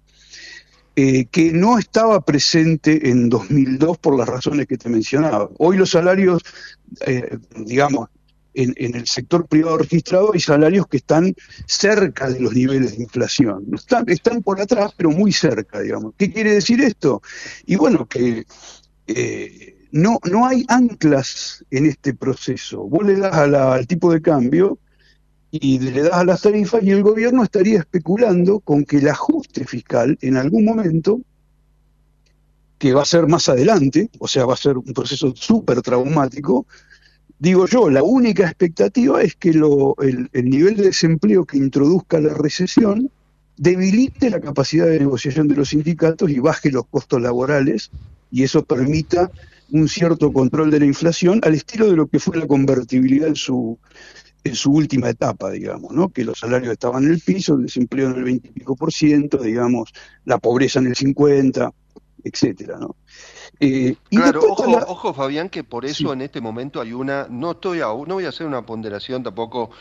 eh, 1.01 1.27
que 1.31 1.53
no 1.53 1.79
estaba 1.79 2.19
presente 2.19 3.09
en 3.09 3.29
2002 3.29 3.99
por 3.99 4.17
las 4.17 4.27
razones 4.27 4.67
que 4.67 4.77
te 4.77 4.89
mencionaba. 4.89 5.49
Hoy 5.57 5.77
los 5.77 5.91
salarios, 5.91 6.43
eh, 7.07 7.37
digamos, 7.55 8.09
en, 8.53 8.73
el 8.77 9.07
sector 9.07 9.47
privado 9.47 9.77
registrado 9.77 10.31
hay 10.33 10.41
salarios 10.41 10.87
que 10.87 10.97
están 10.97 11.33
cerca 11.67 12.29
de 12.29 12.41
los 12.41 12.53
niveles 12.53 12.97
de 12.97 13.03
inflación. 13.03 13.63
Están, 13.73 14.09
están 14.09 14.43
por 14.43 14.59
atrás, 14.59 14.91
pero 14.97 15.09
muy 15.09 15.31
cerca, 15.31 15.79
digamos. 15.79 16.15
¿Qué 16.17 16.33
quiere 16.33 16.55
decir 16.55 16.81
esto? 16.81 17.21
Y 17.65 17.77
bueno, 17.77 18.05
que 18.05 18.45
eh, 19.07 19.87
no, 19.93 20.19
no 20.29 20.47
hay 20.47 20.65
anclas 20.67 21.63
en 21.71 21.85
este 21.85 22.13
proceso. 22.13 22.83
Vos 22.83 23.05
le 23.05 23.15
das 23.15 23.33
al 23.33 23.87
tipo 23.87 24.11
de 24.11 24.21
cambio 24.21 24.77
y 25.51 25.79
le 25.79 26.03
das 26.03 26.13
a 26.13 26.23
las 26.23 26.41
tarifas 26.41 26.83
y 26.83 26.91
el 26.91 27.03
gobierno 27.03 27.43
estaría 27.43 27.79
especulando 27.79 28.59
con 28.59 28.85
que 28.85 28.97
el 28.97 29.09
ajuste 29.09 29.65
fiscal 29.65 30.17
en 30.21 30.37
algún 30.37 30.65
momento, 30.65 31.21
que 32.77 32.93
va 32.93 33.01
a 33.01 33.05
ser 33.05 33.27
más 33.27 33.49
adelante, 33.49 34.09
o 34.19 34.27
sea, 34.27 34.45
va 34.45 34.53
a 34.53 34.57
ser 34.57 34.77
un 34.77 34.93
proceso 34.93 35.33
súper 35.35 35.81
traumático, 35.81 36.65
digo 37.39 37.67
yo, 37.67 37.89
la 37.89 38.03
única 38.03 38.45
expectativa 38.45 39.21
es 39.21 39.35
que 39.35 39.53
lo, 39.53 39.95
el, 40.01 40.29
el 40.33 40.49
nivel 40.49 40.77
de 40.77 40.83
desempleo 40.83 41.45
que 41.45 41.57
introduzca 41.57 42.19
la 42.19 42.33
recesión 42.33 43.09
debilite 43.57 44.29
la 44.29 44.39
capacidad 44.39 44.85
de 44.85 44.99
negociación 44.99 45.47
de 45.47 45.55
los 45.55 45.69
sindicatos 45.69 46.29
y 46.29 46.39
baje 46.39 46.71
los 46.71 46.85
costos 46.85 47.21
laborales 47.21 47.91
y 48.31 48.43
eso 48.43 48.63
permita 48.63 49.31
un 49.71 49.89
cierto 49.89 50.31
control 50.31 50.71
de 50.71 50.79
la 50.79 50.85
inflación 50.85 51.41
al 51.43 51.55
estilo 51.55 51.89
de 51.89 51.97
lo 51.97 52.07
que 52.07 52.19
fue 52.19 52.37
la 52.37 52.47
convertibilidad 52.47 53.27
en 53.27 53.35
su, 53.35 53.77
en 54.43 54.55
su 54.55 54.71
última 54.71 55.09
etapa, 55.09 55.49
digamos, 55.51 55.91
¿no? 55.91 56.09
que 56.09 56.23
los 56.23 56.39
salarios 56.39 56.73
estaban 56.73 57.03
en 57.03 57.11
el 57.11 57.19
piso, 57.19 57.55
el 57.55 57.63
desempleo 57.63 58.09
en 58.09 58.15
el 58.15 58.23
20 58.23 58.47
y 58.47 58.51
pico 58.51 58.75
por 58.75 58.91
ciento, 58.91 59.37
digamos, 59.37 59.91
la 60.25 60.37
pobreza 60.37 60.79
en 60.79 60.87
el 60.87 60.95
50, 60.95 61.71
etcétera, 62.23 62.77
¿no? 62.79 62.95
Eh, 63.59 63.95
claro, 64.09 64.41
ojo, 64.47 64.63
ojo, 64.87 65.13
Fabián, 65.13 65.49
que 65.49 65.65
por 65.65 65.85
eso 65.85 66.13
en 66.13 66.21
este 66.21 66.39
momento 66.39 66.79
hay 66.79 66.93
una, 66.93 67.27
no 67.29 67.51
estoy 67.51 67.79
no 67.79 68.05
voy 68.05 68.25
a 68.25 68.29
hacer 68.29 68.47
una 68.47 68.65
ponderación 68.65 69.21
tampoco 69.21 69.71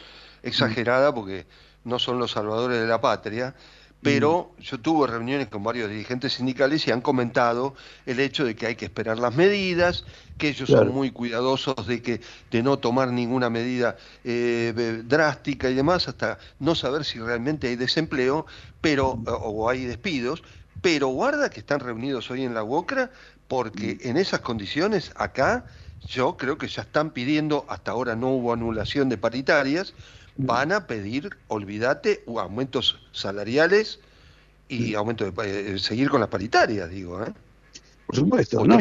exagerada, 0.43 1.15
porque 1.15 1.47
no 1.85 1.99
son 1.99 2.19
los 2.19 2.33
salvadores 2.33 2.81
de 2.81 2.87
la 2.87 3.01
patria, 3.01 3.55
pero 4.03 4.53
mm. 4.59 4.61
yo 4.63 4.79
tuve 4.79 5.07
reuniones 5.07 5.49
con 5.49 5.63
varios 5.63 5.91
dirigentes 5.91 6.35
sindicales 6.35 6.87
y 6.87 6.93
han 6.93 7.01
comentado 7.01 7.75
el 8.07 8.21
hecho 8.21 8.45
de 8.45 8.55
que 8.55 8.67
hay 8.67 8.77
que 8.77 8.85
esperar 8.85 9.19
las 9.19 9.35
medidas, 9.35 10.05
que 10.37 10.49
ellos 10.49 10.69
son 10.69 10.93
muy 10.93 11.11
cuidadosos 11.11 11.87
de 11.87 12.01
que 12.01 12.21
de 12.51 12.63
no 12.63 12.79
tomar 12.79 13.13
ninguna 13.13 13.51
medida 13.51 13.97
eh, 14.25 15.03
drástica 15.05 15.69
y 15.69 15.75
demás 15.75 16.09
hasta 16.09 16.39
no 16.61 16.75
saber 16.75 17.05
si 17.05 17.19
realmente 17.19 17.69
hay 17.69 17.77
desempleo, 17.77 18.47
pero 18.81 19.17
mm. 19.17 19.27
o 19.27 19.69
hay 19.69 19.85
despidos, 19.85 20.43
pero 20.81 21.09
guarda 21.09 21.51
que 21.51 21.61
están 21.61 21.81
reunidos 21.81 22.31
hoy 22.31 22.45
en 22.45 22.55
la 22.55 22.63
UOCRA 22.63 23.11
porque 23.49 23.99
mm. 24.03 24.09
en 24.09 24.17
esas 24.17 24.41
condiciones 24.41 25.13
acá 25.17 25.65
yo 26.07 26.37
creo 26.37 26.59
que 26.59 26.69
ya 26.69 26.83
están 26.83 27.11
pidiendo, 27.11 27.65
hasta 27.69 27.93
ahora 27.93 28.17
no 28.17 28.31
hubo 28.31 28.53
anulación 28.53 29.09
de 29.09 29.19
paritarias, 29.19 29.95
van 30.37 30.73
a 30.73 30.87
pedir, 30.87 31.31
olvídate, 31.49 32.23
aumentos 32.27 33.01
salariales 33.13 34.01
y 34.69 34.95
aumento 34.95 35.31
de 35.31 35.75
eh, 35.75 35.79
seguir 35.79 36.09
con 36.09 36.21
las 36.21 36.29
paritarias, 36.29 36.89
digo. 36.91 37.23
¿eh? 37.23 37.33
Por 38.07 38.17
supuesto, 38.17 38.65
no, 38.65 38.79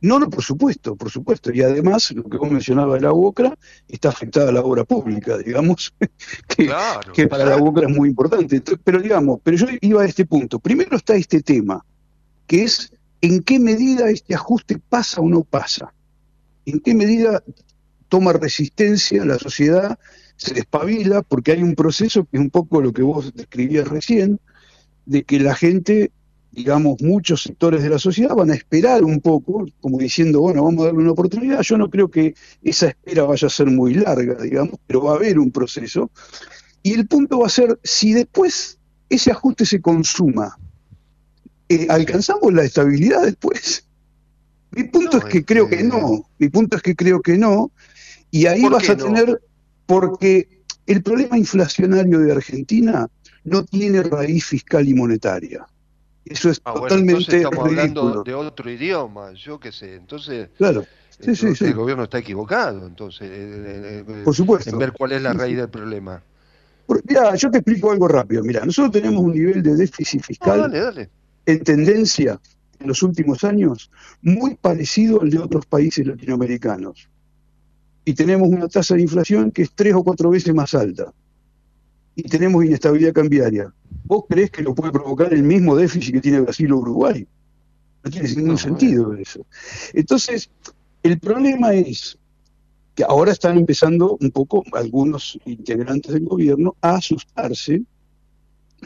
no. 0.00 0.18
no, 0.18 0.30
por 0.30 0.42
supuesto, 0.42 0.96
por 0.96 1.10
supuesto. 1.10 1.52
Y 1.52 1.62
además, 1.62 2.10
lo 2.12 2.24
que 2.24 2.36
vos 2.36 2.50
mencionabas 2.50 3.00
de 3.00 3.06
la 3.06 3.12
UOCRA, 3.12 3.56
está 3.88 4.08
afectada 4.08 4.50
la 4.52 4.60
obra 4.60 4.84
pública, 4.84 5.38
digamos, 5.38 5.94
que, 6.48 6.70
que 7.14 7.28
para 7.28 7.44
la 7.44 7.56
UOCRA 7.56 7.88
es 7.88 7.96
muy 7.96 8.08
importante. 8.08 8.60
pero 8.82 9.00
digamos, 9.00 9.40
pero 9.42 9.56
yo 9.56 9.66
iba 9.80 10.02
a 10.02 10.06
este 10.06 10.26
punto. 10.26 10.58
Primero 10.58 10.96
está 10.96 11.14
este 11.14 11.42
tema, 11.42 11.84
que 12.46 12.64
es 12.64 12.92
en 13.20 13.42
qué 13.42 13.58
medida 13.58 14.10
este 14.10 14.34
ajuste 14.34 14.78
pasa 14.78 15.20
o 15.20 15.28
no 15.28 15.42
pasa. 15.42 15.92
¿En 16.66 16.80
qué 16.80 16.94
medida 16.94 17.42
toma 18.08 18.32
resistencia, 18.32 19.24
la 19.24 19.38
sociedad 19.38 19.98
se 20.36 20.54
despabila, 20.54 21.22
porque 21.22 21.52
hay 21.52 21.62
un 21.62 21.74
proceso 21.74 22.24
que 22.24 22.36
es 22.36 22.40
un 22.40 22.50
poco 22.50 22.80
lo 22.80 22.92
que 22.92 23.02
vos 23.02 23.34
describías 23.34 23.88
recién, 23.88 24.40
de 25.04 25.24
que 25.24 25.40
la 25.40 25.54
gente, 25.54 26.12
digamos, 26.52 27.00
muchos 27.00 27.42
sectores 27.42 27.82
de 27.82 27.88
la 27.88 27.98
sociedad 27.98 28.34
van 28.34 28.50
a 28.50 28.54
esperar 28.54 29.04
un 29.04 29.20
poco, 29.20 29.66
como 29.80 29.98
diciendo, 29.98 30.40
bueno, 30.40 30.64
vamos 30.64 30.82
a 30.82 30.86
darle 30.86 31.00
una 31.00 31.12
oportunidad. 31.12 31.60
Yo 31.62 31.76
no 31.76 31.90
creo 31.90 32.08
que 32.08 32.34
esa 32.62 32.88
espera 32.88 33.24
vaya 33.24 33.46
a 33.46 33.50
ser 33.50 33.66
muy 33.66 33.94
larga, 33.94 34.40
digamos, 34.40 34.78
pero 34.86 35.02
va 35.02 35.12
a 35.12 35.16
haber 35.16 35.38
un 35.38 35.50
proceso. 35.50 36.10
Y 36.82 36.94
el 36.94 37.08
punto 37.08 37.40
va 37.40 37.46
a 37.46 37.50
ser, 37.50 37.78
si 37.82 38.12
después 38.12 38.78
ese 39.08 39.32
ajuste 39.32 39.66
se 39.66 39.80
consuma, 39.80 40.56
eh, 41.68 41.86
¿alcanzamos 41.88 42.52
la 42.52 42.64
estabilidad 42.64 43.22
después? 43.22 43.86
Mi 44.70 44.84
punto 44.84 45.18
es 45.18 45.24
que 45.24 45.44
creo 45.44 45.68
que 45.68 45.76
este, 45.76 45.88
no, 45.88 46.28
mi 46.38 46.48
punto 46.48 46.76
es 46.76 46.82
que 46.82 46.94
creo 46.94 47.20
que 47.20 47.38
no, 47.38 47.72
y 48.30 48.46
ahí 48.46 48.62
vas 48.68 48.88
a 48.90 48.96
tener, 48.96 49.40
porque 49.86 50.62
el 50.86 51.02
problema 51.02 51.38
inflacionario 51.38 52.18
de 52.18 52.32
Argentina 52.32 53.08
no 53.44 53.64
tiene 53.64 54.02
raíz 54.02 54.44
fiscal 54.44 54.86
y 54.88 54.94
monetaria. 54.94 55.66
Eso 56.24 56.50
es 56.50 56.60
ah, 56.64 56.74
totalmente 56.74 57.36
estamos 57.38 57.64
hablando 57.64 58.22
de 58.22 58.34
otro 58.34 58.70
idioma, 58.70 59.32
yo 59.32 59.58
qué 59.58 59.72
sé. 59.72 59.94
Entonces, 59.94 60.50
claro. 60.58 60.84
el 61.20 61.74
gobierno 61.74 62.04
está 62.04 62.18
equivocado, 62.18 62.86
entonces, 62.86 63.22
eh, 63.22 63.24
eh, 63.32 64.04
eh, 64.06 64.22
Por 64.24 64.34
supuesto. 64.34 64.70
en 64.70 64.78
ver 64.78 64.92
cuál 64.92 65.12
es 65.12 65.22
la 65.22 65.32
raíz 65.32 65.56
del 65.56 65.70
problema. 65.70 66.22
Mira, 67.04 67.34
yo 67.34 67.50
te 67.50 67.58
explico 67.58 67.90
algo 67.90 68.08
rápido. 68.08 68.42
Mira, 68.42 68.64
nosotros 68.64 68.92
tenemos 68.92 69.22
un 69.22 69.32
nivel 69.32 69.62
de 69.62 69.74
déficit 69.74 70.22
fiscal 70.22 70.70
en 71.48 71.64
tendencia 71.64 72.40
en 72.78 72.86
los 72.86 73.02
últimos 73.02 73.42
años 73.42 73.90
muy 74.22 74.54
parecido 74.54 75.22
al 75.22 75.30
de 75.30 75.38
otros 75.38 75.66
países 75.66 76.06
latinoamericanos 76.06 77.08
y 78.04 78.14
tenemos 78.14 78.48
una 78.48 78.68
tasa 78.68 78.94
de 78.94 79.02
inflación 79.02 79.50
que 79.50 79.62
es 79.62 79.72
tres 79.74 79.94
o 79.94 80.02
cuatro 80.02 80.30
veces 80.30 80.54
más 80.54 80.72
alta. 80.74 81.12
Y 82.14 82.22
tenemos 82.22 82.64
inestabilidad 82.64 83.12
cambiaria. 83.12 83.70
¿Vos 84.04 84.24
crees 84.28 84.50
que 84.50 84.62
lo 84.62 84.74
puede 84.74 84.92
provocar 84.92 85.32
el 85.34 85.42
mismo 85.42 85.76
déficit 85.76 86.14
que 86.14 86.20
tiene 86.22 86.40
Brasil 86.40 86.72
o 86.72 86.78
Uruguay? 86.78 87.26
No 88.02 88.10
tiene 88.10 88.34
ningún 88.34 88.56
sentido 88.56 89.12
eso. 89.12 89.44
Entonces, 89.92 90.50
el 91.02 91.18
problema 91.18 91.74
es 91.74 92.18
que 92.94 93.04
ahora 93.04 93.32
están 93.32 93.58
empezando 93.58 94.16
un 94.18 94.30
poco 94.30 94.64
algunos 94.72 95.38
integrantes 95.44 96.14
del 96.14 96.24
gobierno 96.24 96.76
a 96.80 96.96
asustarse 96.96 97.82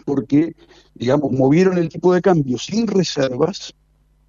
porque, 0.05 0.55
digamos, 0.95 1.33
movieron 1.33 1.79
el 1.79 1.89
tipo 1.89 2.15
de 2.15 2.23
cambio 2.23 2.59
sin 2.59 2.87
reservas 2.87 3.75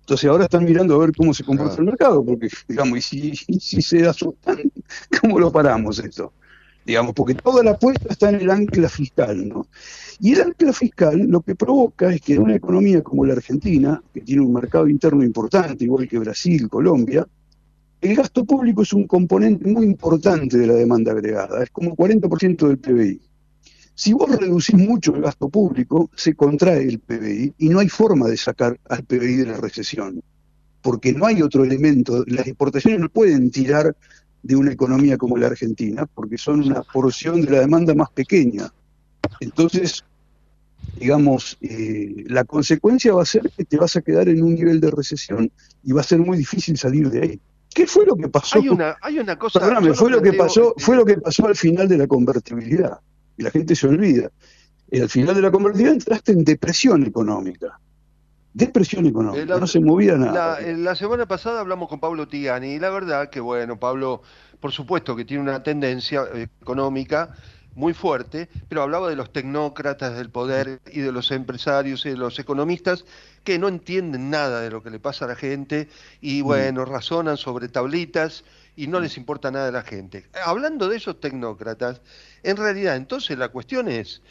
entonces 0.04 0.30
ahora 0.30 0.44
están 0.44 0.66
mirando 0.66 0.96
a 0.96 0.98
ver 0.98 1.14
cómo 1.16 1.34
se 1.34 1.46
comporta 1.46 1.78
el 1.78 1.86
mercado, 1.86 2.26
porque, 2.26 2.50
digamos, 2.68 2.98
y 3.14 3.32
si, 3.34 3.60
si 3.60 3.82
se 3.82 4.06
asustan, 4.06 4.58
¿cómo 5.22 5.40
lo 5.40 5.50
paramos 5.50 5.98
esto? 6.00 6.34
Digamos, 6.86 7.14
porque 7.14 7.36
toda 7.36 7.64
la 7.64 7.72
apuesta 7.72 8.10
está 8.10 8.28
en 8.28 8.36
el 8.36 8.52
ancla 8.52 8.90
fiscal, 8.90 9.48
¿no? 9.48 9.68
Y 10.20 10.34
el 10.34 10.42
ancla 10.42 10.74
fiscal 10.74 11.18
lo 11.18 11.40
que 11.40 11.56
provoca 11.56 12.14
es 12.14 12.20
que 12.20 12.34
en 12.34 12.42
una 12.42 12.56
economía 12.56 13.02
como 13.02 13.26
la 13.26 13.34
Argentina, 13.34 14.04
que 14.14 14.20
tiene 14.20 14.42
un 14.42 14.52
mercado 14.52 14.90
interno 14.90 15.24
importante, 15.24 15.86
igual 15.86 16.10
que 16.10 16.20
Brasil, 16.20 16.68
Colombia, 16.70 17.26
el 18.02 18.16
gasto 18.18 18.44
público 18.44 18.82
es 18.82 18.92
un 18.92 19.08
componente 19.08 19.70
muy 19.70 19.86
importante 19.86 20.58
de 20.58 20.68
la 20.68 20.74
demanda 20.74 21.14
agregada, 21.14 21.64
es 21.64 21.70
como 21.70 21.96
40% 21.96 22.68
del 22.68 22.78
PBI. 22.78 23.22
Si 23.96 24.12
vos 24.14 24.30
reducís 24.30 24.76
mucho 24.76 25.16
el 25.16 25.22
gasto 25.22 25.50
público, 25.50 26.10
se 26.16 26.34
contrae 26.34 26.84
el 26.84 27.00
PBI 27.00 27.54
y 27.60 27.70
no 27.70 27.80
hay 27.80 27.90
forma 27.90 28.28
de 28.28 28.38
sacar 28.38 28.80
al 28.90 29.04
PBI 29.04 29.36
de 29.36 29.46
la 29.46 29.58
recesión, 29.58 30.24
porque 30.82 31.14
no 31.14 31.28
hay 31.28 31.44
otro 31.44 31.64
elemento. 31.64 32.24
Las 32.26 32.48
exportaciones 32.48 33.00
no 33.00 33.10
pueden 33.10 33.52
tirar 33.52 33.96
de 34.42 34.56
una 34.56 34.72
economía 34.72 35.18
como 35.18 35.38
la 35.38 35.48
Argentina, 35.48 36.08
porque 36.08 36.40
son 36.40 36.62
una 36.62 36.82
porción 36.82 37.42
de 37.42 37.52
la 37.52 37.60
demanda 37.60 37.94
más 37.94 38.10
pequeña. 38.10 38.74
Entonces, 39.40 40.04
digamos, 41.00 41.58
eh, 41.62 42.26
la 42.28 42.46
consecuencia 42.46 43.14
va 43.14 43.22
a 43.22 43.28
ser 43.28 43.52
que 43.56 43.64
te 43.64 43.78
vas 43.78 43.96
a 43.96 44.02
quedar 44.02 44.28
en 44.28 44.42
un 44.42 44.56
nivel 44.56 44.82
de 44.82 44.90
recesión 44.90 45.52
y 45.84 45.92
va 45.92 46.02
a 46.02 46.04
ser 46.04 46.18
muy 46.18 46.40
difícil 46.40 46.78
salir 46.80 47.12
de 47.12 47.22
ahí. 47.22 47.40
¿Qué 47.74 47.86
fue 47.86 48.08
lo 48.08 48.16
que 48.16 48.28
pasó? 48.28 48.60
Hay 48.60 48.70
una, 48.70 48.98
hay 49.02 49.20
una 49.20 49.38
cosa. 49.38 49.60
Perdóname, 49.60 49.94
fue 49.94 50.10
lo 50.10 50.22
que 50.22 50.34
pasó, 50.34 50.74
fue 50.78 50.96
lo 50.96 51.06
que 51.06 51.18
pasó 51.18 51.48
al 51.48 51.56
final 51.56 51.88
de 51.88 51.98
la 52.00 52.08
convertibilidad 52.08 53.00
y 53.38 53.44
la 53.44 53.52
gente 53.52 53.76
se 53.76 53.88
olvida. 53.88 54.30
Y 54.92 55.00
al 55.00 55.10
final 55.10 55.36
de 55.36 55.42
la 55.42 55.52
convertida 55.52 55.90
entraste 55.90 56.32
en 56.32 56.44
depresión 56.44 57.06
económica. 57.06 57.80
Depresión 58.54 59.08
económica, 59.08 59.58
no 59.58 59.66
se 59.66 59.80
movía 59.80 60.16
nada. 60.16 60.62
La, 60.62 60.96
semana 60.96 61.26
pasada 61.26 61.60
hablamos 61.60 61.90
con 61.90 62.00
Pablo 62.00 62.28
Tigani 62.28 62.74
y 62.74 62.80
la 62.80 62.92
verdad 62.92 63.32
que, 63.32 63.40
bueno, 63.40 63.80
Pablo, 63.80 64.22
por 64.60 64.72
supuesto 64.72 65.16
que 65.16 65.26
tiene 65.26 65.42
una 65.42 65.64
tendencia 65.64 66.24
económica 66.62 67.34
muy 67.76 67.94
fuerte, 67.94 68.50
pero 68.70 68.84
hablaba 68.84 69.10
de 69.10 69.16
los 69.16 69.34
tecnócratas 69.34 70.16
del 70.16 70.30
poder 70.30 70.80
y 70.92 71.00
de 71.00 71.12
los 71.12 71.32
empresarios 71.32 72.06
y 72.06 72.10
de 72.10 72.18
los 72.18 72.38
economistas 72.38 73.06
que 73.44 73.58
no 73.58 73.68
entienden 73.68 74.30
nada 74.30 74.62
de 74.62 74.70
lo 74.70 74.84
que 74.84 74.92
le 74.92 75.00
pasa 75.00 75.26
a 75.26 75.30
la 75.30 75.36
gente 75.36 75.90
y 76.22 76.44
mm. 76.44 76.46
bueno, 76.46 76.86
razonan 76.86 77.38
sobre 77.38 77.70
tablitas 77.70 78.44
y 78.76 78.88
no 78.88 79.00
les 79.00 79.18
importa 79.18 79.52
nada 79.52 79.68
de 79.68 79.72
la 79.72 79.84
gente. 79.84 80.28
Hablando 80.46 80.90
de 80.90 80.98
esos 80.98 81.20
tecnócratas, 81.20 82.02
en 82.44 82.58
realidad 82.58 82.96
entonces 82.96 83.38
la 83.38 83.50
cuestión 83.50 83.88
es, 83.88 84.22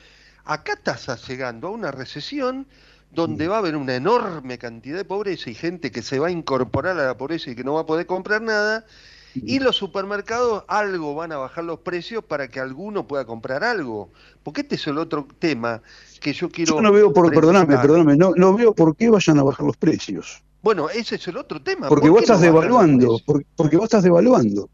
acá 0.44 0.74
estás 0.74 1.28
llegando 1.28 1.68
a 1.68 1.70
una 1.70 1.90
recesión 1.90 2.66
donde 3.11 3.46
va 3.46 3.57
a 3.57 3.59
haber 3.59 3.76
una 3.76 3.94
enorme 3.94 4.59
cantidad 4.59 4.96
de 4.96 5.05
pobreza 5.05 5.50
y 5.50 5.55
gente 5.55 5.90
que 5.90 6.02
se 6.02 6.18
va 6.18 6.28
a 6.28 6.31
incorporar 6.31 6.98
a 6.98 7.07
la 7.07 7.16
pobreza 7.16 7.50
y 7.50 7.55
que 7.55 7.64
no 7.64 7.74
va 7.74 7.83
a 7.83 7.87
poder 7.87 8.07
comprar 8.07 8.40
nada, 8.40 8.87
y 9.35 9.61
los 9.61 9.76
supermercados 9.76 10.64
algo 10.68 11.14
van 11.14 11.33
a 11.33 11.38
bajar 11.38 11.64
los 11.64 11.78
precios 11.81 12.22
para 12.24 12.48
que 12.48 12.61
alguno 12.61 13.07
pueda 13.07 13.24
comprar 13.24 13.64
algo. 13.64 14.11
Porque 14.42 14.61
este 14.62 14.74
es 14.74 14.87
el 14.87 14.98
otro 14.98 15.26
tema 15.38 15.83
que 16.20 16.33
yo 16.33 16.50
quiero. 16.50 16.74
Yo 16.74 16.83
no 16.83 16.92
veo 16.92 17.12
por, 17.12 17.33
perdóname, 17.33 17.76
perdóname, 17.78 18.16
no, 18.16 18.33
no 18.37 18.55
veo 18.55 18.74
por 18.74 18.94
qué 18.94 19.09
vayan 19.09 19.38
a 19.38 19.42
bajar 19.42 19.64
los 19.64 19.76
precios. 19.76 20.42
Bueno, 20.62 20.88
ese 20.88 21.16
es 21.16 21.29
el 21.29 21.37
otro 21.37 21.61
tema. 21.62 21.88
Porque 21.88 22.09
vos 22.09 22.22
estás 22.22 22.40
devaluando, 22.40 23.20
porque, 23.27 23.77
vos 23.77 23.85
estás 23.85 24.05
devaluando. 24.05 24.70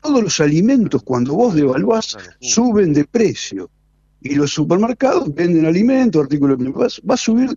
Todos 0.00 0.22
los 0.22 0.40
alimentos, 0.40 1.02
cuando 1.02 1.34
vos 1.34 1.54
devaluás, 1.54 2.16
suben 2.40 2.92
de 2.92 3.04
precio. 3.04 3.68
Y 4.20 4.34
los 4.34 4.52
supermercados 4.52 5.34
venden 5.34 5.66
alimentos, 5.66 6.22
artículos. 6.22 6.58
Va 7.08 7.14
a 7.14 7.16
subir 7.16 7.54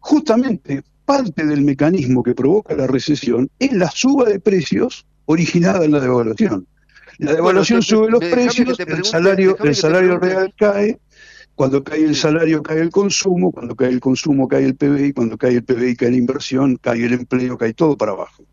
justamente 0.00 0.82
parte 1.04 1.44
del 1.44 1.62
mecanismo 1.62 2.22
que 2.22 2.34
provoca 2.34 2.74
la 2.74 2.86
recesión 2.86 3.50
es 3.58 3.72
la 3.72 3.90
suba 3.90 4.24
de 4.24 4.40
precios 4.40 5.06
originada 5.26 5.84
en 5.84 5.92
la 5.92 6.00
devaluación. 6.00 6.66
La 7.18 7.34
devaluación 7.34 7.82
sube 7.82 8.10
los 8.10 8.20
precios, 8.20 8.78
el 8.80 9.04
salario, 9.04 9.56
el 9.62 9.74
salario 9.74 10.18
real 10.18 10.52
cae, 10.56 10.98
cuando 11.54 11.84
cae 11.84 12.04
el 12.04 12.16
salario 12.16 12.62
cae 12.62 12.80
el 12.80 12.90
consumo, 12.90 13.52
cuando 13.52 13.76
cae 13.76 13.88
el 13.88 14.00
consumo 14.00 14.48
cae 14.48 14.64
el 14.64 14.76
PBI, 14.76 15.12
cuando 15.12 15.38
cae 15.38 15.52
el 15.52 15.64
PBI 15.64 15.96
cae 15.96 16.10
la 16.10 16.16
inversión, 16.16 16.76
cae 16.76 17.04
el 17.04 17.12
empleo, 17.12 17.56
cae 17.56 17.74
todo 17.74 17.96
para 17.96 18.12
abajo. 18.12 18.44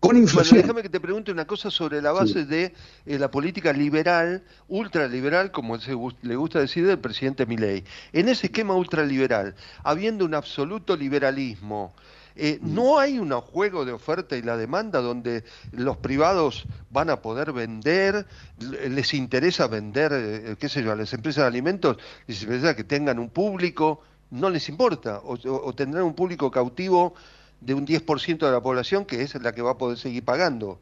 Con 0.00 0.16
inflación. 0.16 0.60
déjame 0.60 0.82
que 0.82 0.88
te 0.88 1.00
pregunte 1.00 1.32
una 1.32 1.44
cosa 1.44 1.72
sobre 1.72 2.00
la 2.00 2.12
base 2.12 2.44
de 2.44 2.72
eh, 3.04 3.18
la 3.18 3.32
política 3.32 3.72
liberal, 3.72 4.44
ultraliberal, 4.68 5.50
como 5.50 5.76
le 6.22 6.36
gusta 6.36 6.60
decir 6.60 6.86
del 6.86 7.00
presidente 7.00 7.46
Milei. 7.46 7.82
En 8.12 8.28
ese 8.28 8.46
esquema 8.46 8.76
ultraliberal, 8.76 9.56
habiendo 9.82 10.24
un 10.24 10.34
absoluto 10.34 10.96
liberalismo, 10.96 11.94
eh, 12.40 12.58
¿No 12.62 12.98
hay 12.98 13.18
un 13.18 13.32
juego 13.32 13.84
de 13.84 13.92
oferta 13.92 14.36
y 14.36 14.42
la 14.42 14.56
demanda 14.56 15.00
donde 15.00 15.42
los 15.72 15.96
privados 15.96 16.66
van 16.90 17.10
a 17.10 17.20
poder 17.20 17.52
vender, 17.52 18.26
les 18.58 19.12
interesa 19.12 19.66
vender, 19.66 20.12
eh, 20.14 20.56
qué 20.58 20.68
sé 20.68 20.82
yo, 20.82 20.92
a 20.92 20.96
las 20.96 21.12
empresas 21.12 21.42
de 21.42 21.48
alimentos, 21.48 21.96
les 22.28 22.40
interesa 22.42 22.76
que 22.76 22.84
tengan 22.84 23.18
un 23.18 23.30
público, 23.30 24.02
no 24.30 24.50
les 24.50 24.68
importa, 24.68 25.20
o 25.24 25.74
tendrán 25.74 26.04
un 26.04 26.14
público 26.14 26.50
cautivo 26.50 27.14
de 27.60 27.74
un 27.74 27.84
10% 27.84 28.46
de 28.46 28.52
la 28.52 28.60
población 28.60 29.04
que 29.04 29.22
es 29.22 29.34
la 29.42 29.52
que 29.52 29.62
va 29.62 29.72
a 29.72 29.78
poder 29.78 29.98
seguir 29.98 30.24
pagando? 30.24 30.78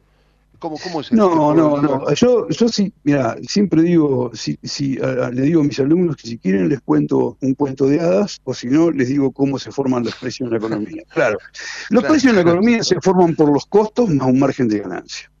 ¿Cómo, 0.59 0.77
cómo 0.83 1.01
es 1.01 1.11
no, 1.11 1.53
no, 1.53 1.81
no. 1.81 2.13
Yo, 2.13 2.47
yo 2.49 2.67
sí, 2.67 2.91
mira, 3.03 3.37
siempre 3.47 3.83
digo, 3.83 4.31
si, 4.33 4.57
si 4.63 4.95
le 4.95 5.41
digo 5.43 5.61
a 5.61 5.63
mis 5.63 5.79
alumnos 5.79 6.15
que 6.15 6.27
si 6.27 6.37
quieren 6.37 6.69
les 6.69 6.81
cuento 6.81 7.37
un 7.41 7.53
cuento 7.53 7.85
de 7.85 7.99
hadas, 7.99 8.41
o 8.43 8.53
si 8.53 8.67
no, 8.67 8.89
les 8.89 9.09
digo 9.09 9.31
cómo 9.31 9.59
se 9.59 9.71
forman 9.71 10.03
los 10.03 10.15
precios 10.15 10.47
en 10.47 10.51
la 10.51 10.57
economía. 10.57 11.03
Claro, 11.17 11.37
los 11.89 12.03
precios 12.03 12.31
en 12.31 12.35
la 12.35 12.41
economía 12.41 12.83
se 12.83 12.99
forman 13.01 13.35
por 13.35 13.51
los 13.51 13.65
costos 13.65 14.09
más 14.09 14.27
un 14.27 14.39
margen 14.39 14.67
de 14.67 14.79
ganancia. 14.79 15.31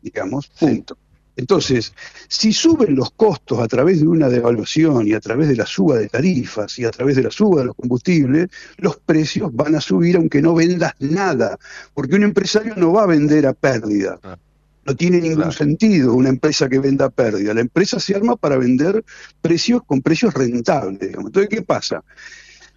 Digamos, 0.00 0.48
punto. 0.48 0.96
Entonces, 1.36 1.94
si 2.28 2.52
suben 2.52 2.94
los 2.94 3.10
costos 3.12 3.58
a 3.60 3.68
través 3.68 4.00
de 4.00 4.06
una 4.06 4.28
devaluación 4.28 5.06
y 5.08 5.14
a 5.14 5.20
través 5.20 5.48
de 5.48 5.56
la 5.56 5.66
suba 5.66 5.96
de 5.96 6.08
tarifas 6.08 6.78
y 6.78 6.84
a 6.84 6.90
través 6.90 7.16
de 7.16 7.22
la 7.22 7.30
suba 7.30 7.60
de 7.60 7.66
los 7.66 7.76
combustibles, 7.76 8.48
los 8.76 8.96
precios 8.98 9.54
van 9.54 9.74
a 9.74 9.80
subir 9.80 10.16
aunque 10.16 10.42
no 10.42 10.54
vendas 10.54 10.92
nada, 10.98 11.58
porque 11.94 12.16
un 12.16 12.24
empresario 12.24 12.74
no 12.76 12.92
va 12.92 13.04
a 13.04 13.06
vender 13.06 13.46
a 13.46 13.54
pérdida. 13.54 14.18
Ah. 14.22 14.36
No 14.84 14.96
tiene 14.96 15.20
ningún 15.20 15.52
sentido 15.52 16.12
una 16.12 16.28
empresa 16.28 16.68
que 16.68 16.80
venda 16.80 17.04
a 17.04 17.10
pérdida. 17.10 17.54
La 17.54 17.60
empresa 17.60 18.00
se 18.00 18.16
arma 18.16 18.34
para 18.34 18.56
vender 18.56 19.04
precios 19.40 19.82
con 19.86 20.02
precios 20.02 20.34
rentables. 20.34 21.14
Entonces, 21.14 21.48
¿qué 21.48 21.62
pasa? 21.62 22.02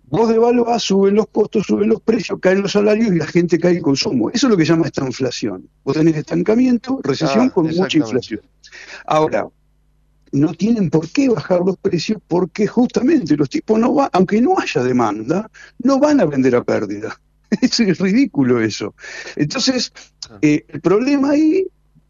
Vos 0.08 0.30
devaluás, 0.30 0.84
suben 0.84 1.16
los 1.16 1.28
costos, 1.28 1.66
suben 1.66 1.90
los 1.90 2.02
precios, 2.02 2.40
caen 2.40 2.62
los 2.62 2.74
salarios 2.74 3.14
y 3.14 3.18
la 3.18 3.28
gente 3.28 3.58
cae 3.58 3.78
el 3.78 3.82
consumo. 3.82 4.30
Eso 4.30 4.48
es 4.48 4.52
lo 4.52 4.58
que 4.58 4.66
llama 4.66 4.86
esta 4.86 5.06
inflación. 5.06 5.68
Vos 5.84 5.96
tenés 5.96 6.16
estancamiento, 6.16 7.00
recesión 7.04 7.48
ah, 7.48 7.54
con 7.54 7.68
mucha 7.68 7.98
inflación. 7.98 8.42
Ahora, 9.06 9.48
no 10.32 10.54
tienen 10.54 10.90
por 10.90 11.10
qué 11.10 11.30
bajar 11.30 11.62
los 11.66 11.78
precios 11.78 12.22
porque 12.28 12.68
justamente 12.68 13.36
los 13.36 13.50
tipos 13.50 13.80
no 13.80 13.94
van, 13.94 14.10
aunque 14.14 14.42
no 14.42 14.60
haya 14.60 14.84
demanda, 14.84 15.50
no 15.80 16.00
van 16.00 16.20
a 16.20 16.26
vender 16.26 16.56
a 16.56 16.64
pérdida. 16.64 17.20
Es 17.62 18.00
ridículo 18.00 18.60
eso. 18.62 18.96
Entonces, 19.36 19.94
ah. 20.30 20.38
eh, 20.42 20.66
el 20.68 20.82
problema 20.82 21.32
ahí 21.32 21.68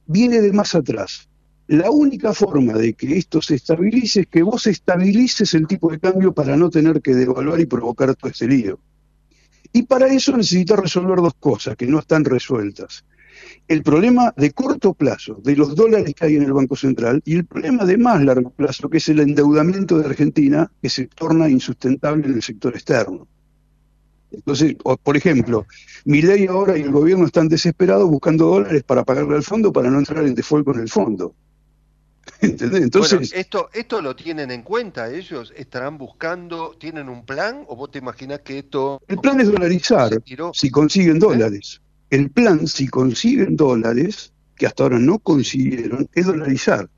viene 0.07 0.41
de 0.41 0.51
más 0.51 0.75
atrás. 0.75 1.27
La 1.67 1.89
única 1.89 2.31
forma 2.33 2.73
de 2.73 2.93
que 2.93 3.17
esto 3.17 3.41
se 3.41 3.55
estabilice 3.55 4.21
es 4.21 4.27
que 4.27 4.43
vos 4.43 4.67
estabilices 4.67 5.53
el 5.55 5.65
tipo 5.65 5.91
de 5.91 5.99
cambio 5.99 6.31
para 6.31 6.55
no 6.55 6.69
tener 6.69 7.01
que 7.01 7.15
devaluar 7.15 7.59
y 7.59 7.65
provocar 7.65 8.13
todo 8.15 8.29
este 8.29 8.47
lío. 8.47 8.79
Y 9.73 9.83
para 9.83 10.07
eso 10.07 10.37
necesitas 10.37 10.77
resolver 10.77 11.17
dos 11.17 11.33
cosas 11.33 11.75
que 11.75 11.87
no 11.87 11.99
están 11.99 12.23
resueltas. 12.23 13.03
El 13.67 13.81
problema 13.81 14.31
de 14.37 14.51
corto 14.51 14.93
plazo 14.93 15.41
de 15.43 15.55
los 15.55 15.75
dólares 15.75 16.13
que 16.13 16.25
hay 16.25 16.35
en 16.35 16.43
el 16.43 16.53
Banco 16.53 16.75
Central 16.75 17.21
y 17.25 17.35
el 17.35 17.45
problema 17.45 17.83
de 17.83 17.97
más 17.97 18.23
largo 18.23 18.51
plazo, 18.51 18.87
que 18.87 18.97
es 18.97 19.09
el 19.09 19.19
endeudamiento 19.19 19.97
de 19.97 20.05
Argentina, 20.05 20.71
que 20.81 20.89
se 20.89 21.07
torna 21.07 21.49
insustentable 21.49 22.27
en 22.27 22.35
el 22.35 22.43
sector 22.43 22.75
externo. 22.75 23.27
Entonces, 24.31 24.75
por 25.01 25.17
ejemplo, 25.17 25.65
mi 26.05 26.21
ley 26.21 26.45
ahora 26.45 26.77
y 26.77 26.81
el 26.81 26.91
gobierno 26.91 27.25
están 27.25 27.47
desesperados 27.47 28.07
buscando 28.07 28.45
dólares 28.45 28.83
para 28.83 29.03
pagarle 29.03 29.35
al 29.35 29.43
fondo 29.43 29.73
para 29.73 29.89
no 29.89 29.97
entrar 29.97 30.25
en 30.25 30.35
default 30.35 30.65
con 30.65 30.79
el 30.79 30.89
fondo. 30.89 31.33
Entonces, 32.41 33.33
esto, 33.33 33.69
esto 33.73 34.01
lo 34.01 34.15
tienen 34.15 34.51
en 34.51 34.63
cuenta 34.63 35.11
ellos, 35.11 35.53
estarán 35.55 35.97
buscando, 35.97 36.75
tienen 36.77 37.09
un 37.09 37.25
plan 37.25 37.63
o 37.67 37.75
vos 37.75 37.91
te 37.91 37.99
imaginas 37.99 38.41
que 38.41 38.59
esto... 38.59 39.01
El 39.07 39.17
plan 39.19 39.39
es 39.39 39.51
dolarizar, 39.51 40.11
si 40.53 40.69
consiguen 40.69 41.17
¿Eh? 41.17 41.19
dólares. 41.19 41.81
El 42.09 42.29
plan, 42.29 42.67
si 42.67 42.87
consiguen 42.87 43.55
dólares, 43.55 44.33
que 44.55 44.67
hasta 44.67 44.83
ahora 44.83 44.99
no 44.99 45.19
consiguieron, 45.19 46.09
es 46.13 46.25
dolarizar. 46.25 46.89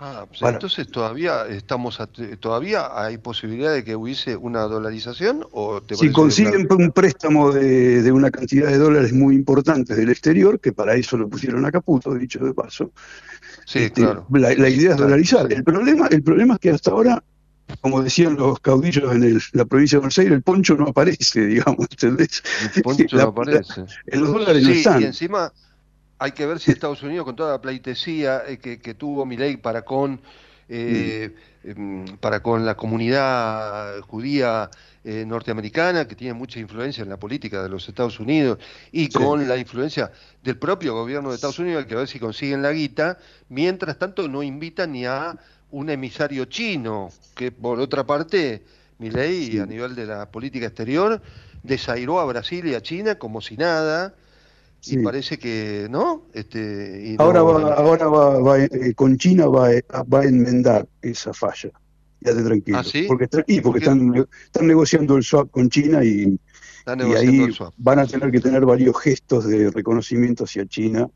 Ah, 0.00 0.26
pues 0.28 0.42
entonces 0.42 0.88
todavía 0.88 1.46
estamos 1.48 1.98
todavía 2.38 2.88
hay 2.94 3.18
posibilidad 3.18 3.72
de 3.72 3.82
que 3.82 3.96
hubiese 3.96 4.36
una 4.36 4.60
dolarización 4.62 5.44
o 5.50 5.80
si 5.90 6.12
consiguen 6.12 6.68
un 6.70 6.92
préstamo 6.92 7.50
de, 7.50 8.02
de, 8.02 8.12
una 8.12 8.30
cantidad 8.30 8.68
de 8.68 8.78
dólares 8.78 9.12
muy 9.12 9.34
importante 9.34 9.96
del 9.96 10.10
exterior 10.10 10.60
que 10.60 10.72
para 10.72 10.94
eso 10.94 11.16
lo 11.16 11.28
pusieron 11.28 11.66
a 11.66 11.72
Caputo 11.72 12.14
dicho 12.14 12.38
de 12.38 12.54
paso 12.54 12.92
Sí, 13.68 13.80
este, 13.80 14.00
claro. 14.00 14.26
La, 14.30 14.68
idea 14.70 14.92
es 14.92 14.96
dolarizar. 14.96 15.52
El 15.52 15.62
problema, 15.62 16.06
el 16.10 16.22
problema 16.22 16.54
es 16.54 16.60
que 16.60 16.70
hasta 16.70 16.90
ahora, 16.90 17.22
como 17.82 18.02
decían 18.02 18.36
los 18.36 18.60
caudillos 18.60 19.14
en 19.14 19.38
la 19.52 19.66
provincia 19.66 19.96
de 19.96 20.00
Buenos 20.00 20.18
Aires, 20.18 20.32
el 20.32 20.42
poncho 20.42 20.74
no 20.74 20.86
aparece, 20.86 21.46
digamos, 21.46 21.86
¿entendés? 21.90 22.42
El 22.74 22.82
poncho 22.82 23.16
no 23.16 23.22
aparece. 23.24 23.84
en 24.06 24.20
los 24.20 24.32
dólares 24.32 24.62
no 24.62 24.70
están. 24.70 25.02
Y 25.02 25.04
encima 25.04 25.52
hay 26.18 26.32
que 26.32 26.46
ver 26.46 26.58
si 26.58 26.70
Estados 26.70 27.02
Unidos, 27.02 27.24
con 27.24 27.36
toda 27.36 27.52
la 27.52 27.60
pleitesía 27.60 28.42
eh, 28.46 28.58
que, 28.58 28.80
que, 28.80 28.94
tuvo 28.94 29.24
ley 29.24 29.56
para 29.56 29.82
con 29.82 30.20
eh, 30.68 31.34
em, 31.64 32.04
para 32.18 32.40
con 32.42 32.66
la 32.66 32.76
comunidad 32.76 34.00
judía 34.02 34.68
eh, 35.04 35.24
norteamericana, 35.26 36.06
que 36.06 36.14
tiene 36.14 36.34
mucha 36.34 36.60
influencia 36.60 37.02
en 37.02 37.08
la 37.08 37.16
política 37.16 37.62
de 37.62 37.68
los 37.70 37.88
Estados 37.88 38.20
Unidos, 38.20 38.58
y 38.92 39.08
con 39.08 39.48
la 39.48 39.56
influencia 39.56 40.12
del 40.42 40.58
propio 40.58 40.92
gobierno 40.94 41.30
de 41.30 41.36
Estados 41.36 41.58
Unidos, 41.58 41.86
que 41.86 41.94
a 41.94 41.98
ver 41.98 42.08
si 42.08 42.18
consiguen 42.18 42.60
la 42.60 42.72
guita, 42.72 43.18
mientras 43.48 43.98
tanto 43.98 44.28
no 44.28 44.42
invitan 44.42 44.92
ni 44.92 45.06
a 45.06 45.38
un 45.70 45.88
emisario 45.88 46.44
chino, 46.46 47.10
que 47.34 47.50
por 47.52 47.80
otra 47.80 48.04
parte, 48.04 48.62
mi 48.98 49.10
ley 49.10 49.58
a 49.58 49.66
nivel 49.66 49.94
de 49.94 50.04
la 50.04 50.30
política 50.30 50.66
exterior 50.66 51.22
desairó 51.62 52.20
a 52.20 52.26
Brasil 52.26 52.66
y 52.66 52.74
a 52.74 52.82
China 52.82 53.14
como 53.14 53.40
si 53.40 53.56
nada, 53.56 54.14
y 54.86 54.98
parece 54.98 55.38
que 55.38 55.86
no. 55.90 56.26
Este, 56.32 57.16
ahora 57.18 57.42
va, 57.42 57.74
ahora 57.74 58.06
va, 58.06 58.58
eh, 58.58 58.94
con 58.94 59.16
China 59.18 59.46
va, 59.46 59.70
va, 60.12 60.20
a 60.20 60.24
enmendar 60.24 60.86
esa 61.02 61.32
falla. 61.32 61.70
Ya 62.20 62.34
te 62.34 62.42
tranquilo. 62.42 62.78
¿Ah, 62.78 62.84
sí? 62.84 63.04
Porque, 63.06 63.28
y 63.46 63.60
porque 63.60 63.78
están, 63.80 64.26
están 64.44 64.66
negociando 64.66 65.16
el 65.16 65.22
swap 65.22 65.50
con 65.50 65.68
China 65.68 66.04
y, 66.04 66.38
y 66.86 67.14
ahí 67.14 67.48
van 67.76 67.98
a 67.98 68.06
tener 68.06 68.30
que 68.30 68.40
tener 68.40 68.64
varios 68.64 68.98
gestos 69.00 69.46
de 69.46 69.70
reconocimiento 69.70 70.44
hacia 70.44 70.66
China 70.66 71.08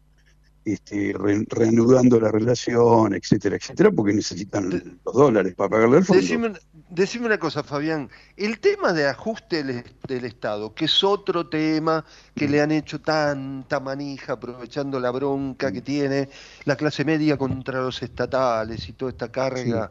este, 0.64 1.14
reanudando 1.48 2.20
la 2.20 2.30
relación, 2.30 3.14
etcétera, 3.14 3.56
etcétera, 3.56 3.90
porque 3.90 4.12
necesitan 4.14 4.70
los 5.04 5.14
dólares 5.14 5.54
para 5.54 5.70
pagarle 5.70 5.98
el 5.98 6.04
fondo. 6.04 6.58
Decime, 6.88 7.26
una 7.26 7.38
cosa, 7.38 7.62
Fabián, 7.62 8.10
el 8.36 8.60
tema 8.60 8.92
de 8.92 9.08
ajuste 9.08 9.64
del, 9.64 10.24
Estado, 10.24 10.74
que 10.74 10.84
es 10.84 11.02
otro 11.02 11.48
tema 11.48 12.04
que 12.34 12.46
le 12.46 12.60
han 12.60 12.70
hecho 12.70 13.00
tanta 13.00 13.80
manija, 13.80 14.34
aprovechando 14.34 15.00
la 15.00 15.10
bronca 15.10 15.72
que 15.72 15.80
tiene 15.80 16.28
la 16.64 16.76
clase 16.76 17.04
media 17.04 17.38
contra 17.38 17.80
los 17.80 18.02
estatales 18.02 18.88
y 18.88 18.92
toda 18.92 19.10
esta 19.10 19.32
carga 19.32 19.90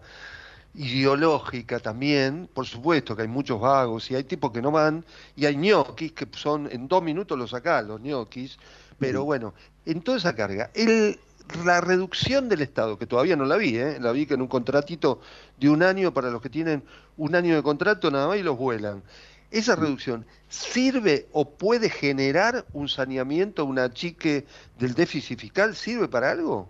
ideológica 0.76 1.80
también, 1.80 2.48
por 2.54 2.66
supuesto 2.66 3.16
que 3.16 3.24
hay 3.24 3.28
muchos 3.28 3.60
vagos 3.60 4.10
y 4.12 4.16
hay 4.16 4.24
tipos 4.24 4.52
que 4.52 4.62
no 4.62 4.72
van, 4.72 5.04
y 5.36 5.46
hay 5.46 5.58
ñoquis 5.58 6.14
que 6.14 6.28
son, 6.32 6.70
en 6.72 6.88
dos 6.88 7.04
minutos 7.04 7.38
los 7.38 7.50
sacás, 7.50 7.86
los 7.86 8.00
ñoquis, 8.00 8.58
pero 8.98 9.24
bueno, 9.24 9.56
en 9.86 10.02
toda 10.02 10.18
esa 10.18 10.36
carga, 10.36 10.72
el, 10.74 11.20
la 11.66 11.82
reducción 11.82 12.50
del 12.50 12.62
Estado, 12.62 12.98
que 12.98 13.08
todavía 13.08 13.36
no 13.36 13.46
la 13.46 13.58
vi, 13.58 13.78
¿eh? 13.78 13.98
la 14.00 14.12
vi 14.12 14.26
que 14.26 14.36
en 14.36 14.42
un 14.42 14.48
contratito 14.48 15.22
de 15.60 15.70
un 15.70 15.84
año 15.84 16.14
para 16.14 16.30
los 16.30 16.42
que 16.42 16.50
tienen 16.50 16.84
un 17.18 17.36
año 17.36 17.56
de 17.56 17.64
contrato 17.64 18.12
nada 18.12 18.28
más 18.28 18.38
y 18.38 18.44
los 18.44 18.58
vuelan. 18.58 19.04
¿Esa 19.50 19.76
reducción 19.76 20.26
sirve 20.48 21.28
o 21.34 21.50
puede 21.50 21.90
generar 21.90 22.66
un 22.74 22.88
saneamiento, 22.88 23.66
una 23.66 23.86
achique 23.86 24.46
del 24.80 24.94
déficit 24.94 25.40
fiscal? 25.40 25.76
¿Sirve 25.76 26.08
para 26.08 26.32
algo? 26.32 26.70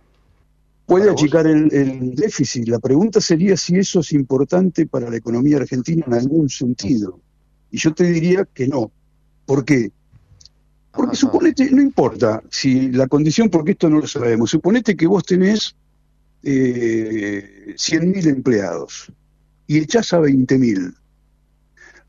puede 0.91 1.09
achicar 1.09 1.47
el, 1.47 2.15
déficit. 2.15 2.67
La 2.67 2.79
pregunta 2.79 3.21
sería 3.21 3.55
si 3.55 3.77
eso 3.77 4.01
es 4.01 4.11
importante 4.11 4.85
para 4.85 5.09
la 5.09 5.15
economía 5.15 5.57
argentina 5.57 6.03
en 6.05 6.13
algún 6.13 6.49
sentido. 6.49 7.19
Y 7.71 7.77
yo 7.77 7.93
te 7.93 8.03
diría 8.03 8.45
que 8.53 8.67
no. 8.67 8.91
¿Por 9.45 9.63
qué? 9.63 9.91
Porque 10.91 11.15
suponete, 11.15 11.71
no 11.71 11.81
importa 11.81 12.41
si 12.49 12.91
la 12.91 13.07
condición, 13.07 13.49
porque 13.49 13.71
esto 13.71 13.89
no 13.89 13.99
lo 13.99 14.07
sabemos, 14.07 14.49
suponete 14.51 14.95
que 14.95 15.07
vos 15.07 15.23
tenés 15.23 15.75
eh, 16.43 17.75
100.000 17.77 18.27
empleados 18.27 19.11
y 19.67 19.77
echás 19.77 20.13
a 20.13 20.19
20.000. 20.19 20.93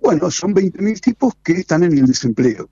Bueno, 0.01 0.31
son 0.31 0.53
20.000 0.53 1.01
tipos 1.01 1.35
que 1.45 1.53
están 1.53 1.85
en 1.85 1.97
el 1.97 2.07
desempleo. 2.07 2.69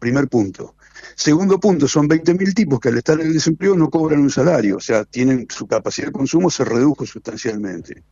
Primer 0.00 0.28
punto. 0.28 0.74
Segundo 1.14 1.60
punto, 1.60 1.86
son 1.86 2.08
20.000 2.08 2.52
tipos 2.52 2.80
que 2.80 2.88
al 2.88 2.98
estar 2.98 3.20
en 3.20 3.28
el 3.28 3.32
desempleo 3.32 3.76
no 3.76 3.88
cobran 3.88 4.20
un 4.20 4.30
salario, 4.30 4.76
o 4.76 4.80
sea, 4.80 5.04
tienen 5.04 5.46
su 5.48 5.66
capacidad 5.66 6.08
de 6.08 6.12
consumo 6.12 6.50
se 6.50 6.64
redujo 6.64 7.06
sustancialmente. 7.06 8.02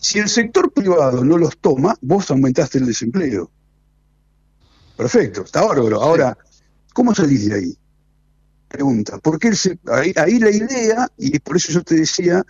Si 0.00 0.18
el 0.18 0.28
sector 0.28 0.72
privado 0.72 1.24
no 1.24 1.38
los 1.38 1.56
toma, 1.58 1.96
vos 2.00 2.30
aumentaste 2.30 2.78
el 2.78 2.86
desempleo. 2.86 3.50
Perfecto, 4.96 5.42
está 5.42 5.62
bárbaro. 5.62 6.02
Ahora, 6.02 6.36
¿cómo 6.92 7.14
salís 7.14 7.48
de 7.48 7.54
ahí? 7.54 7.78
Pregunta, 8.68 9.18
porque 9.18 9.52
ahí, 9.86 10.12
ahí 10.16 10.38
la 10.38 10.50
idea, 10.50 11.08
y 11.16 11.38
por 11.38 11.56
eso 11.56 11.72
yo 11.72 11.82
te 11.82 11.96
decía, 11.96 12.44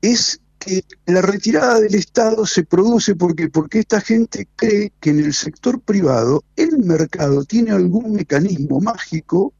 es 0.00 0.40
que 0.58 0.84
la 1.06 1.22
retirada 1.22 1.80
del 1.80 1.94
Estado 1.94 2.46
se 2.46 2.64
produce 2.64 3.14
porque, 3.14 3.48
porque 3.48 3.80
esta 3.80 4.00
gente 4.00 4.46
cree 4.56 4.92
que 5.00 5.10
en 5.10 5.20
el 5.20 5.34
sector 5.34 5.80
privado 5.80 6.44
el 6.56 6.78
mercado 6.78 7.44
tiene 7.44 7.70
algún 7.70 8.12
mecanismo 8.12 8.80
mágico 8.80 9.54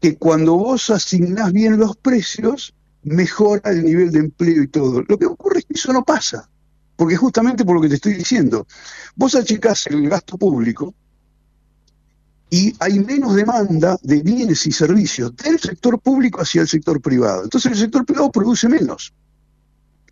que 0.00 0.16
cuando 0.16 0.54
vos 0.54 0.90
asignás 0.90 1.52
bien 1.52 1.78
los 1.78 1.96
precios, 1.96 2.74
mejora 3.02 3.70
el 3.70 3.84
nivel 3.84 4.10
de 4.12 4.20
empleo 4.20 4.62
y 4.62 4.68
todo. 4.68 5.02
Lo 5.06 5.18
que 5.18 5.26
ocurre 5.26 5.60
es 5.60 5.66
que 5.66 5.74
eso 5.74 5.92
no 5.92 6.04
pasa, 6.04 6.48
porque 6.98 7.16
justamente 7.16 7.64
por 7.64 7.76
lo 7.76 7.80
que 7.80 7.88
te 7.88 7.94
estoy 7.94 8.14
diciendo, 8.14 8.66
vos 9.14 9.36
achicás 9.36 9.86
el 9.86 10.10
gasto 10.10 10.36
público 10.36 10.92
y 12.50 12.74
hay 12.80 12.98
menos 12.98 13.36
demanda 13.36 13.96
de 14.02 14.20
bienes 14.20 14.66
y 14.66 14.72
servicios 14.72 15.36
del 15.36 15.60
sector 15.60 16.00
público 16.00 16.42
hacia 16.42 16.62
el 16.62 16.66
sector 16.66 17.00
privado. 17.00 17.44
Entonces 17.44 17.70
el 17.70 17.78
sector 17.78 18.04
privado 18.04 18.32
produce 18.32 18.68
menos 18.68 19.14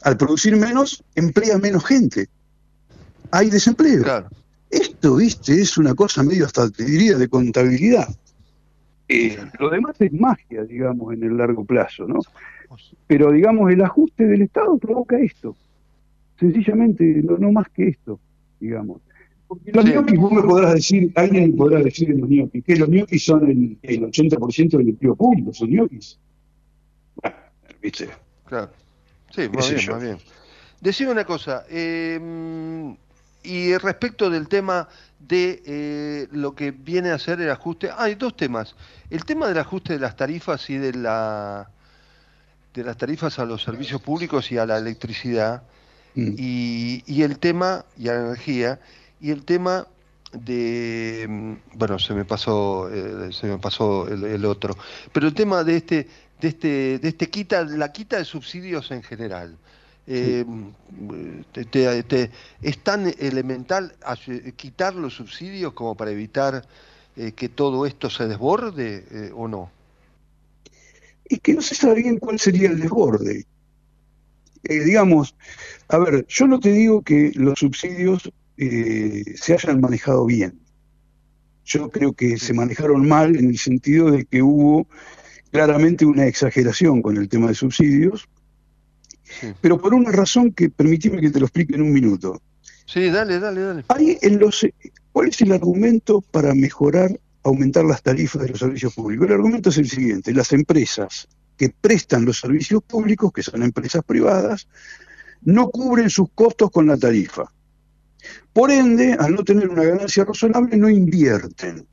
al 0.06 0.16
producir 0.16 0.56
menos, 0.56 1.02
emplea 1.16 1.58
menos 1.58 1.84
gente. 1.84 2.28
Hay 3.32 3.50
desempleo. 3.50 4.28
Esto, 4.70 5.16
viste, 5.16 5.60
es 5.60 5.76
una 5.78 5.96
cosa 5.96 6.22
medio 6.22 6.46
hasta 6.46 6.70
te 6.70 6.84
diría 6.84 7.16
de 7.16 7.28
contabilidad. 7.28 8.06
Eh, 9.08 9.36
lo 9.58 9.68
demás 9.68 9.96
es 10.00 10.12
magia, 10.12 10.62
digamos, 10.62 11.12
en 11.12 11.24
el 11.24 11.36
largo 11.36 11.64
plazo, 11.64 12.06
¿no? 12.06 12.20
Pero, 13.08 13.32
digamos, 13.32 13.72
el 13.72 13.82
ajuste 13.82 14.26
del 14.26 14.42
Estado 14.42 14.78
provoca 14.78 15.18
esto. 15.18 15.56
Sencillamente, 16.38 17.22
no, 17.22 17.52
más 17.52 17.68
que 17.70 17.88
esto, 17.88 18.20
digamos. 18.60 19.00
Porque 19.48 19.72
los 19.72 19.84
ñoquis, 19.84 20.18
vos 20.18 20.32
me 20.32 20.42
podrás 20.42 20.74
decir, 20.74 21.12
alguien 21.14 21.50
me 21.50 21.56
podrá 21.56 21.80
decir 21.80 22.10
en 22.10 22.20
los 22.20 22.28
ñoquis, 22.28 22.64
que 22.64 22.76
los 22.76 22.88
ñoquis 22.88 23.24
son 23.24 23.48
el, 23.48 23.78
el 23.82 24.02
80% 24.02 24.76
del 24.76 24.88
empleo 24.88 25.14
público, 25.14 25.52
son 25.52 25.70
ñoquis. 25.70 26.18
Bueno, 27.14 27.36
viste. 27.80 28.08
Claro. 28.46 28.70
Sí, 29.30 29.48
más 29.48 29.70
bien, 29.70 29.90
más 29.90 30.02
bien. 30.02 30.18
Decime 30.80 31.10
una 31.12 31.24
cosa, 31.24 31.64
eh, 31.70 32.20
y 33.42 33.76
respecto 33.78 34.28
del 34.28 34.48
tema 34.48 34.88
de 35.18 35.62
eh, 35.64 36.28
lo 36.32 36.54
que 36.54 36.72
viene 36.72 37.10
a 37.10 37.18
ser 37.18 37.40
el 37.40 37.50
ajuste, 37.50 37.90
hay 37.96 38.14
dos 38.16 38.36
temas. 38.36 38.74
El 39.10 39.24
tema 39.24 39.48
del 39.48 39.58
ajuste 39.58 39.94
de 39.94 40.00
las 40.00 40.16
tarifas 40.16 40.68
y 40.68 40.76
de 40.76 40.92
la 40.92 41.70
de 42.74 42.84
las 42.84 42.96
tarifas 42.98 43.38
a 43.38 43.46
los 43.46 43.62
servicios 43.62 44.02
públicos 44.02 44.52
y 44.52 44.58
a 44.58 44.66
la 44.66 44.76
electricidad, 44.76 45.62
mm. 46.16 46.34
y, 46.36 47.22
el 47.22 47.38
tema, 47.38 47.84
y 47.96 48.08
a 48.08 48.14
la 48.14 48.20
energía, 48.26 48.80
y 49.20 49.30
el 49.30 49.44
tema 49.44 49.86
de 50.32 51.26
mm, 51.28 51.78
bueno 51.78 51.98
se 51.98 52.12
me 52.12 52.24
pasó 52.24 52.90
eh, 52.92 53.32
se 53.32 53.46
me 53.46 53.58
pasó 53.58 54.08
el, 54.08 54.44
otro 54.44 54.76
pero 55.12 55.28
el 55.28 55.34
tema 55.34 55.64
de 55.64 55.76
este 55.76 56.08
de 56.40 56.48
este, 56.48 56.98
de 56.98 57.08
este 57.08 57.30
quita, 57.30 57.64
la 57.64 57.92
quita 57.92 58.18
de 58.18 58.24
subsidios 58.24 58.90
en 58.90 59.02
general. 59.02 59.56
Eh, 60.06 60.44
¿Es 62.62 62.78
tan 62.78 63.12
elemental 63.18 63.94
quitar 64.54 64.94
los 64.94 65.14
subsidios 65.14 65.72
como 65.72 65.94
para 65.96 66.10
evitar 66.10 66.62
eh, 67.16 67.32
que 67.32 67.48
todo 67.48 67.86
esto 67.86 68.10
se 68.10 68.26
desborde 68.28 69.32
o 69.34 69.48
no? 69.48 69.70
Es 71.24 71.40
que 71.40 71.54
no 71.54 71.62
se 71.62 71.74
sabe 71.74 72.02
bien 72.02 72.18
cuál 72.18 72.38
sería 72.38 72.68
el 72.68 72.78
desborde. 72.78 73.46
Digamos, 74.68 75.36
a 75.88 75.98
ver, 75.98 76.26
yo 76.28 76.46
no 76.46 76.60
te 76.60 76.72
digo 76.72 77.02
que 77.02 77.32
los 77.34 77.58
subsidios 77.58 78.30
se 78.56 79.52
hayan 79.52 79.80
manejado 79.80 80.24
bien. 80.26 80.60
Yo 81.64 81.90
creo 81.90 82.12
que 82.12 82.38
se 82.38 82.54
manejaron 82.54 83.06
mal 83.08 83.36
en 83.36 83.50
el 83.50 83.58
sentido 83.58 84.10
de 84.10 84.24
que 84.24 84.42
hubo 84.42 84.86
claramente 85.50 86.06
una 86.06 86.26
exageración 86.26 87.02
con 87.02 87.16
el 87.16 87.28
tema 87.28 87.48
de 87.48 87.54
subsidios, 87.54 88.28
pero 89.60 89.80
por 89.80 89.94
una 89.94 90.12
razón 90.12 90.52
que 90.52 90.70
permitime 90.70 91.20
que 91.20 91.30
te 91.30 91.40
lo 91.40 91.46
explique 91.46 91.74
en 91.74 91.82
un 91.82 91.92
minuto. 91.92 92.40
Sí, 92.86 93.10
dale, 93.10 93.40
dale, 93.40 93.60
dale. 93.60 93.84
en 94.22 94.38
los, 94.38 94.64
¿Cuál 95.12 95.28
es 95.28 95.40
el 95.40 95.52
argumento 95.52 96.20
para 96.20 96.54
mejorar, 96.54 97.18
aumentar 97.42 97.84
las 97.84 98.02
tarifas 98.02 98.42
de 98.42 98.50
los 98.50 98.60
servicios 98.60 98.94
públicos? 98.94 99.26
El 99.26 99.34
argumento 99.34 99.70
es 99.70 99.78
el 99.78 99.88
siguiente, 99.88 100.32
las 100.32 100.52
empresas 100.52 101.28
que 101.56 101.70
prestan 101.70 102.24
los 102.24 102.38
servicios 102.38 102.82
públicos, 102.82 103.32
que 103.32 103.42
son 103.42 103.62
empresas 103.62 104.02
privadas, 104.04 104.68
no 105.42 105.68
cubren 105.70 106.10
sus 106.10 106.30
costos 106.34 106.70
con 106.70 106.86
la 106.86 106.96
tarifa. 106.96 107.50
Por 108.52 108.70
ende, 108.70 109.14
al 109.18 109.34
no 109.34 109.44
tener 109.44 109.68
una 109.68 109.84
ganancia 109.84 110.24
razonable, 110.24 110.76
no 110.76 110.88
invierten. 110.88 111.86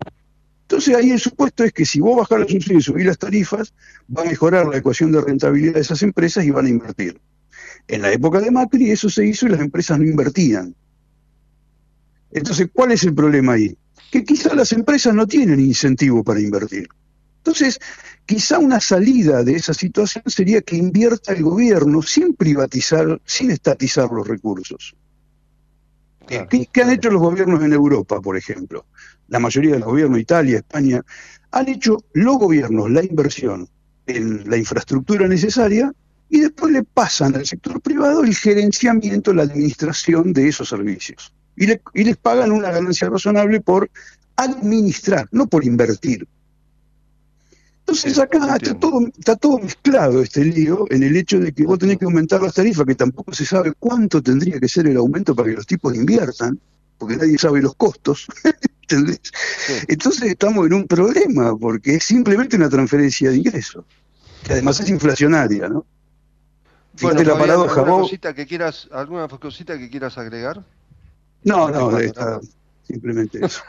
Entonces 0.64 0.95
ahí 0.95 1.11
el 1.11 1.20
supuesto 1.20 1.64
es 1.64 1.72
que 1.72 1.86
si 1.86 1.99
vos 1.99 2.18
bajás 2.18 2.39
los 2.39 2.51
subsidios 2.51 2.84
y 2.84 2.86
subís 2.86 3.05
las 3.05 3.18
tarifas, 3.18 3.74
va 4.16 4.24
a 4.24 4.26
mejorar 4.26 4.66
la 4.68 4.78
ecuación 4.78 5.11
de 5.11 5.22
rentabilidad 5.22 5.76
de 5.76 5.82
esas 5.82 6.01
empresas 6.01 6.45
y 6.45 6.51
van 6.51 6.66
a 6.66 6.70
invertir. 6.70 7.20
En 7.88 8.01
la 8.01 8.11
época 8.11 8.39
de 8.39 8.49
Macri 8.49 8.89
eso 8.89 9.09
se 9.09 9.26
hizo 9.26 9.45
y 9.45 9.49
las 9.49 9.59
empresas 9.59 9.99
no 9.99 10.05
invertían. 10.05 10.74
Entonces, 12.32 12.70
¿cuál 12.74 12.91
es 12.93 13.03
el 13.03 13.14
problema 13.14 13.53
ahí? 13.53 13.78
Que 14.09 14.24
quizá 14.24 14.55
las 14.55 14.72
empresas 14.72 15.14
no 15.14 15.28
tienen 15.28 15.59
incentivo 15.59 16.24
para 16.24 16.39
invertir. 16.39 16.88
Entonces, 17.46 17.78
quizá 18.26 18.58
una 18.58 18.80
salida 18.80 19.44
de 19.44 19.56
esa 19.56 19.74
situación 19.74 20.24
sería 20.28 20.62
que 20.62 20.78
invierta 20.78 21.34
el 21.34 21.44
gobierno 21.44 22.02
sin 22.02 22.36
privatizar, 22.36 23.20
sin 23.26 23.52
estatizar 23.52 24.10
los 24.10 24.26
recursos. 24.26 24.96
¿Qué, 26.26 26.82
han 26.82 26.89
hecho 26.91 27.10
los 27.10 27.22
gobiernos 27.22 27.62
en 27.62 27.74
Europa, 27.74 28.22
por 28.22 28.38
ejemplo? 28.38 28.86
La 29.28 29.39
mayoría 29.39 29.74
de 29.74 29.80
los 29.80 29.89
gobiernos, 29.89 30.20
Italia, 30.22 30.60
España, 30.60 31.02
han 31.52 31.68
hecho 31.68 31.98
los 32.14 32.38
gobiernos 32.38 32.89
la 32.89 33.04
inversión 33.04 33.68
en 34.08 34.50
la 34.50 34.56
infraestructura 34.56 35.28
necesaria 35.28 35.91
y 36.30 36.39
después 36.39 36.72
le 36.72 36.84
pasan 36.84 37.36
al 37.36 37.46
sector 37.46 37.82
privado 37.82 38.24
el 38.24 38.34
gerenciamiento, 38.34 39.34
la 39.34 39.44
administración 39.44 40.32
de 40.32 40.48
esos 40.48 40.70
servicios. 40.70 41.34
Y, 41.58 41.70
y 41.70 42.04
les 42.06 42.16
pagan 42.16 42.54
una 42.54 42.72
ganancia 42.72 43.10
razonable 43.10 43.60
por 43.60 43.91
administrar, 44.38 45.28
no 45.34 45.48
por 45.48 45.66
invertir. 45.66 46.26
Entonces 47.86 48.17
acá 48.17 48.55
está 48.55 48.73
todo, 48.75 49.07
está 49.07 49.36
todo 49.36 49.59
mezclado 49.59 50.21
este 50.21 50.45
lío 50.45 50.86
en 50.89 51.03
el 51.03 51.17
hecho 51.17 51.39
de 51.39 51.51
que 51.51 51.65
vos 51.65 51.77
tenés 51.77 51.97
que 51.97 52.05
aumentar 52.05 52.41
las 52.41 52.53
tarifas, 52.53 52.86
que 52.86 52.95
tampoco 52.95 53.34
se 53.34 53.45
sabe 53.45 53.73
cuánto 53.77 54.23
tendría 54.23 54.57
que 54.57 54.69
ser 54.69 54.88
el 54.88 54.95
aumento 54.95 55.36
para 55.36 55.49
que 55.49 55.55
los 55.57 55.67
tipos 55.67 55.93
inviertan, 55.93 56.57
porque 56.97 57.17
nadie 57.17 57.38
sabe 57.38 57.61
los 57.61 57.75
costos. 57.75 58.27
Entonces 59.88 60.23
estamos 60.23 60.65
en 60.67 60.73
un 60.73 60.88
problema, 60.88 61.57
porque 61.57 61.95
es 61.95 62.05
simplemente 62.05 62.55
una 62.55 62.69
transferencia 62.69 63.31
de 63.31 63.38
ingresos, 63.38 63.84
que 64.45 64.53
además 64.53 64.79
es 64.79 64.89
inflacionaria, 64.89 65.67
¿no? 65.67 65.86
Bueno, 67.01 67.21
la 67.23 67.38
paradoja, 67.38 67.81
¿alguna, 67.81 68.03
cosita 68.03 68.34
que 68.34 68.47
quieras, 68.47 68.88
¿Alguna 68.91 69.27
cosita 69.27 69.77
que 69.77 69.89
quieras 69.89 70.17
agregar? 70.17 70.63
No, 71.43 71.69
no, 71.69 71.99
simplemente 72.88 73.45
eso. 73.45 73.61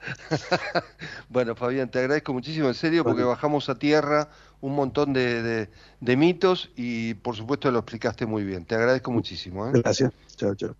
bueno, 1.28 1.54
Fabián, 1.54 1.90
te 1.90 1.98
agradezco 1.98 2.32
muchísimo, 2.32 2.68
en 2.68 2.74
serio, 2.74 3.04
porque 3.04 3.22
bajamos 3.22 3.68
a 3.68 3.74
tierra 3.74 4.28
un 4.60 4.74
montón 4.74 5.12
de, 5.12 5.68
mitos 6.00 6.70
y 6.76 7.14
por 7.14 7.36
supuesto 7.36 7.70
lo 7.70 7.78
explicaste 7.78 8.26
muy 8.26 8.44
bien. 8.44 8.64
Te 8.64 8.74
agradezco 8.74 9.10
muchísimo. 9.10 9.66
¿eh? 9.68 9.72
Gracias. 9.74 10.12
Chao, 10.36 10.54
chao. 10.54 10.76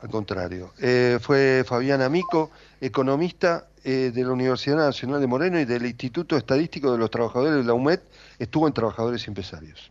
Al 0.00 0.10
contrario. 0.10 0.72
Eh, 0.80 1.18
fue 1.20 1.64
Fabián 1.66 2.02
Amico, 2.02 2.50
economista 2.80 3.68
eh, 3.84 4.10
de 4.14 4.24
la 4.24 4.32
Universidad 4.32 4.76
Nacional 4.76 5.20
de 5.20 5.26
Moreno 5.26 5.58
y 5.60 5.64
del 5.64 5.86
Instituto 5.86 6.36
Estadístico 6.36 6.92
de 6.92 6.98
los 6.98 7.10
Trabajadores 7.10 7.54
de 7.54 7.64
la 7.64 7.74
UMED. 7.74 8.00
Estuvo 8.38 8.66
en 8.66 8.74
Trabajadores 8.74 9.26
y 9.26 9.30
Empresarios. 9.30 9.90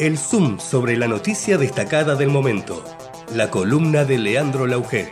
El 0.00 0.16
zoom 0.16 0.58
sobre 0.58 0.96
la 0.96 1.06
noticia 1.06 1.58
destacada 1.58 2.14
del 2.14 2.30
momento. 2.30 2.82
La 3.34 3.50
columna 3.50 4.06
de 4.06 4.16
Leandro 4.16 4.66
Lauge. 4.66 5.10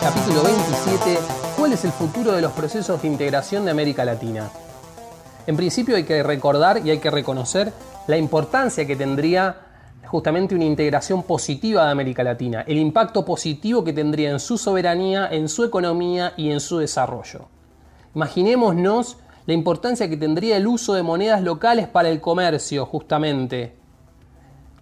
Capítulo 0.00 0.44
27. 0.44 1.18
¿Cuál 1.58 1.74
es 1.74 1.84
el 1.84 1.90
futuro 1.92 2.32
de 2.32 2.40
los 2.40 2.52
procesos 2.52 3.02
de 3.02 3.08
integración 3.08 3.66
de 3.66 3.70
América 3.70 4.06
Latina? 4.06 4.48
En 5.46 5.58
principio 5.58 5.94
hay 5.94 6.04
que 6.04 6.22
recordar 6.22 6.80
y 6.86 6.88
hay 6.88 7.00
que 7.00 7.10
reconocer 7.10 7.70
la 8.06 8.16
importancia 8.16 8.86
que 8.86 8.96
tendría 8.96 9.58
justamente 10.06 10.54
una 10.54 10.64
integración 10.64 11.22
positiva 11.22 11.84
de 11.84 11.90
América 11.90 12.24
Latina, 12.24 12.64
el 12.66 12.78
impacto 12.78 13.26
positivo 13.26 13.84
que 13.84 13.92
tendría 13.92 14.30
en 14.30 14.40
su 14.40 14.56
soberanía, 14.56 15.28
en 15.30 15.50
su 15.50 15.64
economía 15.64 16.32
y 16.38 16.50
en 16.50 16.60
su 16.60 16.78
desarrollo. 16.78 17.46
Imaginémonos 18.14 19.18
la 19.46 19.52
importancia 19.52 20.08
que 20.08 20.16
tendría 20.16 20.56
el 20.56 20.66
uso 20.66 20.94
de 20.94 21.02
monedas 21.02 21.42
locales 21.42 21.86
para 21.86 22.08
el 22.08 22.20
comercio, 22.20 22.86
justamente. 22.86 23.74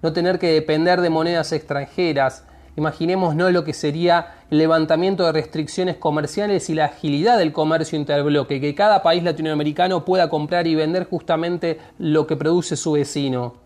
No 0.02 0.12
tener 0.12 0.38
que 0.38 0.52
depender 0.52 1.00
de 1.00 1.10
monedas 1.10 1.52
extranjeras. 1.52 2.44
Imaginemos 2.76 3.34
no 3.34 3.50
lo 3.50 3.64
que 3.64 3.74
sería 3.74 4.34
el 4.50 4.58
levantamiento 4.58 5.24
de 5.24 5.32
restricciones 5.32 5.96
comerciales 5.96 6.70
y 6.70 6.74
la 6.74 6.86
agilidad 6.86 7.38
del 7.38 7.52
comercio 7.52 7.98
interbloque, 7.98 8.60
que 8.60 8.74
cada 8.74 9.02
país 9.02 9.22
latinoamericano 9.22 10.04
pueda 10.04 10.28
comprar 10.28 10.66
y 10.66 10.74
vender 10.74 11.08
justamente 11.08 11.78
lo 11.98 12.26
que 12.26 12.36
produce 12.36 12.76
su 12.76 12.92
vecino. 12.92 13.62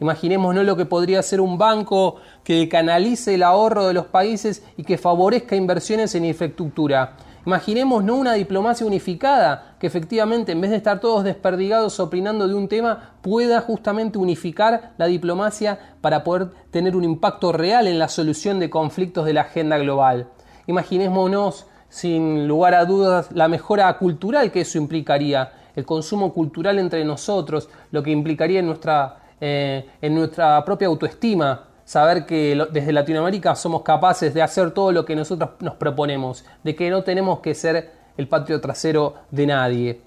Imaginemos 0.00 0.52
no 0.54 0.64
lo 0.64 0.76
que 0.76 0.84
podría 0.84 1.22
ser 1.22 1.40
un 1.40 1.58
banco 1.58 2.16
que 2.42 2.68
canalice 2.68 3.34
el 3.34 3.44
ahorro 3.44 3.86
de 3.86 3.94
los 3.94 4.06
países 4.06 4.64
y 4.76 4.82
que 4.82 4.98
favorezca 4.98 5.54
inversiones 5.54 6.14
en 6.16 6.24
infraestructura. 6.24 7.16
Imaginemos 7.44 8.04
no 8.04 8.14
una 8.14 8.34
diplomacia 8.34 8.86
unificada, 8.86 9.74
que 9.80 9.88
efectivamente 9.88 10.52
en 10.52 10.60
vez 10.60 10.70
de 10.70 10.76
estar 10.76 11.00
todos 11.00 11.24
desperdigados 11.24 11.98
opinando 11.98 12.46
de 12.46 12.54
un 12.54 12.68
tema, 12.68 13.14
pueda 13.20 13.60
justamente 13.60 14.16
unificar 14.16 14.92
la 14.96 15.06
diplomacia 15.06 15.96
para 16.00 16.22
poder 16.22 16.50
tener 16.70 16.94
un 16.94 17.02
impacto 17.02 17.50
real 17.52 17.88
en 17.88 17.98
la 17.98 18.06
solución 18.06 18.60
de 18.60 18.70
conflictos 18.70 19.26
de 19.26 19.32
la 19.32 19.40
agenda 19.40 19.76
global. 19.78 20.28
Imaginémonos, 20.68 21.66
sin 21.88 22.46
lugar 22.46 22.74
a 22.74 22.84
dudas, 22.84 23.32
la 23.32 23.48
mejora 23.48 23.92
cultural 23.98 24.52
que 24.52 24.60
eso 24.60 24.78
implicaría, 24.78 25.52
el 25.74 25.84
consumo 25.84 26.32
cultural 26.32 26.78
entre 26.78 27.04
nosotros, 27.04 27.68
lo 27.90 28.04
que 28.04 28.12
implicaría 28.12 28.60
en 28.60 28.66
nuestra, 28.66 29.16
eh, 29.40 29.88
en 30.00 30.14
nuestra 30.14 30.64
propia 30.64 30.86
autoestima, 30.86 31.71
saber 31.84 32.26
que 32.26 32.60
desde 32.70 32.92
Latinoamérica 32.92 33.54
somos 33.54 33.82
capaces 33.82 34.34
de 34.34 34.42
hacer 34.42 34.70
todo 34.72 34.92
lo 34.92 35.04
que 35.04 35.16
nosotros 35.16 35.50
nos 35.60 35.74
proponemos, 35.74 36.44
de 36.62 36.74
que 36.74 36.90
no 36.90 37.02
tenemos 37.02 37.40
que 37.40 37.54
ser 37.54 37.90
el 38.16 38.28
patio 38.28 38.60
trasero 38.60 39.14
de 39.30 39.46
nadie. 39.46 40.00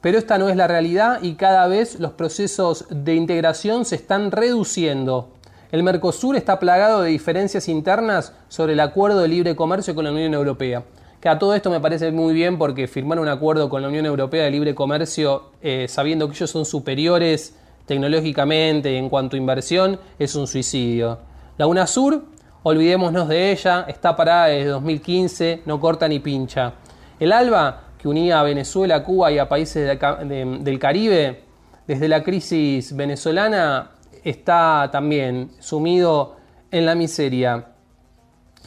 Pero 0.00 0.18
esta 0.18 0.36
no 0.36 0.50
es 0.50 0.56
la 0.56 0.66
realidad 0.66 1.22
y 1.22 1.34
cada 1.34 1.66
vez 1.66 1.98
los 1.98 2.12
procesos 2.12 2.84
de 2.90 3.14
integración 3.14 3.84
se 3.84 3.96
están 3.96 4.30
reduciendo. 4.30 5.30
El 5.72 5.82
Mercosur 5.82 6.36
está 6.36 6.60
plagado 6.60 7.00
de 7.00 7.10
diferencias 7.10 7.68
internas 7.68 8.34
sobre 8.48 8.74
el 8.74 8.80
acuerdo 8.80 9.20
de 9.20 9.28
libre 9.28 9.56
comercio 9.56 9.94
con 9.94 10.04
la 10.04 10.12
Unión 10.12 10.34
Europea. 10.34 10.84
Que 11.20 11.30
a 11.30 11.38
todo 11.38 11.54
esto 11.54 11.70
me 11.70 11.80
parece 11.80 12.12
muy 12.12 12.34
bien 12.34 12.58
porque 12.58 12.86
firmar 12.86 13.18
un 13.18 13.28
acuerdo 13.28 13.70
con 13.70 13.80
la 13.80 13.88
Unión 13.88 14.04
Europea 14.04 14.44
de 14.44 14.50
libre 14.50 14.74
comercio 14.74 15.50
eh, 15.62 15.86
sabiendo 15.88 16.28
que 16.28 16.34
ellos 16.34 16.50
son 16.50 16.66
superiores 16.66 17.56
tecnológicamente 17.86 18.92
y 18.92 18.96
en 18.96 19.08
cuanto 19.08 19.36
a 19.36 19.38
inversión 19.38 19.98
es 20.18 20.34
un 20.34 20.46
suicidio. 20.46 21.18
La 21.56 21.66
UNASUR, 21.66 22.24
olvidémonos 22.62 23.28
de 23.28 23.52
ella, 23.52 23.84
está 23.88 24.16
parada 24.16 24.46
desde 24.46 24.70
2015, 24.70 25.62
no 25.66 25.78
corta 25.78 26.08
ni 26.08 26.18
pincha. 26.18 26.74
El 27.20 27.32
ALBA, 27.32 27.82
que 27.98 28.08
unía 28.08 28.40
a 28.40 28.42
Venezuela, 28.42 29.02
Cuba 29.02 29.30
y 29.30 29.38
a 29.38 29.48
países 29.48 29.98
del 29.98 30.78
Caribe, 30.78 31.44
desde 31.86 32.08
la 32.08 32.22
crisis 32.22 32.96
venezolana 32.96 33.90
está 34.22 34.88
también 34.90 35.50
sumido 35.60 36.36
en 36.70 36.86
la 36.86 36.94
miseria. 36.94 37.66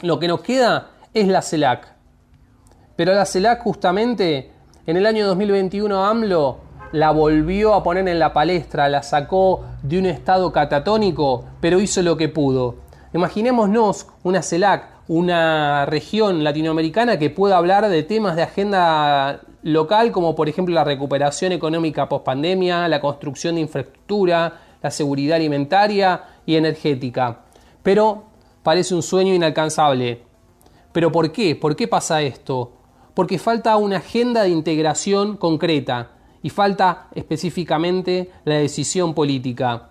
Lo 0.03 0.19
que 0.19 0.27
nos 0.27 0.41
queda 0.41 0.91
es 1.13 1.27
la 1.27 1.41
CELAC. 1.41 1.87
Pero 2.95 3.13
la 3.13 3.25
CELAC 3.25 3.61
justamente 3.63 4.51
en 4.85 4.97
el 4.97 5.05
año 5.05 5.27
2021 5.27 6.05
AMLO 6.05 6.66
la 6.91 7.11
volvió 7.11 7.73
a 7.73 7.83
poner 7.83 8.07
en 8.07 8.19
la 8.19 8.33
palestra, 8.33 8.89
la 8.89 9.03
sacó 9.03 9.65
de 9.81 9.99
un 9.99 10.05
estado 10.05 10.51
catatónico, 10.51 11.45
pero 11.59 11.79
hizo 11.79 12.01
lo 12.01 12.17
que 12.17 12.29
pudo. 12.29 12.75
Imaginémonos 13.13 14.07
una 14.23 14.41
CELAC, 14.41 14.89
una 15.07 15.85
región 15.85 16.43
latinoamericana 16.43 17.17
que 17.17 17.29
pueda 17.29 17.57
hablar 17.57 17.87
de 17.87 18.03
temas 18.03 18.35
de 18.35 18.43
agenda 18.43 19.41
local 19.63 20.11
como 20.11 20.35
por 20.35 20.49
ejemplo 20.49 20.75
la 20.75 20.83
recuperación 20.83 21.51
económica 21.51 22.09
post 22.09 22.25
pandemia, 22.25 22.87
la 22.87 23.01
construcción 23.01 23.55
de 23.55 23.61
infraestructura, 23.61 24.59
la 24.81 24.91
seguridad 24.91 25.37
alimentaria 25.37 26.23
y 26.45 26.55
energética. 26.55 27.39
Pero 27.83 28.23
parece 28.63 28.95
un 28.95 29.03
sueño 29.03 29.33
inalcanzable. 29.33 30.23
¿Pero 30.91 31.11
por 31.11 31.31
qué? 31.31 31.55
¿Por 31.55 31.75
qué 31.75 31.87
pasa 31.87 32.21
esto? 32.21 32.73
Porque 33.13 33.39
falta 33.39 33.77
una 33.77 33.97
agenda 33.97 34.43
de 34.43 34.49
integración 34.49 35.37
concreta 35.37 36.16
y 36.41 36.49
falta 36.49 37.07
específicamente 37.13 38.31
la 38.45 38.55
decisión 38.55 39.13
política. 39.13 39.89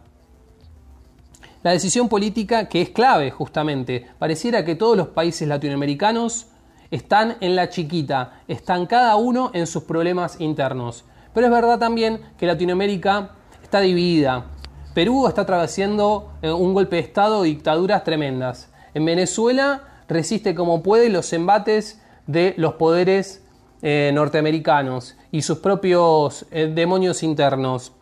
La 1.62 1.72
decisión 1.72 2.09
política 2.09 2.68
que 2.68 2.80
es 2.82 2.90
clave 2.90 3.30
justamente. 3.30 4.07
Pareciera 4.18 4.64
que 4.64 4.76
todos 4.76 4.97
los 4.97 5.09
países 5.09 5.49
latinoamericanos 5.49 6.47
están 6.90 7.36
en 7.40 7.57
la 7.57 7.68
chiquita, 7.68 8.40
están 8.47 8.86
cada 8.86 9.16
uno 9.16 9.51
en 9.53 9.66
sus 9.66 9.82
problemas 9.82 10.40
internos. 10.40 11.05
Pero 11.34 11.47
es 11.47 11.53
verdad 11.53 11.78
también 11.78 12.20
que 12.38 12.47
Latinoamérica 12.47 13.32
está 13.62 13.80
dividida. 13.80 14.47
Perú 14.94 15.26
está 15.26 15.42
atravesando 15.42 16.32
eh, 16.40 16.51
un 16.51 16.72
golpe 16.72 16.97
de 16.97 17.03
Estado 17.03 17.42
dictaduras 17.42 18.05
tremendas. 18.05 18.70
En 18.94 19.05
Venezuela 19.05 19.82
resiste 20.09 20.55
como 20.55 20.82
puede 20.82 21.11
los 21.11 21.32
embates 21.32 22.01
de 22.26 22.55
los 22.57 22.74
poderes 22.74 23.42
eh, 23.83 24.11
norteamericanos 24.14 25.16
y 25.31 25.43
sus 25.43 25.59
propios 25.59 26.47
eh, 26.51 26.70
demonios 26.74 27.22
internos. 27.22 27.93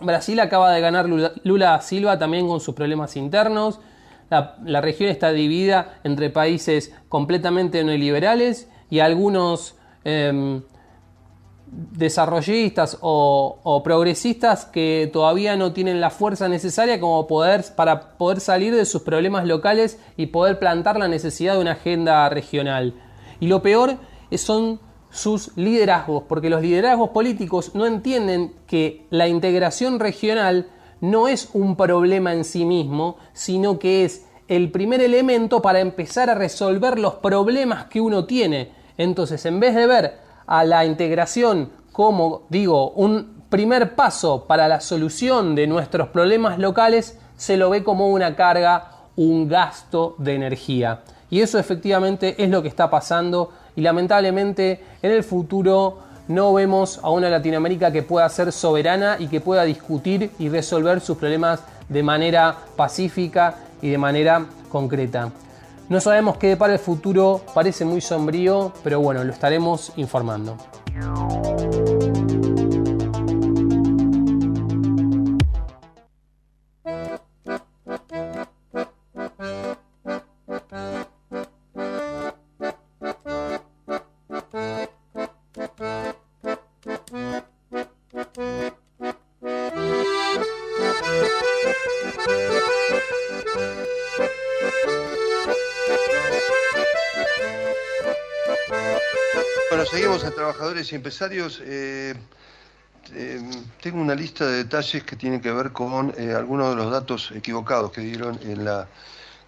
Brasil 0.00 0.38
acaba 0.40 0.72
de 0.72 0.80
ganar 0.80 1.08
Lula, 1.08 1.80
Silva 1.80 2.18
también 2.18 2.46
con 2.46 2.60
sus 2.60 2.74
problemas 2.74 3.16
internos. 3.16 3.80
La, 4.28 4.80
región 4.80 5.08
está 5.08 5.32
dividida 5.32 5.98
entre 6.04 6.30
países 6.30 6.92
completamente 7.08 7.82
neoliberales 7.84 8.68
y 8.90 8.98
algunos 8.98 9.76
em, 10.04 10.62
desarrollistas 11.66 12.98
o, 13.00 13.80
progresistas 13.84 14.66
que 14.66 15.08
todavía 15.12 15.56
no 15.56 15.72
tienen 15.72 16.00
la 16.00 16.10
fuerza 16.10 16.48
necesaria 16.48 17.00
como 17.00 17.26
poder, 17.26 17.64
para 17.74 18.16
poder 18.16 18.40
salir 18.40 18.74
de 18.74 18.84
sus 18.84 19.02
problemas 19.02 19.46
locales 19.46 19.98
y 20.16 20.26
poder 20.26 20.58
plantar 20.58 20.98
la 20.98 21.08
necesidad 21.08 21.54
de 21.54 21.60
una 21.60 21.72
agenda 21.72 22.28
regional. 22.28 22.94
Y 23.40 23.46
lo 23.48 23.62
peor 23.62 23.96
son 24.32 24.80
sus 25.10 25.56
liderazgos, 25.56 26.24
porque 26.28 26.50
los 26.50 26.62
liderazgos 26.62 27.10
políticos 27.10 27.74
no 27.74 27.86
entienden 27.86 28.52
que 28.66 29.06
la 29.10 29.28
integración 29.28 29.98
regional 29.98 30.68
no 31.00 31.28
es 31.28 31.50
un 31.52 31.76
problema 31.76 32.32
en 32.32 32.44
sí 32.44 32.64
mismo, 32.64 33.16
sino 33.32 33.78
que 33.78 34.04
es 34.04 34.26
el 34.48 34.70
primer 34.70 35.00
elemento 35.00 35.62
para 35.62 35.80
empezar 35.80 36.30
a 36.30 36.34
resolver 36.34 36.98
los 36.98 37.14
problemas 37.14 37.86
que 37.86 38.00
uno 38.00 38.26
tiene. 38.26 38.72
Entonces, 38.96 39.44
en 39.46 39.60
vez 39.60 39.74
de 39.74 39.86
ver 39.86 40.18
a 40.46 40.64
la 40.64 40.84
integración 40.84 41.70
como, 41.92 42.42
digo, 42.50 42.90
un 42.90 43.44
primer 43.48 43.94
paso 43.94 44.46
para 44.46 44.68
la 44.68 44.80
solución 44.80 45.54
de 45.54 45.66
nuestros 45.66 46.08
problemas 46.08 46.58
locales, 46.58 47.18
se 47.36 47.56
lo 47.56 47.70
ve 47.70 47.82
como 47.82 48.08
una 48.08 48.36
carga, 48.36 48.90
un 49.16 49.48
gasto 49.48 50.14
de 50.18 50.34
energía. 50.34 51.02
Y 51.30 51.40
eso 51.40 51.58
efectivamente 51.58 52.42
es 52.42 52.50
lo 52.50 52.62
que 52.62 52.68
está 52.68 52.90
pasando 52.90 53.50
y 53.76 53.82
lamentablemente 53.82 54.82
en 55.02 55.12
el 55.12 55.22
futuro 55.22 55.98
no 56.28 56.52
vemos 56.52 56.98
a 57.02 57.10
una 57.10 57.30
Latinoamérica 57.30 57.92
que 57.92 58.02
pueda 58.02 58.28
ser 58.28 58.50
soberana 58.50 59.16
y 59.18 59.28
que 59.28 59.40
pueda 59.40 59.62
discutir 59.62 60.32
y 60.38 60.48
resolver 60.48 61.00
sus 61.00 61.16
problemas 61.16 61.60
de 61.88 62.02
manera 62.02 62.56
pacífica 62.74 63.54
y 63.80 63.90
de 63.90 63.98
manera 63.98 64.44
concreta. 64.68 65.30
No 65.88 66.00
sabemos 66.00 66.36
qué 66.38 66.48
depara 66.48 66.72
el 66.72 66.80
futuro, 66.80 67.42
parece 67.54 67.84
muy 67.84 68.00
sombrío, 68.00 68.72
pero 68.82 68.98
bueno, 69.00 69.22
lo 69.22 69.32
estaremos 69.32 69.92
informando. 69.96 70.56
Y 100.76 100.94
empresarios, 100.94 101.62
eh, 101.64 102.14
eh, 103.14 103.50
tengo 103.80 103.98
una 103.98 104.14
lista 104.14 104.44
de 104.46 104.58
detalles 104.58 105.04
que 105.04 105.16
tienen 105.16 105.40
que 105.40 105.50
ver 105.50 105.72
con 105.72 106.12
eh, 106.18 106.34
algunos 106.34 106.68
de 106.70 106.76
los 106.76 106.90
datos 106.90 107.32
equivocados 107.34 107.90
que 107.92 108.02
dieron 108.02 108.38
en 108.42 108.64
la 108.64 108.86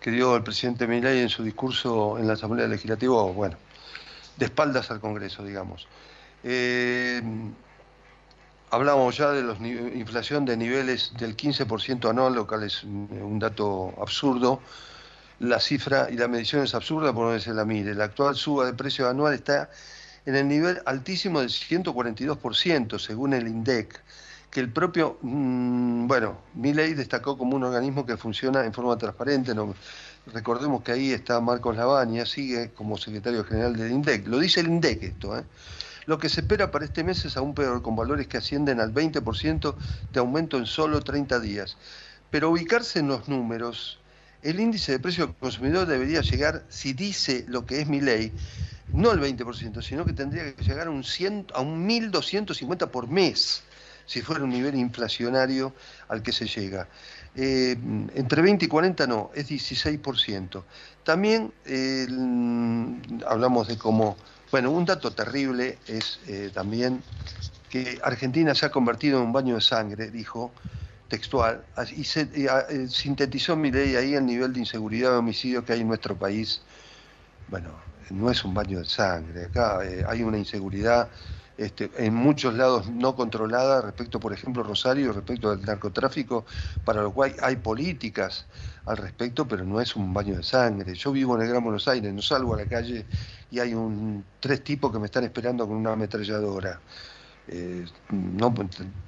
que 0.00 0.10
dio 0.10 0.36
el 0.36 0.42
presidente 0.42 0.86
Milei 0.86 1.20
en 1.20 1.28
su 1.28 1.42
discurso 1.42 2.18
en 2.18 2.26
la 2.26 2.32
Asamblea 2.32 2.66
Legislativa, 2.66 3.22
bueno, 3.24 3.56
de 4.38 4.46
espaldas 4.46 4.90
al 4.90 5.00
Congreso, 5.00 5.44
digamos. 5.44 5.86
hablamos 8.70 9.16
ya 9.16 9.32
de 9.32 9.42
la 9.42 9.54
inflación 9.98 10.46
de 10.46 10.56
niveles 10.56 11.12
del 11.18 11.36
15% 11.36 12.08
anual, 12.08 12.34
lo 12.34 12.46
cual 12.46 12.62
es 12.62 12.84
un 12.84 13.38
dato 13.38 13.92
absurdo. 14.00 14.60
La 15.40 15.60
cifra 15.60 16.08
y 16.10 16.16
la 16.16 16.26
medición 16.26 16.62
es 16.62 16.74
absurda 16.74 17.12
por 17.12 17.32
no 17.32 17.38
se 17.38 17.52
la 17.52 17.64
mire. 17.64 17.94
La 17.94 18.04
actual 18.04 18.34
suba 18.34 18.64
de 18.64 18.72
precio 18.72 19.08
anual 19.08 19.34
está 19.34 19.68
en 20.26 20.36
el 20.36 20.48
nivel 20.48 20.80
altísimo 20.84 21.40
del 21.40 21.50
142%, 21.50 22.98
según 22.98 23.34
el 23.34 23.48
INDEC, 23.48 24.02
que 24.50 24.60
el 24.60 24.72
propio, 24.72 25.18
mm, 25.22 26.06
bueno, 26.06 26.38
Miley 26.54 26.94
destacó 26.94 27.36
como 27.36 27.56
un 27.56 27.64
organismo 27.64 28.06
que 28.06 28.16
funciona 28.16 28.64
en 28.64 28.72
forma 28.72 28.96
transparente. 28.96 29.52
Recordemos 30.32 30.82
que 30.82 30.92
ahí 30.92 31.12
está 31.12 31.40
Marcos 31.40 31.76
Labaña, 31.76 32.26
sigue 32.26 32.70
como 32.70 32.98
secretario 32.98 33.44
general 33.44 33.76
del 33.76 33.92
INDEC. 33.92 34.26
Lo 34.26 34.38
dice 34.38 34.60
el 34.60 34.68
INDEC 34.68 35.02
esto, 35.02 35.38
¿eh? 35.38 35.44
Lo 36.08 36.16
que 36.16 36.30
se 36.30 36.40
espera 36.40 36.70
para 36.70 36.86
este 36.86 37.04
mes 37.04 37.22
es 37.26 37.36
aún 37.36 37.54
peor, 37.54 37.82
con 37.82 37.94
valores 37.94 38.26
que 38.28 38.38
ascienden 38.38 38.80
al 38.80 38.94
20% 38.94 39.74
de 40.10 40.20
aumento 40.20 40.56
en 40.56 40.64
solo 40.64 41.02
30 41.02 41.38
días. 41.38 41.76
Pero 42.30 42.50
ubicarse 42.50 43.00
en 43.00 43.08
los 43.08 43.28
números, 43.28 44.00
el 44.42 44.58
índice 44.58 44.92
de 44.92 45.00
precio 45.00 45.26
del 45.26 45.36
consumidor 45.36 45.86
debería 45.86 46.22
llegar, 46.22 46.64
si 46.70 46.94
dice 46.94 47.44
lo 47.46 47.66
que 47.66 47.82
es 47.82 47.88
mi 47.88 48.00
ley, 48.00 48.32
no 48.92 49.12
el 49.12 49.20
20%, 49.20 49.82
sino 49.82 50.04
que 50.04 50.12
tendría 50.12 50.54
que 50.54 50.64
llegar 50.64 50.86
a 50.86 50.90
un, 50.90 51.04
100, 51.04 51.48
a 51.54 51.60
un 51.60 51.88
1.250 51.88 52.88
por 52.88 53.08
mes, 53.08 53.62
si 54.06 54.22
fuera 54.22 54.42
un 54.42 54.50
nivel 54.50 54.74
inflacionario 54.74 55.74
al 56.08 56.22
que 56.22 56.32
se 56.32 56.46
llega. 56.46 56.88
Eh, 57.34 57.76
entre 58.14 58.42
20 58.42 58.64
y 58.64 58.68
40 58.68 59.06
no, 59.06 59.30
es 59.34 59.48
16%. 59.48 60.62
También 61.04 61.52
hablamos 63.26 63.68
de 63.68 63.78
cómo, 63.78 64.16
bueno, 64.50 64.70
un 64.70 64.84
dato 64.84 65.12
terrible 65.12 65.78
es 65.86 66.20
eh, 66.26 66.50
también 66.52 67.02
que 67.68 68.00
Argentina 68.02 68.54
se 68.54 68.66
ha 68.66 68.70
convertido 68.70 69.18
en 69.18 69.26
un 69.26 69.32
baño 69.32 69.54
de 69.56 69.60
sangre, 69.60 70.10
dijo 70.10 70.52
textual, 71.08 71.64
y, 71.96 72.02
eh, 72.02 72.86
sintetizó 72.88 73.56
mi 73.56 73.70
ley 73.70 73.96
ahí 73.96 74.14
el 74.14 74.26
nivel 74.26 74.52
de 74.52 74.60
inseguridad 74.60 75.12
y 75.12 75.16
homicidio 75.16 75.64
que 75.64 75.72
hay 75.72 75.80
en 75.80 75.88
nuestro 75.88 76.16
país. 76.16 76.60
Bueno, 77.48 77.70
no 78.10 78.30
es 78.30 78.44
un 78.44 78.54
baño 78.54 78.78
de 78.78 78.84
sangre. 78.84 79.46
Acá 79.46 79.84
eh, 79.84 80.04
hay 80.06 80.22
una 80.22 80.38
inseguridad 80.38 81.08
este, 81.58 81.90
en 81.98 82.14
muchos 82.14 82.54
lados 82.54 82.88
no 82.88 83.16
controlada 83.16 83.82
respecto, 83.82 84.20
por 84.20 84.32
ejemplo, 84.32 84.62
Rosario, 84.62 85.12
respecto 85.12 85.54
del 85.54 85.66
narcotráfico, 85.66 86.46
para 86.84 87.02
lo 87.02 87.12
cual 87.12 87.34
hay 87.42 87.56
políticas 87.56 88.46
al 88.86 88.96
respecto, 88.96 89.46
pero 89.48 89.64
no 89.64 89.80
es 89.80 89.96
un 89.96 90.14
baño 90.14 90.36
de 90.36 90.44
sangre. 90.44 90.94
Yo 90.94 91.10
vivo 91.10 91.34
en 91.34 91.42
el 91.42 91.48
Gran 91.48 91.64
Buenos 91.64 91.88
Aires, 91.88 92.12
no 92.14 92.22
salgo 92.22 92.54
a 92.54 92.58
la 92.58 92.66
calle 92.66 93.04
y 93.50 93.58
hay 93.58 93.74
un, 93.74 94.24
tres 94.38 94.62
tipos 94.62 94.92
que 94.92 95.00
me 95.00 95.06
están 95.06 95.24
esperando 95.24 95.66
con 95.66 95.76
una 95.76 95.94
ametralladora. 95.94 96.80
Eh, 97.48 97.84
no, 98.10 98.54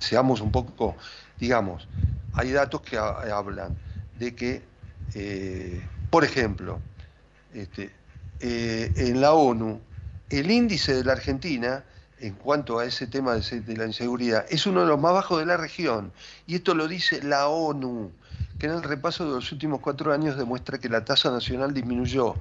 seamos 0.00 0.40
un 0.40 0.50
poco, 0.50 0.96
digamos, 1.38 1.86
hay 2.32 2.50
datos 2.50 2.80
que 2.80 2.98
hablan 2.98 3.76
de 4.18 4.34
que, 4.34 4.62
eh, 5.14 5.80
por 6.10 6.24
ejemplo, 6.24 6.80
este, 7.54 7.99
eh, 8.40 8.92
en 8.96 9.20
la 9.20 9.32
ONU, 9.32 9.80
el 10.30 10.50
índice 10.50 10.94
de 10.94 11.04
la 11.04 11.12
Argentina 11.12 11.84
en 12.20 12.34
cuanto 12.34 12.78
a 12.78 12.84
ese 12.84 13.06
tema 13.06 13.34
de, 13.34 13.76
la 13.76 13.86
inseguridad 13.86 14.44
es 14.50 14.66
uno 14.66 14.80
de 14.80 14.86
los 14.86 15.00
más 15.00 15.12
bajos 15.12 15.38
de 15.40 15.46
la 15.46 15.56
región. 15.56 16.12
Y 16.46 16.56
esto 16.56 16.74
lo 16.74 16.86
dice 16.86 17.22
la 17.22 17.48
ONU, 17.48 18.12
que 18.58 18.66
en 18.66 18.72
el 18.72 18.82
repaso 18.82 19.24
de 19.24 19.32
los 19.36 19.52
últimos 19.52 19.80
cuatro 19.80 20.12
años 20.12 20.36
demuestra 20.36 20.78
que 20.78 20.88
la 20.88 21.04
tasa 21.04 21.30
nacional 21.30 21.72
disminuyó 21.72 22.36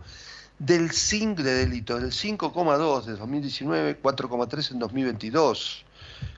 del 0.60 0.92
5 0.92 1.42
de 1.42 1.54
delitos, 1.54 2.02
del 2.02 2.12
5,2 2.12 3.06
de 3.06 3.16
2019, 3.16 4.02
4,3 4.02 4.72
en 4.72 4.80
2022. 4.80 5.86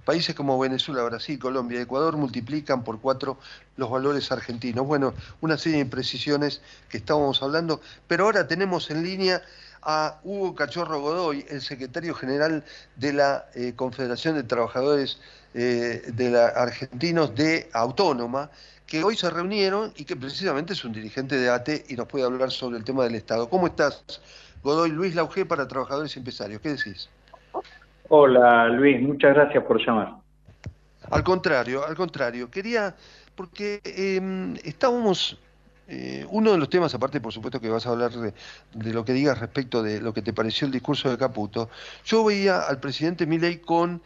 Países 0.05 0.36
como 0.36 0.57
Venezuela, 0.57 1.03
Brasil, 1.03 1.38
Colombia 1.38 1.79
y 1.79 1.84
Ecuador 1.84 2.17
multiplican 2.17 2.84
por 2.84 2.99
cuatro 2.99 3.38
los 3.77 3.89
valores 3.89 4.32
argentinos. 4.32 4.86
Bueno, 4.86 5.13
una 5.41 5.57
serie 5.57 5.77
de 5.77 5.84
imprecisiones 5.84 6.61
que 6.89 6.97
estábamos 6.97 7.41
hablando, 7.43 7.82
pero 8.07 8.25
ahora 8.25 8.47
tenemos 8.47 8.89
en 8.89 9.03
línea 9.03 9.41
a 9.82 10.19
Hugo 10.23 10.55
Cachorro 10.55 11.01
Godoy, 11.01 11.45
el 11.49 11.61
secretario 11.61 12.13
general 12.13 12.63
de 12.95 13.13
la 13.13 13.45
eh, 13.55 13.73
Confederación 13.75 14.36
de 14.36 14.43
Trabajadores 14.43 15.19
eh, 15.53 16.03
de 16.13 16.29
la 16.29 16.47
Argentinos 16.47 17.36
de 17.36 17.69
Autónoma, 17.73 18.49
que 18.86 19.03
hoy 19.03 19.15
se 19.15 19.29
reunieron 19.29 19.93
y 19.95 20.05
que 20.05 20.15
precisamente 20.15 20.73
es 20.73 20.84
un 20.84 20.93
dirigente 20.93 21.38
de 21.38 21.49
ATE 21.49 21.86
y 21.89 21.95
nos 21.95 22.07
puede 22.07 22.25
hablar 22.25 22.51
sobre 22.51 22.77
el 22.77 22.84
tema 22.84 23.03
del 23.03 23.15
Estado. 23.15 23.49
¿Cómo 23.49 23.67
estás, 23.67 24.03
Godoy? 24.63 24.91
Luis 24.91 25.15
Lauge 25.15 25.45
para 25.45 25.67
Trabajadores 25.67 26.15
y 26.15 26.19
Empresarios. 26.19 26.61
¿Qué 26.61 26.69
decís? 26.69 27.09
Hola, 28.14 28.68
Luis. 28.68 29.01
Muchas 29.01 29.34
gracias 29.34 29.64
por 29.64 29.80
llamar. 29.80 30.16
Al 31.09 31.24
contrario, 31.24 31.86
al 31.86 31.95
contrario. 31.95 32.51
Quería, 32.51 32.93
porque 33.36 33.80
eh, 33.86 34.53
estábamos 34.66 35.39
uno 36.30 36.53
de 36.53 36.57
los 36.57 36.70
temas, 36.70 36.93
aparte 36.93 37.20
por 37.20 37.34
supuesto 37.34 37.59
que 37.59 37.68
vas 37.68 37.86
a 37.86 37.89
hablar 37.89 38.12
de, 38.12 38.34
lo 38.93 39.03
que 39.03 39.12
digas 39.12 39.38
respecto 39.38 39.84
de 39.84 39.99
lo 39.99 40.14
que 40.14 40.22
te 40.22 40.32
pareció 40.32 40.66
el 40.66 40.72
discurso 40.72 41.09
de 41.09 41.18
Caputo, 41.18 41.70
yo 42.05 42.24
veía 42.24 42.62
al 42.62 42.80
presidente 42.80 43.26
Milei 43.26 43.59
con 43.59 44.01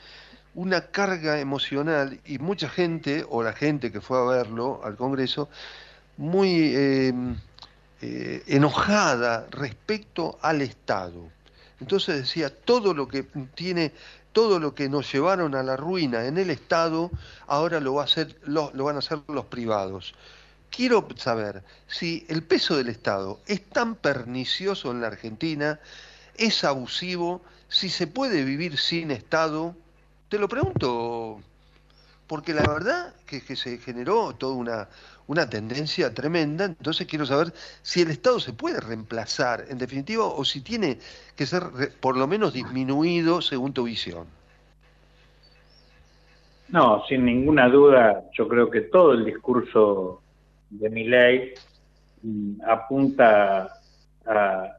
una 0.55 0.87
carga 0.87 1.39
emocional 1.39 2.19
y 2.25 2.39
mucha 2.39 2.69
gente, 2.69 3.23
o 3.29 3.43
la 3.43 3.53
gente 3.53 3.91
que 3.91 4.01
fue 4.01 4.17
a 4.17 4.23
verlo 4.23 4.81
al 4.83 4.95
Congreso, 4.95 5.49
muy 6.17 6.73
eh, 6.75 7.13
eh, 8.01 8.43
enojada 8.47 9.45
respecto 9.51 10.39
al 10.41 10.61
Estado. 10.61 11.34
Entonces 11.79 12.21
decía, 12.21 12.49
todo 12.49 12.93
lo 12.93 13.07
que 13.07 13.23
tiene, 13.23 13.91
todo 14.31 14.59
lo 14.59 14.73
que 14.73 14.89
nos 14.89 15.11
llevaron 15.11 15.55
a 15.55 15.63
la 15.63 15.77
ruina 15.77 16.25
en 16.25 16.37
el 16.37 16.49
Estado, 16.49 17.11
ahora 17.47 17.79
lo, 17.79 17.95
va 17.95 18.03
a 18.03 18.05
hacer, 18.05 18.39
lo, 18.43 18.71
lo 18.73 18.85
van 18.85 18.95
a 18.95 18.99
hacer 18.99 19.19
los 19.27 19.45
privados. 19.45 20.13
Quiero 20.69 21.07
saber 21.15 21.63
si 21.87 22.25
el 22.29 22.43
peso 22.43 22.75
del 22.77 22.89
Estado 22.89 23.39
es 23.45 23.63
tan 23.63 23.95
pernicioso 23.95 24.91
en 24.91 25.01
la 25.01 25.07
Argentina, 25.07 25.79
es 26.35 26.63
abusivo, 26.63 27.41
si 27.69 27.89
se 27.89 28.07
puede 28.07 28.43
vivir 28.43 28.77
sin 28.77 29.11
Estado, 29.11 29.75
te 30.29 30.37
lo 30.37 30.47
pregunto 30.49 31.41
porque 32.27 32.53
la 32.53 32.67
verdad 32.67 33.13
que, 33.25 33.41
que 33.41 33.55
se 33.55 33.77
generó 33.77 34.33
toda 34.33 34.55
una, 34.55 34.87
una, 35.27 35.49
tendencia 35.49 36.13
tremenda, 36.13 36.65
entonces 36.65 37.07
quiero 37.07 37.25
saber 37.25 37.53
si 37.81 38.01
el 38.01 38.11
Estado 38.11 38.39
se 38.39 38.53
puede 38.53 38.79
reemplazar 38.79 39.65
en 39.69 39.77
definitiva 39.77 40.25
o 40.25 40.43
si 40.43 40.61
tiene 40.61 40.97
que 41.35 41.45
ser 41.45 41.63
por 41.99 42.17
lo 42.17 42.27
menos 42.27 42.53
disminuido 42.53 43.41
según 43.41 43.73
tu 43.73 43.83
visión. 43.83 44.27
No, 46.69 47.03
sin 47.07 47.25
ninguna 47.25 47.69
duda, 47.69 48.23
yo 48.33 48.47
creo 48.47 48.69
que 48.71 48.81
todo 48.81 49.13
el 49.13 49.23
discurso 49.23 50.21
de 50.71 50.89
mi 50.89 51.03
ley 51.03 51.53
mm, 52.23 52.61
apunta 52.67 53.69
a, 54.25 54.71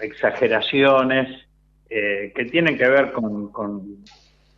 exageraciones 0.00 1.46
eh, 1.90 2.32
que 2.34 2.46
tienen 2.46 2.78
que 2.78 2.88
ver 2.88 3.12
con 3.12 3.52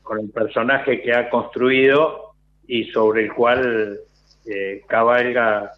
con 0.04 0.20
el 0.20 0.30
personaje 0.30 1.02
que 1.02 1.12
ha 1.12 1.28
construido 1.28 2.34
y 2.68 2.84
sobre 2.92 3.24
el 3.24 3.32
cual 3.32 3.98
eh, 4.46 4.82
cabalga 4.86 5.72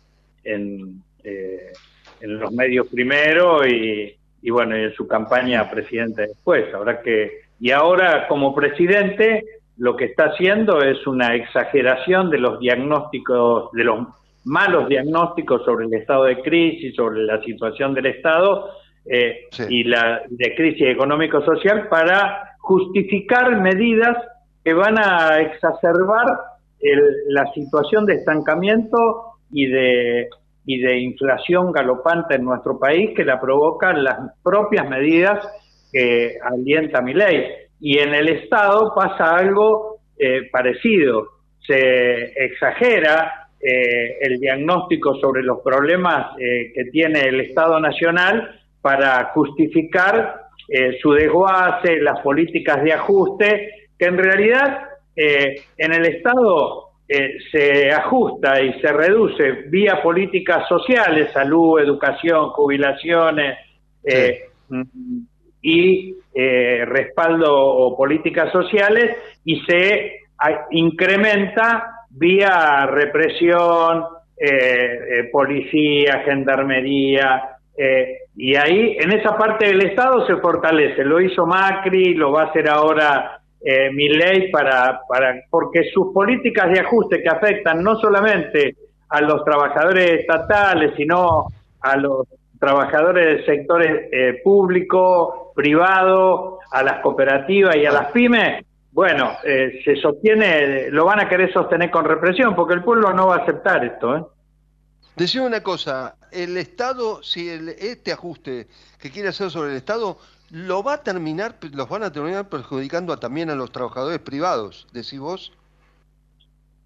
en, 0.44 1.02
eh, 1.24 1.72
en, 2.20 2.38
los 2.38 2.52
medios 2.52 2.88
primero 2.88 3.66
y, 3.66 4.14
y, 4.42 4.50
bueno, 4.50 4.76
en 4.76 4.92
su 4.92 5.08
campaña 5.08 5.70
presidente 5.70 6.22
después. 6.22 6.74
Ahora 6.74 7.00
que, 7.00 7.42
y 7.58 7.70
ahora 7.70 8.28
como 8.28 8.54
presidente 8.54 9.44
lo 9.78 9.96
que 9.96 10.06
está 10.06 10.26
haciendo 10.26 10.82
es 10.82 11.06
una 11.06 11.34
exageración 11.34 12.30
de 12.30 12.38
los 12.38 12.58
diagnósticos, 12.58 13.70
de 13.72 13.84
los 13.84 14.06
malos 14.44 14.88
diagnósticos 14.88 15.64
sobre 15.64 15.86
el 15.86 15.94
estado 15.94 16.24
de 16.24 16.40
crisis, 16.40 16.94
sobre 16.94 17.22
la 17.22 17.42
situación 17.42 17.94
del 17.94 18.06
Estado 18.06 18.70
eh, 19.04 19.46
sí. 19.50 19.64
y 19.68 19.84
la 19.84 20.22
de 20.28 20.54
crisis 20.54 20.88
económico-social 20.88 21.88
para 21.88 22.55
justificar 22.66 23.60
medidas 23.60 24.16
que 24.64 24.74
van 24.74 24.98
a 24.98 25.38
exacerbar 25.38 26.26
el, 26.80 27.00
la 27.28 27.46
situación 27.52 28.04
de 28.06 28.14
estancamiento 28.14 29.34
y 29.52 29.66
de, 29.66 30.28
y 30.64 30.80
de 30.80 30.98
inflación 30.98 31.70
galopante 31.70 32.34
en 32.34 32.44
nuestro 32.44 32.76
país 32.76 33.10
que 33.14 33.24
la 33.24 33.40
provocan 33.40 34.02
las 34.02 34.18
propias 34.42 34.88
medidas 34.88 35.46
que 35.92 36.38
alienta 36.42 37.00
mi 37.00 37.14
ley. 37.14 37.44
Y 37.80 37.98
en 37.98 38.12
el 38.14 38.28
Estado 38.28 38.92
pasa 38.96 39.36
algo 39.36 39.98
eh, 40.18 40.48
parecido. 40.50 41.28
Se 41.64 42.32
exagera 42.44 43.48
eh, 43.60 44.18
el 44.22 44.40
diagnóstico 44.40 45.14
sobre 45.20 45.44
los 45.44 45.60
problemas 45.60 46.36
eh, 46.40 46.72
que 46.74 46.86
tiene 46.86 47.20
el 47.28 47.42
Estado 47.42 47.78
Nacional 47.78 48.60
para 48.80 49.26
justificar 49.34 50.45
eh, 50.68 50.98
su 51.00 51.12
desguace, 51.12 52.00
las 52.00 52.20
políticas 52.20 52.82
de 52.82 52.92
ajuste, 52.92 53.70
que 53.96 54.06
en 54.06 54.18
realidad 54.18 54.80
eh, 55.14 55.62
en 55.76 55.92
el 55.92 56.06
Estado 56.06 56.90
eh, 57.08 57.34
se 57.52 57.90
ajusta 57.90 58.60
y 58.60 58.80
se 58.80 58.92
reduce 58.92 59.52
vía 59.68 60.02
políticas 60.02 60.66
sociales, 60.68 61.30
salud, 61.32 61.78
educación, 61.78 62.50
jubilaciones 62.50 63.58
sí. 64.04 65.28
y 65.62 66.14
respaldo 66.34 67.56
o 67.56 67.96
políticas 67.96 68.52
sociales 68.52 69.16
y 69.44 69.60
se 69.60 70.20
incrementa 70.70 72.06
vía 72.10 72.86
represión, 72.86 74.04
policía, 75.32 76.22
gendarmería, 76.24 77.55
eh, 77.76 78.18
y 78.34 78.54
ahí, 78.56 78.96
en 78.98 79.12
esa 79.12 79.36
parte 79.36 79.66
del 79.66 79.82
Estado 79.82 80.26
se 80.26 80.36
fortalece. 80.36 81.04
Lo 81.04 81.20
hizo 81.20 81.46
Macri, 81.46 82.14
lo 82.14 82.32
va 82.32 82.42
a 82.42 82.46
hacer 82.46 82.68
ahora 82.68 83.40
eh, 83.60 83.90
Milley 83.92 84.50
para, 84.50 85.00
para, 85.08 85.34
porque 85.50 85.84
sus 85.92 86.12
políticas 86.12 86.70
de 86.70 86.80
ajuste 86.80 87.22
que 87.22 87.28
afectan 87.28 87.82
no 87.82 87.96
solamente 87.96 88.76
a 89.08 89.20
los 89.20 89.44
trabajadores 89.44 90.20
estatales, 90.20 90.92
sino 90.96 91.46
a 91.80 91.96
los 91.96 92.26
trabajadores 92.58 93.26
del 93.26 93.46
sector 93.46 93.82
eh, 93.84 94.40
público, 94.42 95.52
privado, 95.54 96.58
a 96.70 96.82
las 96.82 97.00
cooperativas 97.00 97.76
y 97.76 97.86
a 97.86 97.92
las 97.92 98.10
pymes, 98.12 98.64
bueno, 98.96 99.32
eh, 99.44 99.80
se 99.84 99.96
sostiene, 99.96 100.90
lo 100.90 101.04
van 101.04 101.20
a 101.20 101.28
querer 101.28 101.52
sostener 101.52 101.90
con 101.90 102.06
represión, 102.06 102.54
porque 102.54 102.72
el 102.72 102.82
pueblo 102.82 103.12
no 103.12 103.26
va 103.26 103.36
a 103.36 103.38
aceptar 103.40 103.84
esto. 103.84 104.16
¿eh? 104.16 104.22
Decime 105.16 105.46
una 105.46 105.62
cosa, 105.62 106.16
el 106.30 106.58
Estado, 106.58 107.22
si 107.22 107.48
el, 107.48 107.70
este 107.70 108.12
ajuste 108.12 108.66
que 109.00 109.10
quiere 109.10 109.30
hacer 109.30 109.50
sobre 109.50 109.70
el 109.70 109.76
Estado, 109.76 110.18
lo 110.50 110.82
va 110.82 110.94
a 110.94 111.02
terminar, 111.02 111.56
los 111.72 111.88
van 111.88 112.02
a 112.02 112.12
terminar 112.12 112.50
perjudicando 112.50 113.14
a, 113.14 113.16
también 113.18 113.48
a 113.48 113.54
los 113.54 113.72
trabajadores 113.72 114.18
privados, 114.18 114.86
decís 114.92 115.18
vos. 115.18 115.52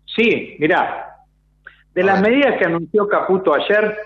Sí, 0.06 0.56
mirá, 0.60 1.16
de 1.92 2.02
a 2.02 2.04
las 2.04 2.22
ver. 2.22 2.30
medidas 2.30 2.58
que 2.58 2.66
anunció 2.66 3.08
Caputo 3.08 3.52
ayer, 3.52 3.96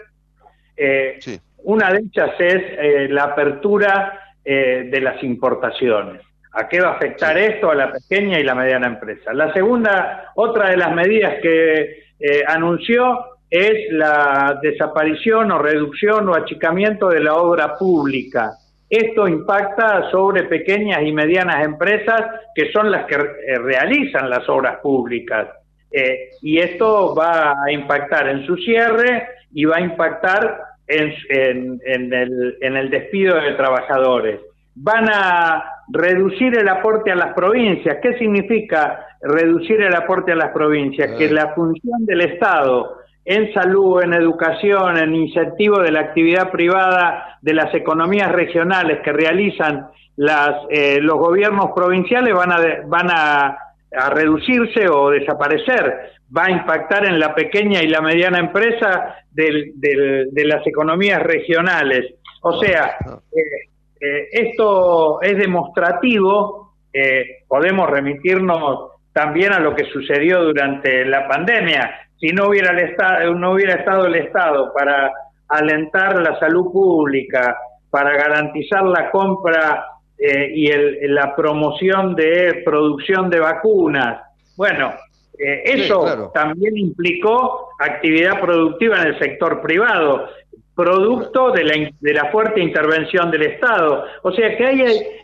eh, 0.76 1.18
sí. 1.20 1.38
una 1.58 1.92
de 1.92 1.98
ellas 1.98 2.30
es 2.38 2.62
eh, 2.78 3.08
la 3.10 3.24
apertura 3.24 4.36
eh, 4.42 4.88
de 4.90 5.00
las 5.00 5.22
importaciones. 5.22 6.22
¿A 6.52 6.68
qué 6.68 6.80
va 6.80 6.90
a 6.90 6.96
afectar 6.96 7.36
sí. 7.36 7.44
esto 7.44 7.70
a 7.70 7.74
la 7.74 7.92
pequeña 7.92 8.38
y 8.38 8.44
la 8.44 8.54
mediana 8.54 8.86
empresa? 8.86 9.34
La 9.34 9.52
segunda, 9.52 10.32
otra 10.36 10.70
de 10.70 10.76
las 10.76 10.94
medidas 10.94 11.34
que 11.42 12.04
eh, 12.20 12.42
anunció 12.46 13.34
es 13.51 13.92
la 13.92 14.59
desaparición 14.62 15.53
o 15.53 15.59
reducción 15.59 16.28
o 16.28 16.34
achicamiento 16.34 17.09
de 17.09 17.20
la 17.20 17.34
obra 17.34 17.76
pública. 17.76 18.53
Esto 18.88 19.26
impacta 19.26 20.11
sobre 20.11 20.45
pequeñas 20.45 21.03
y 21.03 21.12
medianas 21.12 21.64
empresas 21.64 22.22
que 22.55 22.70
son 22.70 22.90
las 22.90 23.07
que 23.07 23.14
eh, 23.14 23.59
realizan 23.59 24.28
las 24.28 24.49
obras 24.49 24.78
públicas. 24.80 25.49
Eh, 25.90 26.30
y 26.42 26.59
esto 26.59 27.14
va 27.14 27.55
a 27.64 27.72
impactar 27.72 28.28
en 28.28 28.45
su 28.47 28.57
cierre 28.57 29.26
y 29.53 29.64
va 29.64 29.76
a 29.76 29.80
impactar 29.80 30.59
en, 30.86 31.14
en, 31.28 31.80
en, 31.84 32.12
el, 32.12 32.59
en 32.61 32.76
el 32.76 32.90
despido 32.90 33.40
de 33.40 33.53
trabajadores. 33.53 34.40
Van 34.74 35.09
a 35.09 35.64
reducir 35.88 36.57
el 36.59 36.68
aporte 36.68 37.12
a 37.12 37.16
las 37.16 37.32
provincias. 37.34 37.99
¿Qué 38.03 38.18
significa 38.18 39.07
reducir 39.22 39.80
el 39.80 39.95
aporte 39.95 40.32
a 40.32 40.36
las 40.36 40.51
provincias? 40.51 41.16
Que 41.16 41.30
la 41.30 41.55
función 41.55 42.05
del 42.07 42.22
Estado 42.22 42.99
en 43.24 43.52
salud, 43.52 44.02
en 44.02 44.12
educación, 44.12 44.98
en 44.98 45.14
incentivo 45.14 45.80
de 45.80 45.90
la 45.90 46.00
actividad 46.00 46.50
privada 46.50 47.38
de 47.40 47.54
las 47.54 47.74
economías 47.74 48.30
regionales 48.32 49.00
que 49.02 49.12
realizan 49.12 49.88
las, 50.16 50.66
eh, 50.70 50.98
los 51.00 51.16
gobiernos 51.16 51.70
provinciales 51.74 52.34
van 52.34 52.52
a, 52.52 52.58
van 52.86 53.10
a, 53.10 53.58
a, 53.96 54.10
reducirse 54.10 54.88
o 54.88 55.10
desaparecer. 55.10 56.12
Va 56.36 56.44
a 56.44 56.50
impactar 56.50 57.06
en 57.06 57.18
la 57.18 57.34
pequeña 57.34 57.82
y 57.82 57.88
la 57.88 58.00
mediana 58.00 58.38
empresa 58.38 59.16
del, 59.30 59.72
del, 59.76 60.28
de 60.32 60.44
las 60.44 60.66
economías 60.66 61.22
regionales. 61.22 62.14
O 62.42 62.60
sea, 62.60 62.96
eh, 63.32 63.70
eh, 64.00 64.28
esto 64.32 65.20
es 65.22 65.36
demostrativo 65.38 66.64
eh, 66.96 67.42
podemos 67.48 67.90
remitirnos 67.90 68.92
también 69.14 69.52
a 69.52 69.60
lo 69.60 69.74
que 69.74 69.84
sucedió 69.86 70.42
durante 70.42 71.06
la 71.06 71.26
pandemia. 71.26 72.08
Si 72.20 72.28
no 72.28 72.48
hubiera, 72.48 72.72
el 72.72 72.90
estado, 72.90 73.34
no 73.34 73.52
hubiera 73.52 73.76
estado 73.76 74.06
el 74.06 74.16
Estado 74.16 74.72
para 74.74 75.12
alentar 75.48 76.20
la 76.20 76.38
salud 76.38 76.70
pública, 76.72 77.56
para 77.90 78.12
garantizar 78.12 78.82
la 78.82 79.10
compra 79.10 79.86
eh, 80.18 80.50
y 80.54 80.66
el, 80.66 81.14
la 81.14 81.34
promoción 81.34 82.14
de 82.16 82.62
producción 82.64 83.30
de 83.30 83.38
vacunas, 83.38 84.20
bueno, 84.56 84.92
eh, 85.38 85.62
eso 85.64 86.30
también 86.32 86.76
implicó 86.76 87.68
actividad 87.78 88.40
productiva 88.40 89.00
en 89.00 89.08
el 89.08 89.18
sector 89.18 89.60
privado, 89.60 90.28
producto 90.74 91.52
de 91.52 91.64
la, 91.64 91.90
de 92.00 92.14
la 92.14 92.30
fuerte 92.30 92.60
intervención 92.60 93.30
del 93.30 93.42
Estado. 93.42 94.04
O 94.22 94.32
sea 94.32 94.56
que 94.56 94.66
hay, 94.66 94.80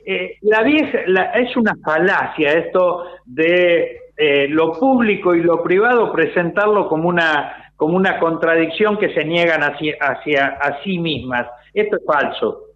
eh, 0.07 0.39
la 0.43 0.63
vieja, 0.63 0.99
es 1.35 1.57
una 1.57 1.75
falacia 1.85 2.53
esto 2.53 3.05
de 3.25 4.01
eh, 4.17 4.49
lo 4.49 4.79
público 4.79 5.35
y 5.35 5.43
lo 5.43 5.63
privado 5.63 6.13
presentarlo 6.13 6.89
como 6.89 7.09
una, 7.09 7.73
como 7.77 7.97
una 7.97 8.19
contradicción 8.19 8.99
que 8.99 9.13
se 9.15 9.25
niegan 9.25 9.63
hacia, 9.63 9.97
hacia 10.01 10.47
a 10.47 10.83
sí 10.83 10.99
mismas. 10.99 11.47
Esto 11.73 11.97
es 11.97 12.03
falso. 12.07 12.67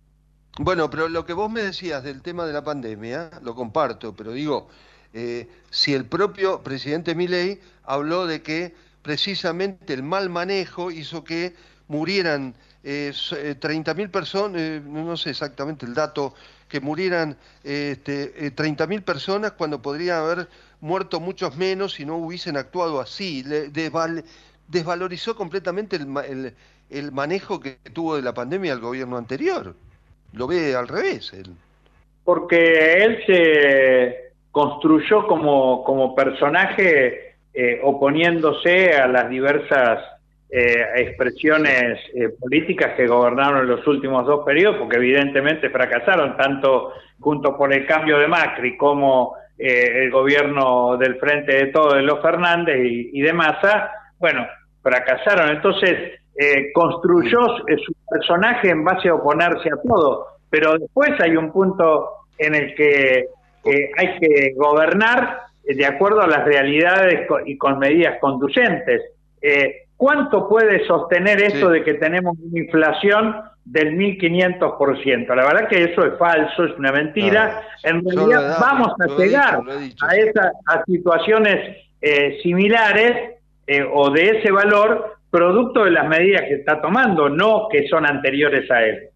Bueno, 0.58 0.88
pero 0.88 1.08
lo 1.08 1.24
que 1.26 1.32
vos 1.32 1.50
me 1.50 1.62
decías 1.62 2.04
del 2.04 2.22
tema 2.22 2.46
de 2.46 2.52
la 2.52 2.62
pandemia, 2.62 3.30
lo 3.42 3.54
comparto, 3.54 4.14
pero 4.14 4.32
digo, 4.32 4.68
eh, 5.12 5.48
si 5.70 5.94
el 5.94 6.06
propio 6.06 6.62
presidente 6.62 7.14
Milei 7.14 7.60
habló 7.84 8.26
de 8.26 8.42
que 8.42 8.72
precisamente 9.02 9.92
el 9.92 10.02
mal 10.02 10.30
manejo 10.30 10.90
hizo 10.90 11.24
que 11.24 11.54
murieran 11.88 12.54
eh, 12.82 13.12
30.000 13.12 14.04
eh, 14.04 14.08
personas, 14.08 14.60
eh, 14.60 14.82
no 14.84 15.16
sé 15.16 15.30
exactamente 15.30 15.86
el 15.86 15.94
dato, 15.94 16.34
que 16.68 16.80
murieran 16.80 17.36
este, 17.62 18.54
30.000 18.54 19.02
personas 19.02 19.52
cuando 19.52 19.80
podrían 19.80 20.18
haber 20.18 20.48
muerto 20.80 21.20
muchos 21.20 21.56
menos 21.56 21.94
si 21.94 22.04
no 22.04 22.16
hubiesen 22.16 22.56
actuado 22.56 23.00
así. 23.00 23.44
desvalorizó 24.68 25.36
completamente 25.36 25.96
el, 25.96 26.54
el, 26.90 27.12
manejo 27.12 27.60
que 27.60 27.78
tuvo 27.92 28.16
de 28.16 28.22
la 28.22 28.34
pandemia 28.34 28.72
el 28.72 28.80
gobierno 28.80 29.16
anterior. 29.16 29.74
Lo 30.32 30.46
ve 30.46 30.74
al 30.74 30.88
revés. 30.88 31.32
Él. 31.32 31.54
Porque 32.24 32.94
él 32.94 33.18
se 33.26 34.32
construyó 34.50 35.26
como, 35.26 35.84
como 35.84 36.14
personaje 36.14 37.34
eh, 37.52 37.80
oponiéndose 37.82 38.94
a 38.94 39.06
las 39.06 39.28
diversas 39.28 40.00
eh, 40.50 40.86
expresiones 40.96 41.98
eh, 42.14 42.28
políticas 42.38 42.94
que 42.96 43.06
gobernaron 43.06 43.60
en 43.60 43.68
los 43.68 43.86
últimos 43.86 44.26
dos 44.26 44.44
periodos, 44.44 44.78
porque 44.78 44.96
evidentemente 44.96 45.70
fracasaron, 45.70 46.36
tanto 46.36 46.92
junto 47.20 47.56
por 47.56 47.72
el 47.72 47.86
cambio 47.86 48.18
de 48.18 48.28
Macri 48.28 48.76
como 48.76 49.36
el 49.56 50.10
gobierno 50.10 50.96
del 50.96 51.14
Frente 51.16 51.54
de 51.54 51.66
Todo 51.66 51.94
de 51.94 52.02
los 52.02 52.20
Fernández 52.20 52.76
y, 52.76 53.20
de 53.20 53.32
Massa, 53.32 53.88
bueno, 54.18 54.44
fracasaron. 54.82 55.50
Entonces, 55.50 56.20
construyó 56.74 57.38
su 57.58 57.94
personaje 58.10 58.70
en 58.70 58.82
base 58.82 59.08
a 59.08 59.14
oponerse 59.14 59.68
a 59.68 59.80
todo, 59.80 60.26
pero 60.50 60.76
después 60.76 61.12
hay 61.20 61.36
un 61.36 61.52
punto 61.52 62.26
en 62.36 62.56
el 62.56 62.74
que 62.74 63.28
hay 63.96 64.18
que 64.18 64.54
gobernar 64.56 65.44
de 65.64 65.86
acuerdo 65.86 66.20
a 66.20 66.26
las 66.26 66.44
realidades 66.44 67.26
y 67.46 67.56
con 67.56 67.78
medidas 67.78 68.18
conducentes. 68.20 69.02
Eh, 69.40 69.83
¿Cuánto 70.04 70.46
puede 70.46 70.86
sostener 70.86 71.40
eso 71.40 71.70
de 71.70 71.82
que 71.82 71.94
tenemos 71.94 72.36
una 72.38 72.60
inflación 72.60 73.36
del 73.64 73.96
1.500%? 73.96 75.34
La 75.34 75.46
verdad 75.46 75.66
que 75.66 75.82
eso 75.82 76.04
es 76.04 76.18
falso, 76.18 76.64
es 76.64 76.76
una 76.76 76.92
mentira. 76.92 77.62
en 77.82 78.04
realidad 78.04 78.58
vamos 78.60 78.92
a 79.00 79.06
llegar 79.16 79.62
a, 80.02 80.14
esas 80.16 80.52
a 80.66 80.84
situaciones 80.84 81.78
eh, 82.02 82.38
similares 82.42 83.38
eh, 83.66 83.82
o 83.94 84.10
de 84.10 84.40
ese 84.40 84.52
valor 84.52 85.16
producto 85.30 85.84
de 85.84 85.92
las 85.92 86.06
medidas 86.06 86.42
que 86.48 86.56
está 86.56 86.82
tomando, 86.82 87.30
no 87.30 87.68
que 87.72 87.88
son 87.88 88.04
anteriores 88.04 88.70
a 88.70 88.82
él. 88.84 89.08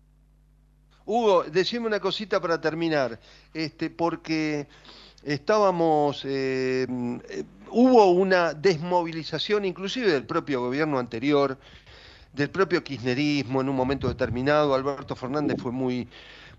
Hugo, 1.05 1.45
decime 1.45 1.87
una 1.87 2.01
cosita 2.01 2.41
para 2.41 2.59
terminar, 2.59 3.19
este, 3.53 3.91
porque 3.91 4.67
estábamos, 5.23 6.25
eh, 6.25 6.87
hubo 7.71 8.11
una 8.11 8.55
desmovilización 8.55 9.65
inclusive 9.65 10.13
del 10.13 10.25
propio 10.25 10.61
gobierno 10.61 10.99
anterior, 10.99 11.59
del 12.33 12.51
propio 12.51 12.83
kirchnerismo 12.85 13.61
en 13.61 13.69
un 13.69 13.77
momento 13.77 14.09
determinado, 14.09 14.75
Alberto 14.75 15.17
Fernández 15.17 15.57
fue 15.61 15.73
muy, 15.73 16.09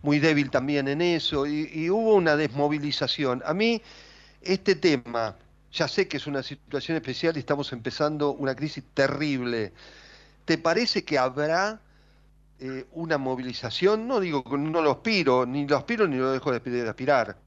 muy 0.01 0.19
débil 0.19 0.49
también 0.49 0.87
en 0.87 1.01
eso, 1.01 1.45
y, 1.45 1.89
hubo 1.89 2.15
una 2.15 2.35
desmovilización. 2.35 3.41
A 3.45 3.53
mí, 3.53 3.81
este 4.41 4.75
tema, 4.75 5.35
ya 5.71 5.87
sé 5.87 6.07
que 6.07 6.17
es 6.17 6.27
una 6.27 6.43
situación 6.43 6.97
especial 6.97 7.35
y 7.35 7.39
estamos 7.39 7.71
empezando 7.73 8.31
una 8.31 8.55
crisis 8.55 8.83
terrible, 8.93 9.73
¿te 10.45 10.57
parece 10.57 11.03
que 11.03 11.17
habrá 11.17 11.81
eh, 12.59 12.85
una 12.91 13.17
movilización, 13.17 14.07
no 14.07 14.19
digo 14.19 14.43
que 14.43 14.57
no 14.57 14.81
lo 14.81 14.91
aspiro, 14.91 15.45
ni 15.45 15.67
lo 15.67 15.77
aspiro 15.77 16.07
ni 16.07 16.17
lo 16.17 16.31
dejo 16.31 16.51
de 16.51 16.89
aspirar, 16.89 17.37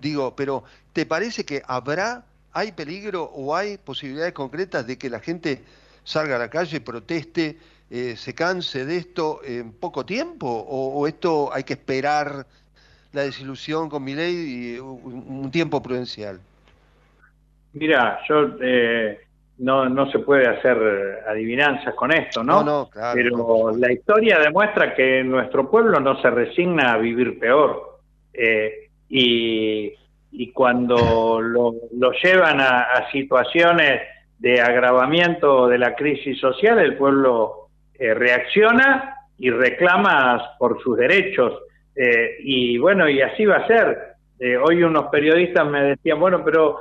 digo, 0.00 0.34
pero 0.36 0.64
¿te 0.92 1.06
parece 1.06 1.44
que 1.44 1.62
habrá, 1.66 2.24
hay 2.56 2.72
peligro 2.72 3.24
o 3.24 3.54
hay 3.54 3.76
posibilidades 3.76 4.32
concretas 4.32 4.86
de 4.86 4.96
que 4.96 5.10
la 5.10 5.20
gente 5.20 5.60
salga 6.02 6.36
a 6.36 6.38
la 6.38 6.48
calle, 6.48 6.80
proteste, 6.80 7.58
eh, 7.90 8.16
se 8.16 8.34
canse 8.34 8.86
de 8.86 8.96
esto 8.96 9.40
en 9.44 9.72
poco 9.72 10.06
tiempo? 10.06 10.48
¿O, 10.48 11.06
esto 11.06 11.52
hay 11.52 11.64
que 11.64 11.74
esperar 11.74 12.46
la 13.12 13.22
desilusión 13.22 13.90
con 13.90 14.02
mi 14.02 14.14
ley 14.14 14.34
y 14.34 14.78
un, 14.78 15.50
tiempo 15.50 15.82
prudencial? 15.82 16.40
Mira, 17.74 18.20
yo 18.26 18.56
eh, 18.62 19.20
no, 19.58 19.88
no 19.90 20.10
se 20.10 20.20
puede 20.20 20.48
hacer 20.48 21.24
adivinanzas 21.28 21.94
con 21.94 22.10
esto, 22.10 22.42
¿no? 22.42 22.64
No, 22.64 22.88
claro. 22.88 23.14
Pero 23.14 23.76
la 23.76 23.92
historia 23.92 24.38
demuestra 24.38 24.94
que 24.94 25.22
nuestro 25.22 25.70
pueblo 25.70 26.00
no 26.00 26.18
se 26.22 26.30
resigna 26.30 26.94
a 26.94 26.96
vivir 26.96 27.38
peor. 27.38 27.98
Eh, 28.32 28.88
y, 29.10 29.92
y, 30.38 30.52
cuando 30.52 31.40
lo, 31.40 31.74
lo 31.96 32.12
llevan 32.22 32.60
a, 32.60 33.10
situaciones 33.10 34.02
de 34.38 34.60
agravamiento 34.60 35.66
de 35.66 35.78
la 35.78 35.94
crisis 35.94 36.38
social, 36.38 36.78
el 36.78 36.96
pueblo 36.96 37.68
eh, 37.94 38.12
reacciona 38.14 39.16
y 39.38 39.50
reclama 39.50 40.56
por 40.58 40.82
sus 40.82 40.96
derechos. 40.96 41.52
Eh, 41.94 42.36
y 42.40 42.78
bueno, 42.78 43.08
y 43.08 43.20
así 43.22 43.46
va 43.46 43.56
a 43.56 43.66
ser. 43.66 43.98
hoy 44.62 44.82
unos 44.82 45.06
periodistas 45.06 45.66
me 45.66 45.82
decían, 45.82 46.20
bueno, 46.20 46.42
pero 46.44 46.78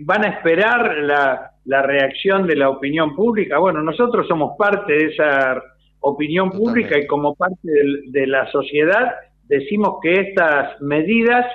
van 0.00 0.24
a 0.24 0.28
esperar 0.28 0.96
la, 0.98 1.50
la 1.64 1.82
reacción 1.82 2.46
de 2.46 2.56
la 2.56 2.68
opinión 2.68 3.14
pública. 3.14 3.58
Bueno, 3.58 3.82
nosotros 3.82 4.26
somos 4.26 4.56
parte 4.58 4.92
de 4.92 5.04
esa 5.06 5.62
opinión 6.00 6.50
pública 6.50 6.98
y 6.98 7.06
como 7.06 7.34
parte 7.34 7.68
de, 8.06 8.26
la 8.26 8.50
sociedad 8.50 9.14
decimos 9.44 9.98
que 10.02 10.14
estas 10.14 10.80
medidas 10.80 11.46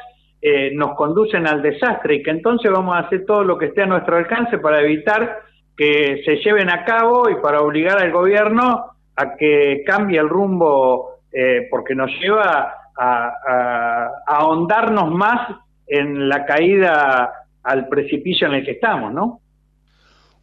eh, 0.48 0.70
nos 0.76 0.96
conducen 0.96 1.48
al 1.48 1.64
desastre 1.64 2.18
y 2.18 2.22
que 2.22 2.30
entonces 2.30 2.72
vamos 2.72 2.96
a 2.96 3.00
hacer 3.00 3.26
todo 3.26 3.44
lo 3.44 3.58
que 3.58 3.66
esté 3.66 3.82
a 3.82 3.88
nuestro 3.88 4.16
alcance 4.16 4.60
para 4.60 4.80
evitar 4.80 5.40
que 5.76 6.22
se 6.24 6.36
lleven 6.36 6.70
a 6.70 6.86
cabo 6.86 7.28
y 7.32 7.42
para 7.42 7.62
obligar 7.62 7.98
al 8.00 8.12
gobierno 8.12 8.92
a 9.16 9.36
que 9.38 9.82
cambie 9.88 10.20
el 10.20 10.30
rumbo 10.30 11.22
eh, 11.32 11.68
porque 11.72 11.96
nos 11.96 12.12
lleva 12.22 12.76
a, 12.96 14.12
ahondarnos 14.28 15.12
más 15.16 15.50
en 15.88 16.30
la 16.30 16.46
caída 16.46 17.48
al 17.64 17.88
precipicio 17.88 18.46
en 18.46 18.54
el 18.54 18.66
que 18.66 18.74
estamos, 18.74 19.12
¿no? 19.12 19.40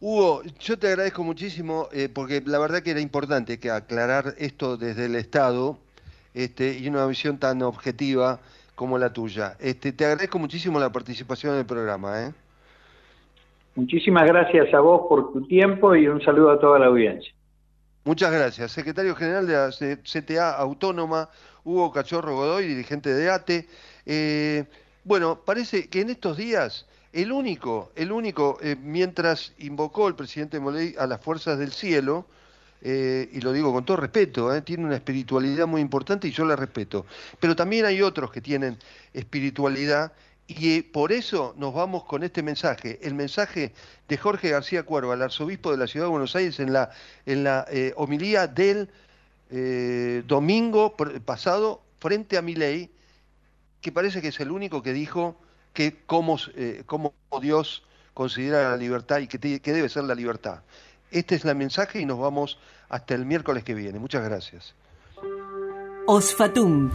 Hugo, 0.01 0.41
yo 0.59 0.77
te 0.77 0.87
agradezco 0.87 1.23
muchísimo 1.23 1.87
eh, 1.93 2.09
porque 2.13 2.43
la 2.45 2.59
verdad 2.59 2.81
que 2.81 2.91
era 2.91 2.99
importante 2.99 3.57
que 3.57 3.71
aclarar 3.71 4.33
esto 4.37 4.75
desde 4.75 5.05
el 5.05 5.15
Estado 5.15 5.77
este, 6.33 6.77
y 6.77 6.89
una 6.89 7.05
visión 7.05 7.37
tan 7.37 7.61
objetiva 7.61 8.41
como 8.75 8.97
la 8.97 9.11
tuya. 9.11 9.55
Este, 9.59 9.91
te 9.91 10.05
agradezco 10.05 10.39
muchísimo 10.39 10.79
la 10.79 10.91
participación 10.91 11.53
en 11.53 11.59
el 11.59 11.65
programa. 11.65 12.23
¿eh? 12.23 12.33
Muchísimas 13.75 14.25
gracias 14.25 14.73
a 14.73 14.79
vos 14.79 15.03
por 15.07 15.33
tu 15.33 15.45
tiempo 15.47 15.95
y 15.95 16.07
un 16.07 16.21
saludo 16.21 16.51
a 16.51 16.59
toda 16.59 16.79
la 16.79 16.87
audiencia. 16.87 17.33
Muchas 18.05 18.31
gracias. 18.31 18.71
Secretario 18.71 19.15
General 19.15 19.47
de 19.47 19.53
la 19.53 19.69
CTA 20.03 20.57
Autónoma, 20.57 21.29
Hugo 21.63 21.91
Cachorro 21.91 22.35
Godoy, 22.35 22.67
dirigente 22.67 23.13
de 23.13 23.29
ATE. 23.29 23.67
Eh, 24.05 24.65
bueno, 25.05 25.39
parece 25.45 25.89
que 25.89 26.01
en 26.01 26.09
estos 26.09 26.35
días 26.35 26.85
el 27.13 27.31
único, 27.31 27.91
el 27.95 28.11
único, 28.11 28.57
eh, 28.61 28.75
mientras 28.75 29.53
invocó 29.59 30.07
el 30.07 30.15
presidente 30.15 30.59
Moley 30.59 30.95
a 30.97 31.07
las 31.07 31.21
fuerzas 31.21 31.59
del 31.59 31.71
cielo, 31.71 32.25
eh, 32.83 33.29
y 33.31 33.41
lo 33.41 33.53
digo 33.53 33.71
con 33.71 33.85
todo 33.85 33.97
respeto, 33.97 34.53
eh, 34.53 34.61
tiene 34.61 34.85
una 34.85 34.95
espiritualidad 34.95 35.65
muy 35.65 35.81
importante 35.81 36.27
y 36.27 36.31
yo 36.31 36.45
la 36.45 36.55
respeto, 36.55 37.05
pero 37.39 37.55
también 37.55 37.85
hay 37.85 38.01
otros 38.01 38.31
que 38.31 38.41
tienen 38.41 38.77
espiritualidad 39.13 40.11
y 40.45 40.81
por 40.81 41.11
eso 41.11 41.55
nos 41.57 41.73
vamos 41.73 42.03
con 42.03 42.23
este 42.23 42.43
mensaje, 42.43 42.99
el 43.01 43.15
mensaje 43.15 43.73
de 44.07 44.17
Jorge 44.17 44.49
García 44.49 44.83
Cuervo, 44.83 45.13
al 45.13 45.21
arzobispo 45.21 45.71
de 45.71 45.77
la 45.77 45.87
Ciudad 45.87 46.07
de 46.07 46.11
Buenos 46.11 46.35
Aires, 46.35 46.59
en 46.59 46.73
la, 46.73 46.91
en 47.25 47.45
la 47.45 47.65
homilía 47.95 48.47
del 48.47 48.89
domingo 50.27 50.97
pasado 51.25 51.81
frente 51.99 52.37
a 52.37 52.41
Milei, 52.41 52.91
que 53.79 53.91
parece 53.91 54.21
que 54.21 54.27
es 54.29 54.39
el 54.41 54.51
único 54.51 54.83
que 54.83 54.91
dijo 54.91 55.37
que 55.73 56.03
cómo, 56.05 56.37
eh, 56.55 56.83
cómo 56.85 57.13
Dios 57.41 57.83
considera 58.13 58.69
la 58.69 58.77
libertad 58.77 59.19
y 59.19 59.27
qué, 59.27 59.59
qué 59.59 59.73
debe 59.73 59.89
ser 59.89 60.03
la 60.05 60.15
libertad. 60.15 60.61
Este 61.11 61.35
es 61.35 61.45
el 61.45 61.55
mensaje 61.55 61.99
y 61.99 62.05
nos 62.05 62.19
vamos 62.19 62.59
hasta 62.93 63.15
el 63.15 63.25
miércoles 63.25 63.63
que 63.63 63.73
viene. 63.73 63.97
Muchas 63.97 64.23
gracias. 64.23 64.75
Osfatum. 66.05 66.91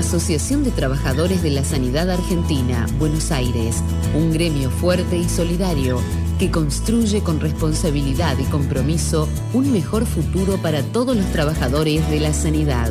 Asociación 0.00 0.64
de 0.64 0.70
Trabajadores 0.70 1.42
de 1.42 1.50
la 1.50 1.62
Sanidad 1.62 2.10
Argentina, 2.10 2.86
Buenos 2.98 3.30
Aires, 3.30 3.82
un 4.14 4.32
gremio 4.32 4.70
fuerte 4.70 5.18
y 5.18 5.28
solidario 5.28 6.00
que 6.38 6.50
construye 6.50 7.22
con 7.22 7.38
responsabilidad 7.38 8.38
y 8.38 8.44
compromiso 8.44 9.28
un 9.52 9.70
mejor 9.72 10.06
futuro 10.06 10.56
para 10.56 10.82
todos 10.82 11.16
los 11.16 11.26
trabajadores 11.32 12.08
de 12.10 12.18
la 12.18 12.32
sanidad. 12.32 12.90